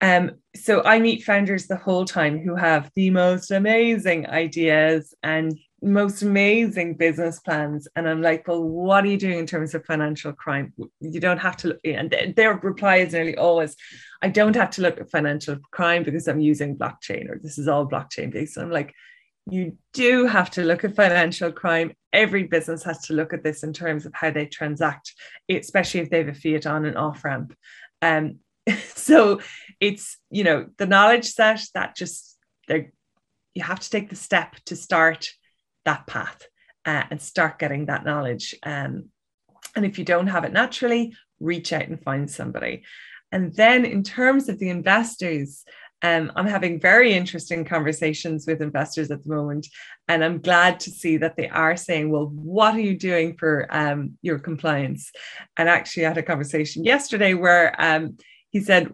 Um, 0.00 0.32
so 0.54 0.82
I 0.84 0.98
meet 1.00 1.24
founders 1.24 1.66
the 1.66 1.76
whole 1.76 2.04
time 2.04 2.38
who 2.38 2.54
have 2.54 2.90
the 2.94 3.10
most 3.10 3.50
amazing 3.50 4.28
ideas 4.28 5.14
and 5.22 5.58
most 5.82 6.22
amazing 6.22 6.94
business 6.94 7.38
plans. 7.40 7.86
And 7.94 8.08
I'm 8.08 8.22
like, 8.22 8.48
well, 8.48 8.62
what 8.62 9.04
are 9.04 9.08
you 9.08 9.18
doing 9.18 9.38
in 9.38 9.46
terms 9.46 9.74
of 9.74 9.84
financial 9.84 10.32
crime? 10.32 10.72
You 11.00 11.20
don't 11.20 11.38
have 11.38 11.56
to 11.58 11.68
look, 11.68 11.80
and 11.84 12.34
their 12.36 12.54
reply 12.54 12.96
is 12.96 13.12
nearly 13.12 13.36
always, 13.36 13.76
I 14.22 14.28
don't 14.28 14.56
have 14.56 14.70
to 14.70 14.82
look 14.82 14.98
at 14.98 15.10
financial 15.10 15.58
crime 15.70 16.02
because 16.02 16.28
I'm 16.28 16.40
using 16.40 16.76
blockchain 16.76 17.30
or 17.30 17.38
this 17.42 17.58
is 17.58 17.68
all 17.68 17.86
blockchain 17.86 18.32
based. 18.32 18.56
I'm 18.56 18.70
like, 18.70 18.94
you 19.48 19.76
do 19.92 20.26
have 20.26 20.50
to 20.52 20.64
look 20.64 20.82
at 20.82 20.96
financial 20.96 21.52
crime. 21.52 21.92
Every 22.12 22.44
business 22.44 22.82
has 22.82 23.06
to 23.06 23.12
look 23.12 23.32
at 23.32 23.44
this 23.44 23.62
in 23.62 23.72
terms 23.72 24.06
of 24.06 24.12
how 24.14 24.30
they 24.30 24.46
transact, 24.46 25.12
especially 25.48 26.00
if 26.00 26.10
they 26.10 26.18
have 26.18 26.28
a 26.28 26.34
fiat 26.34 26.66
on 26.66 26.84
and 26.84 26.96
off 26.96 27.24
ramp. 27.24 27.54
Um, 28.02 28.40
so 28.94 29.40
it's, 29.78 30.16
you 30.30 30.42
know, 30.42 30.66
the 30.78 30.86
knowledge 30.86 31.26
set 31.26 31.60
that 31.74 31.94
just, 31.94 32.36
they 32.66 32.90
you 33.56 33.62
have 33.62 33.80
to 33.80 33.90
take 33.90 34.10
the 34.10 34.16
step 34.16 34.54
to 34.66 34.76
start 34.76 35.30
that 35.86 36.06
path 36.06 36.46
uh, 36.84 37.04
and 37.10 37.20
start 37.20 37.58
getting 37.58 37.86
that 37.86 38.04
knowledge. 38.04 38.54
Um, 38.62 39.06
and 39.74 39.84
if 39.84 39.98
you 39.98 40.04
don't 40.04 40.28
have 40.28 40.44
it 40.44 40.52
naturally, 40.52 41.14
reach 41.40 41.72
out 41.72 41.88
and 41.88 42.02
find 42.02 42.30
somebody. 42.30 42.84
And 43.32 43.54
then, 43.54 43.84
in 43.84 44.02
terms 44.02 44.48
of 44.48 44.58
the 44.58 44.68
investors, 44.68 45.64
um, 46.02 46.30
I'm 46.36 46.46
having 46.46 46.80
very 46.80 47.14
interesting 47.14 47.64
conversations 47.64 48.46
with 48.46 48.60
investors 48.60 49.10
at 49.10 49.24
the 49.24 49.34
moment. 49.34 49.66
And 50.08 50.22
I'm 50.22 50.40
glad 50.40 50.78
to 50.80 50.90
see 50.90 51.16
that 51.16 51.36
they 51.36 51.48
are 51.48 51.76
saying, 51.76 52.10
well, 52.10 52.26
what 52.26 52.74
are 52.74 52.80
you 52.80 52.96
doing 52.96 53.36
for 53.36 53.66
um, 53.70 54.18
your 54.22 54.38
compliance? 54.38 55.10
And 55.56 55.68
actually, 55.68 56.04
I 56.04 56.10
had 56.10 56.18
a 56.18 56.22
conversation 56.22 56.84
yesterday 56.84 57.34
where 57.34 57.74
um, 57.78 58.18
he 58.50 58.60
said, 58.60 58.92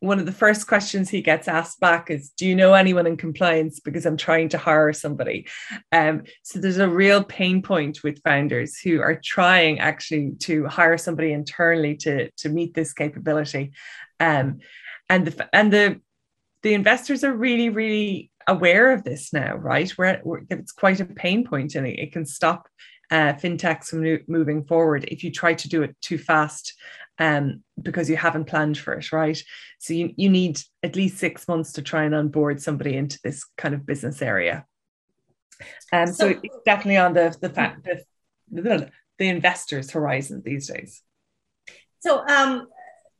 one 0.00 0.18
of 0.18 0.26
the 0.26 0.32
first 0.32 0.66
questions 0.66 1.08
he 1.08 1.22
gets 1.22 1.48
asked 1.48 1.80
back 1.80 2.10
is 2.10 2.30
do 2.30 2.46
you 2.46 2.54
know 2.54 2.74
anyone 2.74 3.06
in 3.06 3.16
compliance? 3.16 3.80
Because 3.80 4.04
i'm 4.04 4.16
trying 4.16 4.48
to 4.50 4.58
hire 4.58 4.92
somebody. 4.92 5.46
Um, 5.92 6.24
so 6.42 6.58
there's 6.58 6.78
a 6.78 6.88
real 6.88 7.24
pain 7.24 7.62
point 7.62 8.02
with 8.02 8.22
founders 8.22 8.78
who 8.78 9.00
are 9.00 9.20
trying 9.22 9.80
actually 9.80 10.32
to 10.40 10.66
hire 10.66 10.98
somebody 10.98 11.32
internally 11.32 11.96
to 11.98 12.30
to 12.30 12.48
meet 12.48 12.74
this 12.74 12.92
capability. 12.92 13.72
Um, 14.20 14.58
and 15.08 15.26
the 15.26 15.48
and 15.52 15.72
the 15.72 16.00
the 16.62 16.74
investors 16.74 17.24
are 17.24 17.32
really 17.32 17.70
really 17.70 18.30
aware 18.46 18.92
of 18.92 19.02
this 19.02 19.32
now 19.32 19.56
right 19.56 19.90
where 19.92 20.22
it's 20.50 20.72
quite 20.72 21.00
a 21.00 21.04
pain 21.04 21.44
point 21.44 21.74
and 21.74 21.86
it, 21.86 21.98
it 21.98 22.12
can 22.12 22.24
stop 22.24 22.68
uh, 23.10 23.32
fintechs 23.34 23.86
from 23.86 24.18
moving 24.28 24.64
forward 24.64 25.04
if 25.08 25.22
you 25.22 25.30
try 25.30 25.54
to 25.54 25.68
do 25.68 25.82
it 25.82 25.96
too 26.00 26.18
fast 26.18 26.74
um, 27.18 27.62
because 27.80 28.10
you 28.10 28.16
haven't 28.16 28.46
planned 28.46 28.78
for 28.78 28.94
it, 28.94 29.12
right? 29.12 29.40
So 29.78 29.94
you, 29.94 30.12
you 30.16 30.28
need 30.28 30.60
at 30.82 30.96
least 30.96 31.18
six 31.18 31.48
months 31.48 31.72
to 31.72 31.82
try 31.82 32.04
and 32.04 32.14
onboard 32.14 32.60
somebody 32.60 32.96
into 32.96 33.18
this 33.22 33.44
kind 33.56 33.74
of 33.74 33.86
business 33.86 34.20
area. 34.22 34.66
Um, 35.92 36.08
so, 36.08 36.32
so 36.32 36.40
it's 36.42 36.58
definitely 36.66 36.98
on 36.98 37.14
the 37.14 37.34
the 37.40 37.48
fact 37.48 37.84
that 37.84 38.02
the, 38.50 38.90
the 39.18 39.28
investors' 39.28 39.90
horizon 39.90 40.42
these 40.44 40.68
days. 40.68 41.02
So 42.00 42.26
um, 42.26 42.68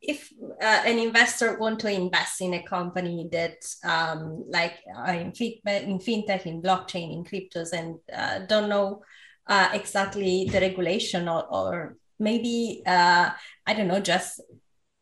if 0.06 0.32
uh, 0.62 0.82
an 0.84 0.98
investor 0.98 1.58
want 1.58 1.80
to 1.80 1.90
invest 1.90 2.40
in 2.40 2.54
a 2.54 2.62
company 2.62 3.28
that 3.32 3.56
um, 3.84 4.44
like 4.48 4.74
uh, 4.96 5.12
in, 5.12 5.32
in 5.36 5.98
fintech, 5.98 6.46
in 6.46 6.62
blockchain, 6.62 7.12
in 7.12 7.24
cryptos, 7.24 7.72
and 7.72 7.96
uh, 8.14 8.46
don't 8.46 8.68
know 8.68 9.02
uh, 9.46 9.68
exactly 9.72 10.48
the 10.50 10.60
regulation 10.60 11.28
or, 11.28 11.44
or 11.50 11.96
maybe 12.18 12.82
uh, 12.86 13.30
I 13.66 13.74
don't 13.74 13.88
know, 13.88 14.00
just 14.00 14.40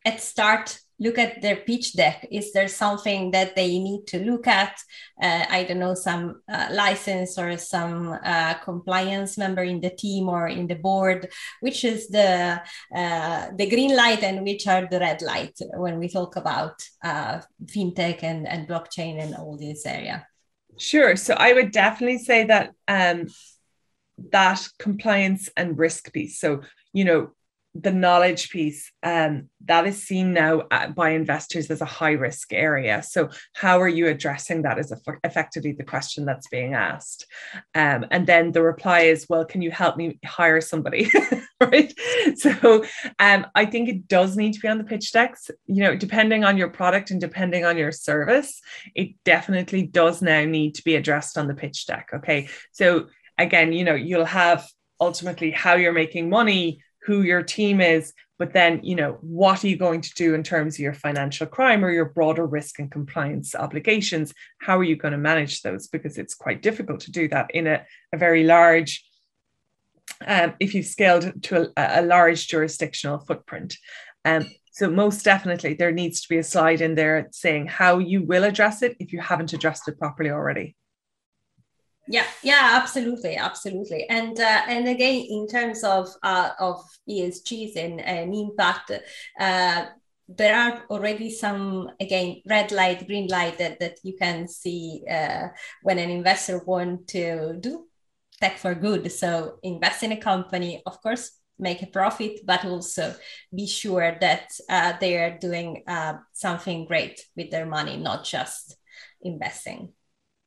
at 0.03 0.21
start 0.21 0.79
look 0.99 1.17
at 1.17 1.41
their 1.41 1.57
pitch 1.57 1.93
deck. 1.93 2.27
Is 2.31 2.53
there 2.53 2.67
something 2.67 3.31
that 3.31 3.55
they 3.55 3.79
need 3.79 4.07
to 4.07 4.19
look 4.19 4.47
at? 4.47 4.79
Uh, 5.21 5.45
i 5.49 5.63
don't 5.63 5.79
know 5.79 5.93
some 5.93 6.41
uh, 6.51 6.67
license 6.71 7.37
or 7.37 7.57
some 7.57 8.19
uh, 8.23 8.53
compliance 8.55 9.37
member 9.37 9.63
in 9.63 9.79
the 9.79 9.89
team 9.89 10.27
or 10.27 10.47
in 10.47 10.67
the 10.67 10.75
board 10.75 11.29
which 11.61 11.85
is 11.85 12.09
the 12.09 12.61
uh, 12.93 13.47
the 13.55 13.69
green 13.69 13.95
light 13.95 14.23
and 14.23 14.43
which 14.43 14.67
are 14.67 14.87
the 14.91 14.99
red 14.99 15.21
light 15.21 15.57
when 15.77 15.97
we 15.99 16.09
talk 16.09 16.35
about 16.35 16.83
uh, 17.03 17.39
fintech 17.65 18.23
and, 18.23 18.45
and 18.47 18.67
blockchain 18.67 19.21
and 19.21 19.35
all 19.35 19.57
this 19.57 19.85
area. 19.85 20.27
Sure. 20.77 21.15
So 21.15 21.33
i 21.35 21.53
would 21.53 21.71
definitely 21.71 22.17
say 22.17 22.45
that 22.45 22.73
um, 22.87 23.27
that 24.31 24.67
compliance 24.79 25.49
and 25.55 25.77
risk 25.77 26.11
piece. 26.11 26.39
So 26.39 26.61
you 26.93 27.05
know 27.05 27.31
the 27.75 27.91
knowledge 27.91 28.49
piece 28.49 28.89
um, 29.03 29.49
that 29.65 29.85
is 29.85 30.01
seen 30.01 30.31
now 30.31 30.61
uh, 30.71 30.87
by 30.87 31.09
investors 31.09 31.69
as 31.69 31.81
a 31.81 31.85
high 31.85 32.13
risk 32.13 32.53
area. 32.53 33.03
So, 33.03 33.29
how 33.53 33.81
are 33.81 33.87
you 33.87 34.07
addressing 34.07 34.61
that? 34.61 34.79
Is 34.79 34.93
effectively 35.23 35.73
the 35.73 35.83
question 35.83 36.23
that's 36.23 36.47
being 36.47 36.73
asked. 36.73 37.25
Um, 37.73 38.05
and 38.11 38.25
then 38.25 38.53
the 38.53 38.63
reply 38.63 39.01
is, 39.01 39.27
well, 39.27 39.43
can 39.43 39.61
you 39.61 39.71
help 39.71 39.97
me 39.97 40.17
hire 40.25 40.61
somebody? 40.61 41.11
right. 41.59 41.93
So, 42.37 42.85
um, 43.19 43.45
I 43.53 43.65
think 43.65 43.89
it 43.89 44.07
does 44.07 44.37
need 44.37 44.53
to 44.53 44.61
be 44.61 44.69
on 44.69 44.77
the 44.77 44.85
pitch 44.85 45.11
decks. 45.11 45.51
You 45.65 45.83
know, 45.83 45.95
depending 45.97 46.45
on 46.45 46.57
your 46.57 46.69
product 46.69 47.11
and 47.11 47.19
depending 47.19 47.65
on 47.65 47.77
your 47.77 47.91
service, 47.91 48.61
it 48.95 49.15
definitely 49.25 49.83
does 49.83 50.21
now 50.21 50.45
need 50.45 50.75
to 50.75 50.83
be 50.83 50.95
addressed 50.95 51.37
on 51.37 51.47
the 51.47 51.53
pitch 51.53 51.87
deck. 51.87 52.09
Okay. 52.13 52.47
So, 52.71 53.07
again, 53.37 53.73
you 53.73 53.83
know, 53.83 53.95
you'll 53.95 54.23
have 54.23 54.65
ultimately 55.01 55.51
how 55.51 55.75
you're 55.75 55.91
making 55.91 56.29
money 56.29 56.79
who 57.05 57.21
your 57.21 57.43
team 57.43 57.81
is, 57.81 58.13
but 58.37 58.51
then, 58.51 58.81
you 58.83 58.95
know, 58.95 59.17
what 59.21 59.63
are 59.63 59.67
you 59.67 59.77
going 59.77 60.01
to 60.01 60.13
do 60.15 60.33
in 60.33 60.43
terms 60.43 60.75
of 60.75 60.79
your 60.79 60.93
financial 60.93 61.47
crime 61.47 61.85
or 61.85 61.91
your 61.91 62.05
broader 62.05 62.45
risk 62.45 62.79
and 62.79 62.91
compliance 62.91 63.55
obligations? 63.55 64.33
How 64.59 64.77
are 64.77 64.83
you 64.83 64.95
going 64.95 65.13
to 65.13 65.17
manage 65.17 65.61
those? 65.61 65.87
Because 65.87 66.17
it's 66.17 66.33
quite 66.33 66.61
difficult 66.61 66.99
to 67.01 67.11
do 67.11 67.27
that 67.29 67.51
in 67.53 67.67
a, 67.67 67.85
a 68.11 68.17
very 68.17 68.43
large, 68.43 69.05
um, 70.27 70.53
if 70.59 70.73
you've 70.73 70.85
scaled 70.85 71.43
to 71.43 71.71
a, 71.77 72.01
a 72.01 72.01
large 72.01 72.47
jurisdictional 72.47 73.19
footprint. 73.19 73.77
Um, 74.25 74.45
so 74.71 74.89
most 74.89 75.23
definitely 75.23 75.75
there 75.75 75.91
needs 75.91 76.21
to 76.21 76.27
be 76.27 76.37
a 76.37 76.43
slide 76.43 76.81
in 76.81 76.95
there 76.95 77.29
saying 77.31 77.67
how 77.67 77.99
you 77.99 78.23
will 78.23 78.43
address 78.43 78.81
it 78.81 78.97
if 78.99 79.13
you 79.13 79.21
haven't 79.21 79.53
addressed 79.53 79.87
it 79.87 79.97
properly 79.97 80.31
already 80.31 80.75
yeah 82.07 82.25
yeah 82.43 82.71
absolutely 82.73 83.35
absolutely. 83.35 84.07
And 84.09 84.39
uh, 84.39 84.61
and 84.67 84.87
again 84.87 85.25
in 85.29 85.47
terms 85.47 85.83
of 85.83 86.09
uh, 86.23 86.51
of 86.59 86.83
esgs 87.09 87.75
and, 87.75 87.99
and 88.01 88.33
impact 88.33 88.91
uh, 89.39 89.85
there 90.27 90.55
are 90.55 90.83
already 90.89 91.29
some 91.29 91.91
again 91.99 92.41
red 92.47 92.71
light 92.71 93.05
green 93.07 93.27
light 93.27 93.57
that, 93.59 93.79
that 93.79 93.97
you 94.03 94.15
can 94.17 94.47
see 94.47 95.03
uh, 95.09 95.47
when 95.83 95.99
an 95.99 96.09
investor 96.09 96.63
want 96.65 97.07
to 97.09 97.57
do 97.59 97.85
tech 98.39 98.57
for 98.57 98.75
good. 98.75 99.11
So 99.11 99.59
invest 99.63 100.03
in 100.03 100.11
a 100.11 100.17
company 100.17 100.81
of 100.85 101.01
course 101.01 101.31
make 101.57 101.81
a 101.81 101.87
profit 101.87 102.41
but 102.45 102.65
also 102.65 103.15
be 103.53 103.65
sure 103.65 104.17
that 104.19 104.51
uh, 104.69 104.93
they 104.99 105.17
are 105.17 105.37
doing 105.37 105.83
uh, 105.87 106.15
something 106.33 106.85
great 106.85 107.21
with 107.37 107.49
their 107.49 107.65
money 107.65 107.95
not 107.97 108.25
just 108.25 108.75
investing 109.21 109.93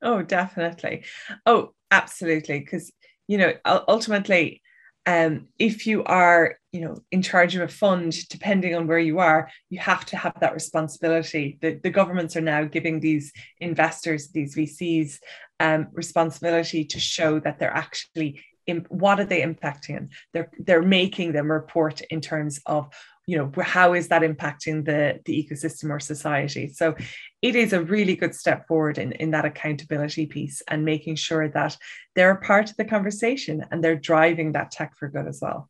Oh, 0.03 0.23
definitely. 0.23 1.05
Oh, 1.47 1.73
absolutely. 1.91 2.61
Because, 2.61 2.93
you 3.27 3.39
know, 3.39 3.53
ultimately, 3.67 4.63
um, 5.07 5.49
if 5.59 5.87
you 5.87 6.05
are, 6.05 6.57
you 6.73 6.83
know, 6.83 6.99
in 7.11 7.23
charge 7.23 7.57
of 7.57 7.63
a 7.63 7.69
fund, 7.69 8.15
depending 8.29 8.75
on 8.75 8.87
where 8.87 8.99
you 8.99 9.19
are, 9.21 9.51
you 9.71 9.79
have 9.79 10.05
to 10.07 10.17
have 10.17 10.35
that 10.41 10.55
responsibility. 10.55 11.59
The, 11.63 11.81
the 11.83 11.91
governments 11.91 12.37
are 12.37 12.43
now 12.43 12.65
giving 12.65 13.01
these 13.01 13.33
investors, 13.59 14.29
these 14.29 14.55
VCs, 14.55 15.19
um, 15.61 15.89
responsibility 15.93 16.85
to 16.85 17.01
show 17.01 17.41
that 17.41 17.59
they're 17.59 17.75
actually 17.75 18.41
what 18.91 19.19
are 19.19 19.25
they 19.25 19.41
impacting? 19.41 20.11
They're 20.35 20.51
they're 20.59 20.83
making 20.83 21.33
them 21.33 21.51
report 21.51 22.03
in 22.11 22.21
terms 22.21 22.61
of 22.67 22.93
you 23.29 23.37
know 23.37 23.53
how 23.63 23.93
is 23.93 24.09
that 24.09 24.23
impacting 24.23 24.87
the 24.87 25.21
the 25.27 25.35
ecosystem 25.41 25.91
or 25.91 26.01
society? 26.01 26.69
So 26.69 26.97
it 27.43 27.55
is 27.55 27.75
a 27.75 27.83
really 27.83 28.17
good 28.17 28.35
step 28.35 28.67
forward 28.67 28.97
in, 28.97 29.13
in 29.13 29.33
that 29.33 29.45
accountability 29.45 30.25
piece 30.25 30.63
and 30.67 30.83
making 30.83 31.17
sure 31.17 31.47
that 31.51 31.77
they're 32.17 32.31
a 32.31 32.41
part 32.41 32.71
of 32.71 32.77
the 32.79 32.87
conversation 32.87 33.67
and 33.71 33.85
they're 33.85 33.97
driving 33.97 34.53
that 34.53 34.71
tech 34.71 34.97
for 34.97 35.09
good 35.09 35.29
as 35.29 35.41
well 35.43 35.69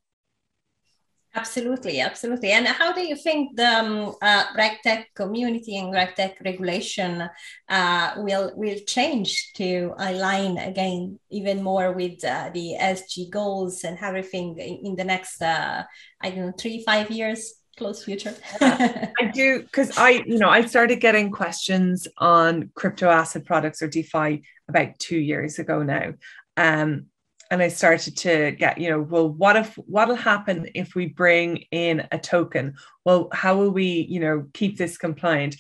Absolutely, 1.39 2.01
absolutely. 2.01 2.51
And 2.51 2.67
how 2.67 2.93
do 2.93 3.01
you 3.01 3.15
think 3.15 3.57
the 3.57 3.73
um, 3.81 4.15
uh, 4.21 4.45
RegTech 4.57 5.05
community 5.15 5.77
and 5.77 5.95
RegTech 5.95 6.35
regulation 6.45 7.29
uh, 7.69 8.07
will 8.17 8.53
will 8.57 8.79
change 8.87 9.53
to 9.55 9.95
align 9.99 10.59
again 10.59 11.19
even 11.31 11.63
more 11.63 11.93
with 11.93 12.25
uh, 12.25 12.51
the 12.53 12.75
SG 12.81 13.31
goals 13.31 13.85
and 13.85 13.97
everything 14.03 14.59
in, 14.59 14.97
the 14.97 15.05
next 15.05 15.41
uh, 15.41 15.85
I 16.21 16.31
don't 16.31 16.47
know 16.47 16.53
three 16.59 16.83
five 16.85 17.11
years? 17.11 17.55
close 17.79 18.03
future 18.03 18.35
i 18.61 19.31
do 19.33 19.63
because 19.63 19.97
i 19.97 20.11
you 20.27 20.39
know 20.39 20.49
i 20.49 20.67
started 20.67 20.99
getting 20.99 21.31
questions 21.31 22.09
on 22.19 22.69
crypto 22.75 23.09
asset 23.09 23.45
products 23.45 23.81
or 23.81 23.87
defi 23.87 24.43
about 24.69 24.99
two 24.99 25.17
years 25.17 25.61
ago 25.61 25.85
now 25.85 26.13
um, 26.57 27.07
and 27.51 27.63
I 27.63 27.69
started 27.69 28.17
to 28.19 28.51
get, 28.53 28.79
you 28.79 28.91
know, 28.91 29.01
well, 29.01 29.29
what 29.29 29.57
if 29.57 29.75
what'll 29.77 30.17
happen 30.17 30.69
if 30.75 30.95
we 30.95 31.07
bring 31.07 31.65
in 31.71 32.07
a 32.13 32.19
token? 32.19 32.75
Well, 33.05 33.29
how 33.33 33.57
will 33.57 33.71
we, 33.71 34.07
you 34.09 34.21
know, 34.21 34.47
keep 34.53 34.77
this 34.77 34.99
compliant? 34.99 35.57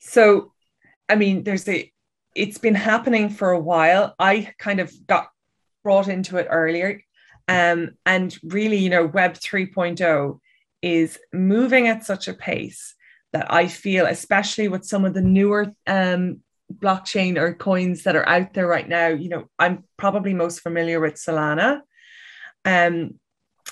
So, 0.00 0.52
I 1.08 1.16
mean, 1.16 1.44
there's 1.44 1.66
a 1.68 1.90
it's 2.34 2.58
been 2.58 2.74
happening 2.74 3.30
for 3.30 3.50
a 3.50 3.58
while. 3.58 4.14
I 4.18 4.52
kind 4.58 4.80
of 4.80 4.92
got 5.06 5.30
brought 5.82 6.08
into 6.08 6.36
it 6.36 6.48
earlier. 6.50 7.00
Um, 7.48 7.92
and 8.04 8.36
really, 8.42 8.76
you 8.76 8.90
know, 8.90 9.06
Web 9.06 9.34
3.0 9.34 10.38
is 10.82 11.18
moving 11.32 11.88
at 11.88 12.04
such 12.04 12.28
a 12.28 12.34
pace 12.34 12.94
that 13.32 13.52
I 13.52 13.68
feel, 13.68 14.04
especially 14.06 14.68
with 14.68 14.84
some 14.84 15.04
of 15.04 15.14
the 15.14 15.22
newer 15.22 15.72
um, 15.86 16.40
blockchain 16.72 17.38
or 17.38 17.54
coins 17.54 18.02
that 18.02 18.16
are 18.16 18.28
out 18.28 18.54
there 18.54 18.66
right 18.66 18.88
now, 18.88 19.08
you 19.08 19.28
know, 19.28 19.48
I'm 19.58 19.84
probably 19.96 20.34
most 20.34 20.60
familiar 20.60 21.00
with 21.00 21.14
Solana. 21.14 21.80
Um, 22.64 23.18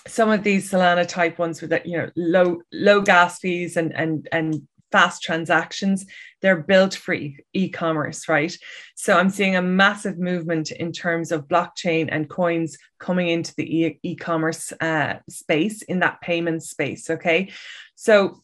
some 0.07 0.31
of 0.31 0.43
these 0.43 0.71
Solana 0.71 1.07
type 1.07 1.39
ones 1.39 1.61
with 1.61 1.73
you 1.85 1.99
know, 1.99 2.11
low 2.17 2.63
low 2.73 3.01
gas 3.01 3.39
fees 3.39 3.77
and 3.77 3.95
and 3.95 4.29
and 4.33 4.69
fast 4.95 5.23
transactions, 5.25 6.07
they're 6.41 6.63
built 6.63 6.95
for 6.95 7.15
e- 7.15 7.69
commerce 7.71 8.29
right? 8.29 8.57
So 8.95 9.19
I'm 9.19 9.29
seeing 9.29 9.57
a 9.57 9.63
massive 9.63 10.19
movement 10.19 10.71
in 10.71 10.93
terms 10.93 11.33
of 11.33 11.49
blockchain 11.49 12.09
and 12.13 12.31
coins 12.31 12.79
coming 13.01 13.27
into 13.27 13.53
the 13.57 13.65
e- 13.65 13.99
e-commerce 14.05 14.73
uh, 14.81 15.15
space 15.29 15.83
in 15.83 15.99
that 15.99 16.21
payment 16.21 16.63
space. 16.63 17.11
Okay, 17.11 17.51
so 17.97 18.44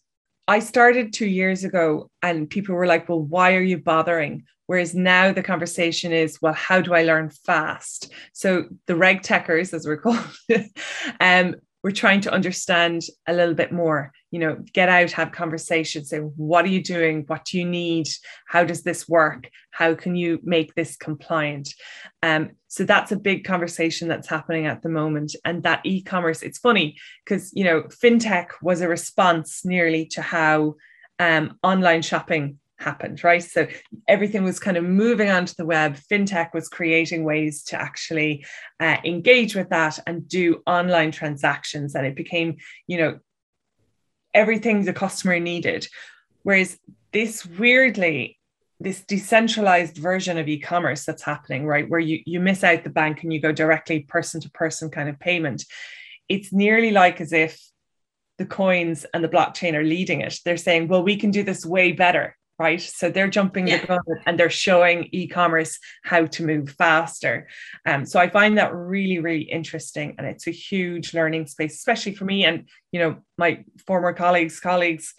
I 0.51 0.59
started 0.59 1.13
two 1.13 1.29
years 1.29 1.63
ago 1.63 2.11
and 2.23 2.51
people 2.51 2.75
were 2.75 2.89
like, 2.89 3.09
well, 3.09 3.21
why 3.21 3.55
are 3.55 3.63
you 3.63 3.79
bothering? 3.79 4.43
Whereas 4.67 4.97
now 4.97 5.33
the 5.33 5.45
conversation 5.45 6.11
is, 6.11 6.43
well, 6.43 6.55
how 6.55 6.81
do 6.81 6.93
I 6.93 7.05
learn 7.05 7.31
fast? 7.31 8.13
So 8.33 8.65
the 8.87 8.97
reg 8.97 9.23
techers, 9.23 9.73
as 9.73 9.87
we're 9.87 9.99
called, 9.99 10.19
um, 11.21 11.55
we're 11.83 11.91
trying 11.91 12.20
to 12.22 12.33
understand 12.33 13.03
a 13.26 13.33
little 13.33 13.55
bit 13.55 13.72
more 13.72 14.12
you 14.31 14.39
know 14.39 14.57
get 14.72 14.89
out 14.89 15.11
have 15.11 15.33
conversations 15.33 16.11
say 16.11 16.18
what 16.18 16.64
are 16.64 16.68
you 16.68 16.83
doing? 16.83 17.24
What 17.26 17.45
do 17.45 17.59
you 17.59 17.64
need? 17.64 18.09
How 18.47 18.64
does 18.64 18.83
this 18.83 19.09
work? 19.09 19.51
How 19.70 19.95
can 19.95 20.14
you 20.14 20.41
make 20.43 20.74
this 20.74 20.97
compliant? 20.97 21.74
Um, 22.22 22.51
so 22.68 22.85
that's 22.85 23.12
a 23.12 23.16
big 23.16 23.45
conversation 23.45 24.07
that's 24.09 24.28
happening 24.28 24.66
at 24.66 24.83
the 24.83 24.89
moment. 24.89 25.35
And 25.45 25.62
that 25.64 25.81
e-commerce 25.85 26.43
it's 26.43 26.59
funny 26.59 26.97
because 27.24 27.53
you 27.55 27.64
know 27.64 27.83
fintech 27.83 28.49
was 28.62 28.81
a 28.81 28.89
response 28.89 29.64
nearly 29.64 30.07
to 30.07 30.22
how 30.22 30.76
um, 31.18 31.59
online 31.62 32.03
shopping 32.03 32.60
happened, 32.81 33.22
right? 33.22 33.43
So 33.43 33.68
everything 34.09 34.43
was 34.43 34.59
kind 34.59 34.76
of 34.76 34.85
moving 34.85 35.31
onto 35.31 35.55
the 35.57 35.66
web. 35.66 35.97
FinTech 36.11 36.55
was 36.55 36.68
creating 36.68 37.24
ways 37.24 37.62
to 37.64 37.81
actually 37.81 38.45
uh, 38.81 38.97
engage 39.05 39.55
with 39.55 39.68
that 39.70 39.99
and 40.07 40.26
do 40.28 40.62
online 40.66 41.12
transactions. 41.12 41.95
And 41.95 42.07
it 42.07 42.16
became, 42.16 42.57
you 42.87 42.99
know, 42.99 43.18
everything 44.35 44.85
the 44.85 44.93
customer 44.93 45.39
needed. 45.39 45.87
Whereas 46.43 46.78
this 47.12 47.45
weirdly, 47.45 48.39
this 48.78 49.03
decentralized 49.03 49.99
version 49.99 50.39
of 50.39 50.49
e-commerce 50.49 51.05
that's 51.05 51.22
happening, 51.22 51.66
right, 51.66 51.89
where 51.89 52.01
you, 52.01 52.20
you 52.24 52.41
miss 52.41 52.64
out 52.64 52.83
the 52.83 52.91
bank 52.91 53.22
and 53.22 53.33
you 53.33 53.41
go 53.41 53.53
directly 53.53 54.01
person 54.01 54.41
to 54.41 54.51
person 54.51 54.91
kind 54.91 55.09
of 55.09 55.18
payment, 55.18 55.64
it's 56.28 56.53
nearly 56.53 56.91
like 56.91 57.20
as 57.20 57.33
if 57.33 57.61
the 58.39 58.47
coins 58.47 59.05
and 59.12 59.22
the 59.22 59.28
blockchain 59.28 59.74
are 59.74 59.85
leading 59.85 60.22
it. 60.22 60.39
They're 60.47 60.57
saying, 60.57 60.89
well, 60.89 61.03
we 61.03 61.16
can 61.16 61.31
do 61.31 61.43
this 61.43 61.66
way 61.66 61.93
better 61.93 62.37
right? 62.61 62.81
So 62.81 63.09
they're 63.09 63.31
jumping 63.31 63.69
yeah. 63.69 63.81
the 63.81 63.87
gun 63.87 63.99
and 64.27 64.39
they're 64.39 64.51
showing 64.51 65.09
e-commerce 65.13 65.79
how 66.05 66.27
to 66.27 66.45
move 66.45 66.69
faster. 66.71 67.49
Um, 67.87 68.05
so 68.05 68.21
I 68.21 68.29
find 68.29 68.59
that 68.59 68.75
really, 68.75 69.19
really 69.19 69.45
interesting, 69.45 70.15
and 70.19 70.27
it's 70.27 70.47
a 70.47 70.51
huge 70.51 71.15
learning 71.15 71.47
space, 71.47 71.75
especially 71.77 72.15
for 72.15 72.27
me 72.27 72.45
and 72.45 72.69
you 72.93 73.01
know 73.01 73.17
my 73.39 73.65
former 73.87 74.13
colleagues, 74.13 74.61
colleagues. 74.61 75.15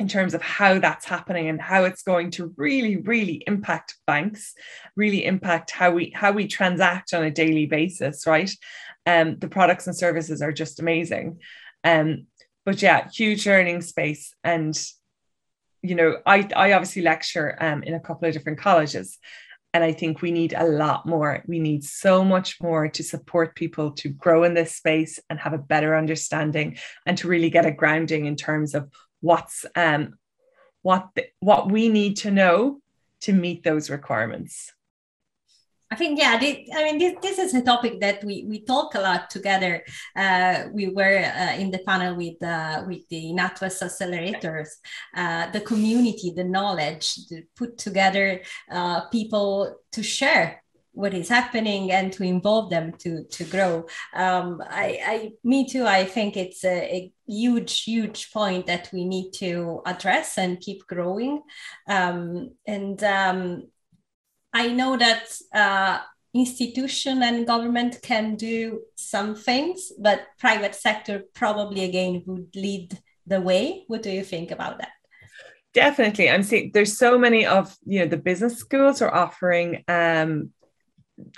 In 0.00 0.06
terms 0.06 0.32
of 0.32 0.40
how 0.40 0.78
that's 0.78 1.04
happening 1.06 1.48
and 1.48 1.60
how 1.60 1.82
it's 1.82 2.04
going 2.04 2.30
to 2.30 2.54
really, 2.56 2.98
really 2.98 3.42
impact 3.48 3.96
banks, 4.06 4.54
really 4.94 5.24
impact 5.24 5.72
how 5.72 5.90
we 5.90 6.12
how 6.14 6.30
we 6.30 6.46
transact 6.46 7.12
on 7.12 7.24
a 7.24 7.32
daily 7.32 7.66
basis, 7.66 8.24
right? 8.24 8.50
Um, 9.06 9.38
the 9.40 9.48
products 9.48 9.88
and 9.88 9.96
services 9.96 10.40
are 10.40 10.52
just 10.52 10.78
amazing. 10.78 11.40
Um, 11.82 12.26
but 12.64 12.80
yeah, 12.80 13.08
huge 13.10 13.44
learning 13.44 13.82
space 13.82 14.32
and 14.44 14.78
you 15.82 15.94
know, 15.94 16.18
I, 16.26 16.48
I 16.54 16.72
obviously 16.72 17.02
lecture 17.02 17.56
um, 17.60 17.82
in 17.82 17.94
a 17.94 18.00
couple 18.00 18.26
of 18.28 18.34
different 18.34 18.58
colleges. 18.58 19.18
And 19.74 19.84
I 19.84 19.92
think 19.92 20.22
we 20.22 20.32
need 20.32 20.54
a 20.56 20.66
lot 20.66 21.06
more. 21.06 21.44
We 21.46 21.58
need 21.58 21.84
so 21.84 22.24
much 22.24 22.60
more 22.60 22.88
to 22.88 23.02
support 23.02 23.54
people 23.54 23.92
to 23.92 24.08
grow 24.08 24.44
in 24.44 24.54
this 24.54 24.74
space 24.74 25.20
and 25.28 25.38
have 25.38 25.52
a 25.52 25.58
better 25.58 25.94
understanding 25.94 26.78
and 27.04 27.18
to 27.18 27.28
really 27.28 27.50
get 27.50 27.66
a 27.66 27.70
grounding 27.70 28.24
in 28.24 28.34
terms 28.34 28.74
of 28.74 28.90
what's 29.20 29.66
um, 29.76 30.14
what 30.82 31.08
the, 31.14 31.26
what 31.40 31.70
we 31.70 31.88
need 31.88 32.16
to 32.18 32.30
know 32.30 32.80
to 33.20 33.32
meet 33.32 33.62
those 33.62 33.90
requirements. 33.90 34.72
I 35.98 36.00
think 36.00 36.20
yeah. 36.20 36.38
This, 36.38 36.58
I 36.76 36.84
mean, 36.84 36.98
this, 36.98 37.16
this 37.20 37.38
is 37.40 37.54
a 37.54 37.62
topic 37.62 37.98
that 37.98 38.22
we, 38.22 38.44
we 38.46 38.60
talk 38.60 38.94
a 38.94 39.00
lot 39.00 39.30
together. 39.30 39.82
Uh, 40.14 40.66
we 40.72 40.90
were 40.90 41.18
uh, 41.18 41.54
in 41.54 41.72
the 41.72 41.80
panel 41.80 42.14
with 42.14 42.40
uh, 42.40 42.84
with 42.86 43.08
the 43.08 43.32
NatWest 43.32 43.82
accelerators, 43.82 44.68
uh, 45.16 45.50
the 45.50 45.60
community, 45.60 46.32
the 46.36 46.44
knowledge, 46.44 47.26
to 47.26 47.42
put 47.56 47.78
together 47.78 48.42
uh, 48.70 49.08
people 49.08 49.74
to 49.90 50.02
share 50.04 50.62
what 50.92 51.14
is 51.14 51.28
happening 51.28 51.90
and 51.90 52.12
to 52.12 52.22
involve 52.22 52.70
them 52.70 52.92
to 52.98 53.24
to 53.24 53.42
grow. 53.46 53.84
Um, 54.14 54.62
I, 54.70 55.00
I, 55.04 55.30
me 55.42 55.66
too. 55.66 55.84
I 55.84 56.04
think 56.04 56.36
it's 56.36 56.64
a, 56.64 56.94
a, 56.94 57.12
huge, 57.26 57.82
huge 57.82 58.32
point 58.32 58.66
that 58.66 58.88
we 58.90 59.04
need 59.04 59.32
to 59.32 59.82
address 59.84 60.38
and 60.38 60.60
keep 60.60 60.86
growing. 60.86 61.42
Um, 61.86 62.52
and 62.66 63.02
um, 63.04 63.64
I 64.52 64.68
know 64.68 64.96
that 64.96 65.24
uh, 65.54 66.00
institution 66.34 67.22
and 67.22 67.46
government 67.46 67.98
can 68.02 68.36
do 68.36 68.80
some 68.94 69.34
things, 69.34 69.92
but 69.98 70.26
private 70.38 70.74
sector 70.74 71.24
probably 71.34 71.84
again 71.84 72.22
would 72.26 72.54
lead 72.54 72.98
the 73.26 73.40
way. 73.40 73.84
What 73.88 74.02
do 74.02 74.10
you 74.10 74.24
think 74.24 74.50
about 74.50 74.78
that? 74.78 74.90
Definitely. 75.74 76.30
I'm 76.30 76.42
seeing 76.42 76.70
there's 76.72 76.96
so 76.96 77.18
many 77.18 77.46
of 77.46 77.76
you 77.84 78.00
know 78.00 78.06
the 78.06 78.16
business 78.16 78.56
schools 78.56 79.02
are 79.02 79.14
offering 79.14 79.84
um, 79.86 80.50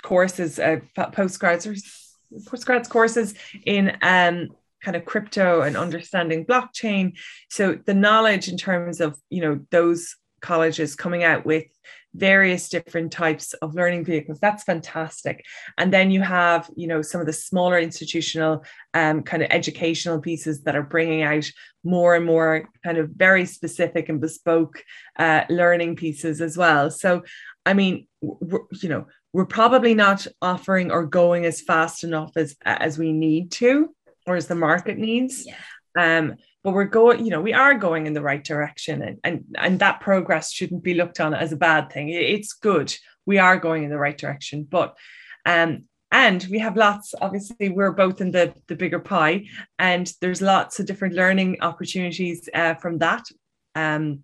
courses, 0.01 0.57
uh, 0.57 0.79
postgrads 0.95 1.67
or 1.67 1.75
postgrads 2.49 2.89
courses 2.89 3.33
in 3.65 3.97
um, 4.01 4.47
kind 4.81 4.95
of 4.95 5.05
crypto 5.05 5.61
and 5.61 5.75
understanding 5.75 6.45
blockchain. 6.45 7.17
So 7.49 7.77
the 7.85 7.93
knowledge 7.93 8.47
in 8.47 8.57
terms 8.57 9.01
of 9.01 9.19
you 9.29 9.41
know 9.41 9.59
those 9.69 10.15
colleges 10.41 10.95
coming 10.95 11.23
out 11.23 11.45
with 11.45 11.65
various 12.13 12.69
different 12.69 13.11
types 13.11 13.53
of 13.53 13.73
learning 13.73 14.05
vehicles. 14.05 14.39
That's 14.39 14.63
fantastic. 14.63 15.45
And 15.77 15.93
then 15.93 16.11
you 16.11 16.21
have 16.21 16.69
you 16.75 16.87
know 16.87 17.01
some 17.01 17.21
of 17.21 17.27
the 17.27 17.33
smaller 17.33 17.79
institutional 17.79 18.63
um, 18.93 19.23
kind 19.23 19.43
of 19.43 19.49
educational 19.51 20.19
pieces 20.19 20.63
that 20.63 20.75
are 20.75 20.83
bringing 20.83 21.23
out 21.23 21.49
more 21.83 22.15
and 22.15 22.25
more 22.25 22.69
kind 22.83 22.97
of 22.97 23.09
very 23.09 23.45
specific 23.45 24.09
and 24.09 24.21
bespoke 24.21 24.83
uh, 25.17 25.43
learning 25.49 25.95
pieces 25.95 26.41
as 26.41 26.57
well. 26.57 26.91
So 26.91 27.23
i 27.63 27.73
mean 27.73 28.07
you 28.21 28.89
know 28.89 29.05
we're 29.33 29.45
probably 29.45 29.93
not 29.93 30.27
offering 30.41 30.91
or 30.91 31.05
going 31.05 31.45
as 31.45 31.61
fast 31.61 32.03
enough 32.03 32.31
as 32.35 32.55
as 32.65 32.97
we 32.97 33.13
need 33.13 33.51
to 33.51 33.95
or 34.27 34.35
as 34.35 34.47
the 34.47 34.55
market 34.55 34.97
needs. 34.97 35.45
Yeah. 35.45 36.17
um 36.17 36.35
but 36.63 36.73
we're 36.73 36.85
going 36.85 37.23
you 37.25 37.31
know 37.31 37.41
we 37.41 37.53
are 37.53 37.73
going 37.73 38.07
in 38.07 38.13
the 38.13 38.21
right 38.21 38.43
direction 38.43 39.01
and 39.01 39.19
and, 39.23 39.45
and 39.57 39.79
that 39.79 39.99
progress 39.99 40.51
shouldn't 40.51 40.83
be 40.83 40.93
looked 40.93 41.19
on 41.19 41.33
as 41.33 41.51
a 41.51 41.57
bad 41.57 41.91
thing. 41.91 42.09
It's 42.09 42.53
good. 42.53 42.93
We 43.25 43.37
are 43.37 43.57
going 43.57 43.83
in 43.83 43.89
the 43.89 43.97
right 43.97 44.17
direction 44.17 44.67
but 44.69 44.97
um 45.45 45.85
and 46.11 46.45
we 46.51 46.59
have 46.59 46.75
lots 46.75 47.13
obviously 47.21 47.69
we're 47.69 47.91
both 47.91 48.21
in 48.21 48.31
the 48.31 48.53
the 48.67 48.75
bigger 48.75 48.99
pie 48.99 49.45
and 49.79 50.11
there's 50.21 50.41
lots 50.41 50.79
of 50.79 50.85
different 50.85 51.15
learning 51.15 51.57
opportunities 51.61 52.49
uh, 52.53 52.75
from 52.75 52.97
that 52.99 53.23
um 53.75 54.23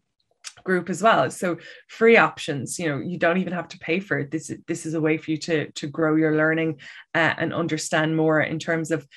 group 0.63 0.89
as 0.89 1.01
well. 1.01 1.29
So 1.31 1.57
free 1.87 2.17
options 2.17 2.77
you 2.79 2.89
know 2.89 2.99
you 2.99 3.17
don't 3.17 3.37
even 3.37 3.53
have 3.53 3.69
to 3.69 3.79
pay 3.79 3.99
for 3.99 4.19
it. 4.19 4.31
This 4.31 4.51
this 4.67 4.85
is 4.85 4.93
a 4.93 5.01
way 5.01 5.17
for 5.17 5.31
you 5.31 5.37
to 5.37 5.71
to 5.71 5.87
grow 5.87 6.15
your 6.15 6.35
learning 6.35 6.79
uh, 7.15 7.33
and 7.37 7.53
understand 7.53 8.17
more 8.17 8.41
in 8.41 8.59
terms 8.59 8.91
of 8.91 9.07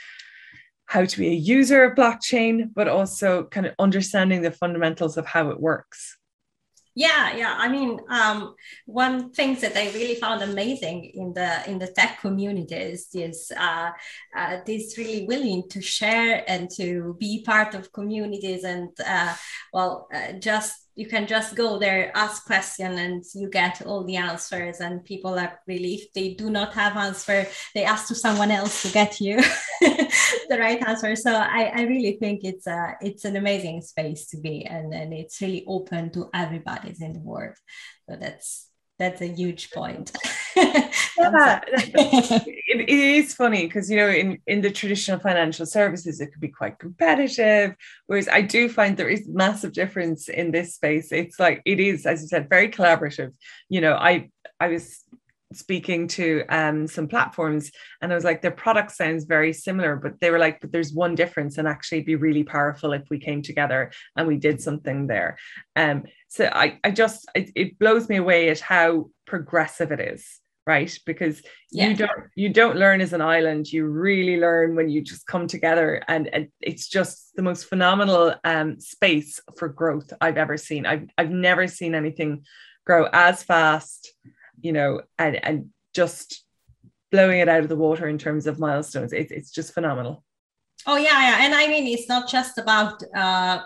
how 0.90 1.04
to 1.04 1.18
be 1.18 1.28
a 1.28 1.42
user 1.56 1.84
of 1.84 1.94
blockchain, 1.94 2.68
but 2.74 2.88
also 2.88 3.44
kind 3.44 3.64
of 3.64 3.72
understanding 3.78 4.42
the 4.42 4.50
fundamentals 4.50 5.16
of 5.16 5.24
how 5.24 5.48
it 5.50 5.60
works. 5.60 6.18
Yeah, 6.96 7.36
yeah. 7.36 7.54
I 7.56 7.68
mean, 7.68 8.00
um, 8.08 8.56
one 8.86 9.30
thing 9.30 9.54
that 9.60 9.76
I 9.76 9.92
really 9.92 10.16
found 10.16 10.42
amazing 10.42 11.12
in 11.14 11.32
the 11.32 11.50
in 11.70 11.78
the 11.78 11.86
tech 11.86 12.20
communities 12.20 13.06
is 13.14 13.52
uh, 13.56 13.90
uh, 14.36 14.56
this 14.66 14.98
really 14.98 15.26
willing 15.26 15.62
to 15.70 15.80
share 15.80 16.42
and 16.48 16.68
to 16.72 17.16
be 17.20 17.44
part 17.44 17.76
of 17.76 17.92
communities 17.92 18.64
and 18.64 18.90
uh, 19.06 19.34
well, 19.72 20.08
uh, 20.12 20.32
just 20.40 20.74
you 21.00 21.06
can 21.06 21.26
just 21.26 21.56
go 21.56 21.78
there 21.78 22.12
ask 22.14 22.44
question 22.44 22.98
and 22.98 23.24
you 23.34 23.48
get 23.48 23.80
all 23.86 24.04
the 24.04 24.16
answers 24.16 24.80
and 24.80 25.02
people 25.02 25.38
are 25.38 25.58
if 25.66 26.12
they 26.12 26.34
do 26.34 26.50
not 26.50 26.74
have 26.74 26.94
answer. 26.94 27.46
They 27.74 27.84
ask 27.84 28.08
to 28.08 28.14
someone 28.14 28.50
else 28.50 28.82
to 28.82 28.92
get 28.92 29.18
you 29.18 29.36
the 29.80 30.58
right 30.60 30.86
answer. 30.86 31.16
So 31.16 31.32
I, 31.32 31.72
I 31.74 31.82
really 31.84 32.18
think 32.20 32.44
it's 32.44 32.66
a 32.66 32.96
it's 33.00 33.24
an 33.24 33.36
amazing 33.36 33.80
space 33.80 34.26
to 34.28 34.36
be 34.36 34.66
and, 34.66 34.92
and 34.92 35.14
it's 35.14 35.40
really 35.40 35.64
open 35.66 36.10
to 36.12 36.28
everybody's 36.34 37.00
in 37.00 37.14
the 37.14 37.20
world. 37.20 37.56
So 38.06 38.16
that's 38.20 38.69
that's 39.00 39.22
a 39.22 39.26
huge 39.26 39.70
point. 39.70 40.12
yeah, 40.56 41.60
it, 41.72 42.80
it 42.80 42.88
is 42.88 43.34
funny 43.34 43.66
because 43.66 43.90
you 43.90 43.96
know 43.96 44.08
in 44.08 44.38
in 44.46 44.60
the 44.60 44.70
traditional 44.70 45.18
financial 45.18 45.64
services 45.64 46.20
it 46.20 46.26
could 46.26 46.40
be 46.40 46.48
quite 46.48 46.78
competitive, 46.78 47.74
whereas 48.06 48.28
I 48.28 48.42
do 48.42 48.68
find 48.68 48.96
there 48.96 49.08
is 49.08 49.26
massive 49.26 49.72
difference 49.72 50.28
in 50.28 50.50
this 50.50 50.74
space. 50.74 51.12
It's 51.12 51.40
like 51.40 51.62
it 51.64 51.80
is, 51.80 52.04
as 52.04 52.20
you 52.20 52.28
said, 52.28 52.50
very 52.50 52.68
collaborative. 52.68 53.32
You 53.70 53.80
know, 53.80 53.94
I 53.94 54.28
I 54.60 54.68
was 54.68 55.02
speaking 55.52 56.06
to 56.06 56.44
um, 56.48 56.86
some 56.86 57.08
platforms 57.08 57.70
and 58.00 58.12
I 58.12 58.14
was 58.14 58.24
like, 58.24 58.42
their 58.42 58.50
product 58.50 58.92
sounds 58.92 59.24
very 59.24 59.52
similar, 59.52 59.96
but 59.96 60.20
they 60.20 60.30
were 60.30 60.38
like, 60.38 60.60
but 60.60 60.72
there's 60.72 60.92
one 60.92 61.14
difference 61.14 61.58
and 61.58 61.66
actually 61.66 62.02
be 62.02 62.14
really 62.14 62.44
powerful 62.44 62.92
if 62.92 63.02
we 63.10 63.18
came 63.18 63.42
together 63.42 63.90
and 64.16 64.26
we 64.26 64.36
did 64.36 64.60
something 64.60 65.06
there. 65.06 65.38
Um, 65.76 66.04
so 66.28 66.48
I, 66.52 66.78
I 66.84 66.90
just, 66.90 67.28
it, 67.34 67.50
it 67.54 67.78
blows 67.78 68.08
me 68.08 68.16
away 68.16 68.50
at 68.50 68.60
how 68.60 69.10
progressive 69.26 69.92
it 69.92 70.00
is 70.00 70.40
right 70.66 70.98
because 71.06 71.42
yeah. 71.72 71.88
you 71.88 71.96
don't 71.96 72.10
you 72.34 72.48
don't 72.48 72.76
learn 72.76 73.00
as 73.00 73.12
an 73.12 73.22
island 73.22 73.72
you 73.72 73.86
really 73.86 74.38
learn 74.38 74.76
when 74.76 74.90
you 74.90 75.00
just 75.00 75.26
come 75.26 75.46
together 75.46 76.02
and, 76.06 76.28
and 76.34 76.48
it's 76.60 76.86
just 76.86 77.34
the 77.34 77.42
most 77.42 77.64
phenomenal 77.64 78.34
um, 78.44 78.78
space 78.78 79.40
for 79.56 79.68
growth 79.68 80.12
i've 80.20 80.36
ever 80.36 80.58
seen 80.58 80.84
I've, 80.84 81.08
I've 81.16 81.30
never 81.30 81.66
seen 81.66 81.94
anything 81.94 82.44
grow 82.84 83.08
as 83.12 83.42
fast 83.42 84.12
you 84.62 84.72
know, 84.72 85.02
and 85.18 85.42
and 85.44 85.70
just 85.94 86.44
blowing 87.10 87.40
it 87.40 87.48
out 87.48 87.60
of 87.60 87.68
the 87.68 87.76
water 87.76 88.06
in 88.08 88.18
terms 88.18 88.46
of 88.46 88.58
milestones. 88.58 89.12
It's 89.12 89.32
it's 89.32 89.50
just 89.50 89.74
phenomenal. 89.74 90.24
Oh 90.86 90.96
yeah, 90.96 91.10
yeah, 91.10 91.44
and 91.44 91.54
I 91.54 91.66
mean 91.66 91.86
it's 91.86 92.08
not 92.08 92.28
just 92.28 92.58
about 92.58 93.02
uh, 93.14 93.60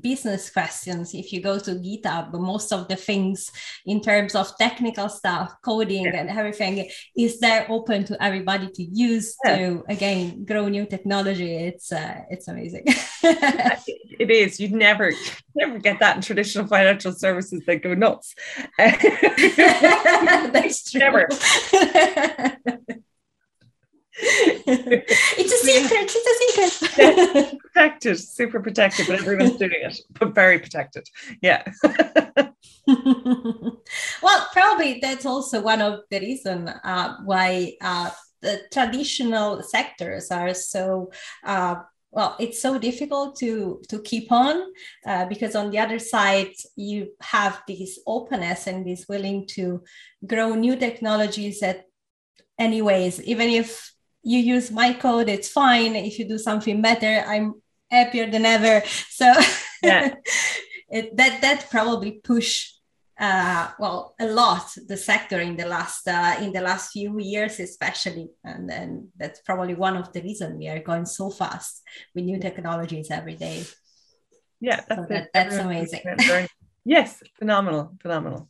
business 0.00 0.50
questions 0.50 1.14
if 1.14 1.32
you 1.32 1.40
go 1.40 1.58
to 1.58 1.72
github 1.72 2.32
most 2.32 2.72
of 2.72 2.88
the 2.88 2.96
things 2.96 3.50
in 3.86 4.00
terms 4.00 4.34
of 4.34 4.56
technical 4.56 5.08
stuff 5.08 5.52
coding 5.64 6.04
yeah. 6.04 6.16
and 6.16 6.30
everything 6.30 6.88
is 7.16 7.40
there 7.40 7.66
open 7.68 8.04
to 8.04 8.22
everybody 8.22 8.70
to 8.70 8.82
use 8.82 9.36
yeah. 9.44 9.56
to 9.56 9.84
again 9.88 10.44
grow 10.44 10.68
new 10.68 10.86
technology. 10.86 11.54
It's 11.54 11.92
uh, 11.92 12.22
it's 12.30 12.48
amazing. 12.48 12.86
It 14.18 14.32
is. 14.32 14.58
You'd 14.58 14.72
never 14.72 15.12
never 15.54 15.78
get 15.78 16.00
that 16.00 16.16
in 16.16 16.22
traditional 16.22 16.66
financial 16.66 17.12
services 17.12 17.62
they 17.66 17.78
go 17.78 17.94
nuts. 17.94 18.34
That's 18.78 20.90
true. 20.90 21.00
Never 21.00 21.28
it's 24.20 25.52
a 25.52 25.58
secret. 25.58 26.10
It's 26.14 26.26
a 26.28 26.76
secret. 26.76 27.60
protected, 27.60 28.18
super 28.18 28.60
protected, 28.60 29.06
but 29.06 29.20
everyone's 29.20 29.56
doing 29.56 29.70
it, 29.72 30.00
but 30.18 30.34
very 30.34 30.58
protected. 30.58 31.08
Yeah. 31.40 31.64
well, 32.86 34.48
probably 34.52 34.98
that's 35.00 35.24
also 35.24 35.60
one 35.60 35.80
of 35.80 36.00
the 36.10 36.18
reason 36.18 36.68
uh, 36.68 37.16
why 37.24 37.74
uh, 37.80 38.10
the 38.40 38.62
traditional 38.72 39.62
sectors 39.62 40.30
are 40.30 40.54
so. 40.54 41.10
Uh, 41.44 41.76
well, 42.10 42.36
it's 42.40 42.60
so 42.60 42.78
difficult 42.78 43.36
to 43.36 43.82
to 43.90 44.00
keep 44.00 44.32
on 44.32 44.72
uh, 45.06 45.26
because 45.26 45.54
on 45.54 45.70
the 45.70 45.78
other 45.78 45.98
side 45.98 46.52
you 46.74 47.08
have 47.20 47.62
this 47.68 48.00
openness 48.06 48.66
and 48.66 48.86
this 48.86 49.06
willing 49.08 49.46
to 49.48 49.82
grow 50.26 50.54
new 50.54 50.74
technologies 50.74 51.60
that 51.60 51.84
anyways 52.58 53.22
even 53.22 53.50
if 53.50 53.92
you 54.22 54.38
use 54.38 54.70
my 54.70 54.92
code 54.92 55.28
it's 55.28 55.48
fine. 55.48 55.94
If 55.96 56.18
you 56.18 56.28
do 56.28 56.38
something 56.38 56.82
better 56.82 57.24
i'm 57.26 57.54
happier 57.90 58.30
than 58.30 58.44
ever. 58.44 58.86
So 59.10 59.32
yeah. 59.82 60.14
it, 60.90 61.16
that 61.16 61.40
that 61.40 61.70
probably 61.70 62.20
push 62.22 62.72
uh, 63.20 63.70
well 63.80 64.14
a 64.20 64.26
lot 64.26 64.72
the 64.86 64.96
sector 64.96 65.40
in 65.40 65.56
the 65.56 65.66
last 65.66 66.06
uh, 66.06 66.36
in 66.40 66.52
the 66.52 66.60
last 66.60 66.92
few 66.92 67.18
years 67.18 67.60
especially. 67.60 68.30
And 68.44 68.68
then 68.68 69.08
that's 69.16 69.40
probably 69.40 69.74
one 69.74 69.96
of 69.96 70.12
the 70.12 70.22
reasons 70.22 70.58
we 70.58 70.68
are 70.68 70.80
going 70.80 71.06
so 71.06 71.30
fast 71.30 71.82
with 72.14 72.24
new 72.24 72.38
technologies 72.38 73.10
every 73.10 73.34
day. 73.34 73.64
Yeah 74.60 74.80
that's, 74.88 75.00
so 75.00 75.06
that, 75.08 75.30
that's 75.32 75.56
amazing. 75.56 76.02
yes 76.84 77.22
phenomenal 77.38 77.96
phenomenal. 78.00 78.48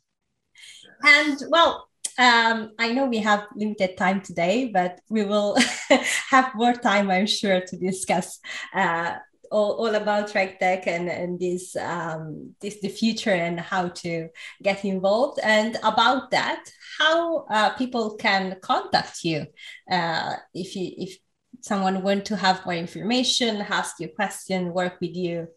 And 1.03 1.39
well 1.51 1.89
um, 2.19 2.73
I 2.79 2.93
know 2.93 3.07
we 3.07 3.19
have 3.19 3.47
limited 3.55 3.97
time 3.97 4.21
today, 4.21 4.71
but 4.73 5.01
we 5.09 5.25
will 5.25 5.57
have 6.31 6.53
more 6.55 6.75
time, 6.75 7.11
I'm 7.11 7.27
sure, 7.27 7.61
to 7.61 7.77
discuss 7.77 8.41
uh, 8.75 9.15
all, 9.51 9.73
all 9.75 9.95
about 9.95 10.29
RegTech 10.31 10.87
and, 10.87 11.09
and 11.09 11.39
this, 11.39 11.77
um, 11.77 12.55
this 12.61 12.81
the 12.81 12.89
future 12.89 13.31
and 13.31 13.61
how 13.61 13.89
to 13.89 14.29
get 14.63 14.85
involved. 14.85 15.39
And 15.43 15.77
about 15.85 16.31
that, 16.33 16.65
how 16.99 17.47
uh, 17.47 17.71
people 17.71 18.17
can 18.17 18.57
contact 18.61 19.23
you 19.23 19.47
uh, 19.91 20.35
if 20.53 20.75
you 20.75 20.93
if 20.97 21.19
someone 21.61 22.03
want 22.03 22.25
to 22.27 22.37
have 22.37 22.65
more 22.65 22.75
information, 22.75 23.57
ask 23.57 24.01
you 24.01 24.07
a 24.07 24.11
question, 24.11 24.73
work 24.73 25.01
with 25.01 25.15
you. 25.15 25.49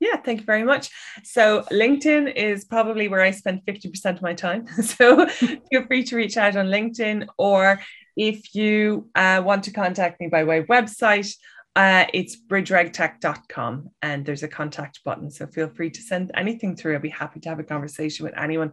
Yeah, 0.00 0.16
thank 0.16 0.40
you 0.40 0.46
very 0.46 0.64
much. 0.64 0.90
So, 1.24 1.62
LinkedIn 1.70 2.34
is 2.34 2.64
probably 2.64 3.08
where 3.08 3.20
I 3.20 3.30
spend 3.32 3.60
50% 3.66 4.16
of 4.16 4.22
my 4.22 4.34
time. 4.34 4.66
So, 4.82 5.26
feel 5.28 5.86
free 5.86 6.04
to 6.04 6.16
reach 6.16 6.36
out 6.36 6.56
on 6.56 6.66
LinkedIn, 6.66 7.28
or 7.38 7.80
if 8.16 8.54
you 8.54 9.08
uh, 9.14 9.42
want 9.44 9.64
to 9.64 9.72
contact 9.72 10.20
me 10.20 10.28
by 10.28 10.44
way 10.44 10.58
of 10.58 10.66
website, 10.66 11.32
uh, 11.76 12.04
it's 12.12 12.36
bridgeregtech.com 12.36 13.90
and 14.02 14.26
there's 14.26 14.42
a 14.42 14.48
contact 14.48 15.00
button. 15.04 15.30
So 15.30 15.46
feel 15.46 15.68
free 15.68 15.90
to 15.90 16.02
send 16.02 16.32
anything 16.34 16.74
through. 16.74 16.94
I'll 16.94 17.00
be 17.00 17.08
happy 17.08 17.38
to 17.40 17.48
have 17.48 17.60
a 17.60 17.64
conversation 17.64 18.24
with 18.24 18.36
anyone 18.36 18.72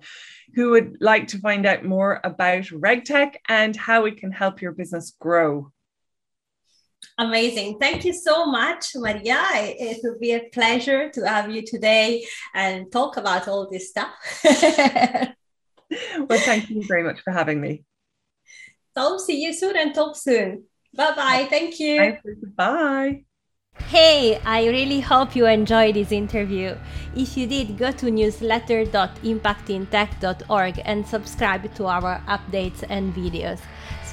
who 0.56 0.72
would 0.72 0.98
like 1.00 1.28
to 1.30 1.40
find 1.40 1.66
out 1.66 1.86
more 1.86 2.20
about 2.24 2.64
RegTech 2.64 3.36
and 3.48 3.76
how 3.76 4.06
it 4.06 4.18
can 4.18 4.32
help 4.32 4.62
your 4.62 4.72
business 4.72 5.16
grow. 5.20 5.72
Amazing. 7.18 7.80
Thank 7.80 8.06
you 8.06 8.14
so 8.14 8.46
much, 8.46 8.96
Maria. 8.96 9.44
It 9.54 10.00
will 10.04 10.20
be 10.20 10.34
a 10.34 10.50
pleasure 10.54 11.10
to 11.10 11.28
have 11.28 11.50
you 11.50 11.64
today 11.66 12.26
and 12.54 12.92
talk 12.92 13.18
about 13.18 13.48
all 13.48 13.68
this 13.70 13.90
stuff. 13.90 14.14
well, 14.44 16.40
thank 16.40 16.70
you 16.70 16.84
very 16.88 17.04
much 17.04 17.20
for 17.22 17.32
having 17.32 17.60
me. 17.60 17.84
So, 18.96 19.18
see 19.18 19.44
you 19.44 19.54
soon 19.54 19.78
and 19.78 19.94
talk 19.94 20.16
soon. 20.16 20.64
Bye 20.96 21.16
bye. 21.16 21.48
Thank 21.50 21.80
you. 21.80 22.18
Bye. 22.56 23.24
Hey, 23.86 24.42
I 24.44 24.66
really 24.68 25.00
hope 25.00 25.34
you 25.36 25.46
enjoyed 25.46 25.96
this 25.96 26.12
interview. 26.12 26.76
If 27.16 27.38
you 27.38 27.48
did, 27.48 27.78
go 27.78 27.92
to 27.92 28.08
newsletter.impactintech.org 28.08 30.82
and 30.84 31.08
subscribe 31.08 31.74
to 31.76 31.86
our 31.86 32.22
updates 32.28 32.84
and 32.90 33.16
videos. 33.16 33.62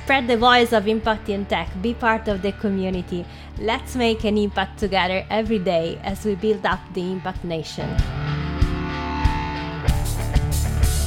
Spread 0.04 0.28
the 0.28 0.36
voice 0.36 0.74
of 0.74 0.86
Impact 0.86 1.30
in 1.30 1.46
Tech, 1.46 1.70
be 1.80 1.94
part 1.94 2.28
of 2.28 2.42
the 2.42 2.52
community. 2.52 3.24
Let's 3.58 3.96
make 3.96 4.24
an 4.24 4.36
impact 4.36 4.78
together 4.78 5.24
every 5.30 5.58
day 5.58 5.98
as 6.04 6.26
we 6.26 6.34
build 6.34 6.66
up 6.66 6.80
the 6.92 7.10
Impact 7.10 7.42
Nation. 7.42 7.88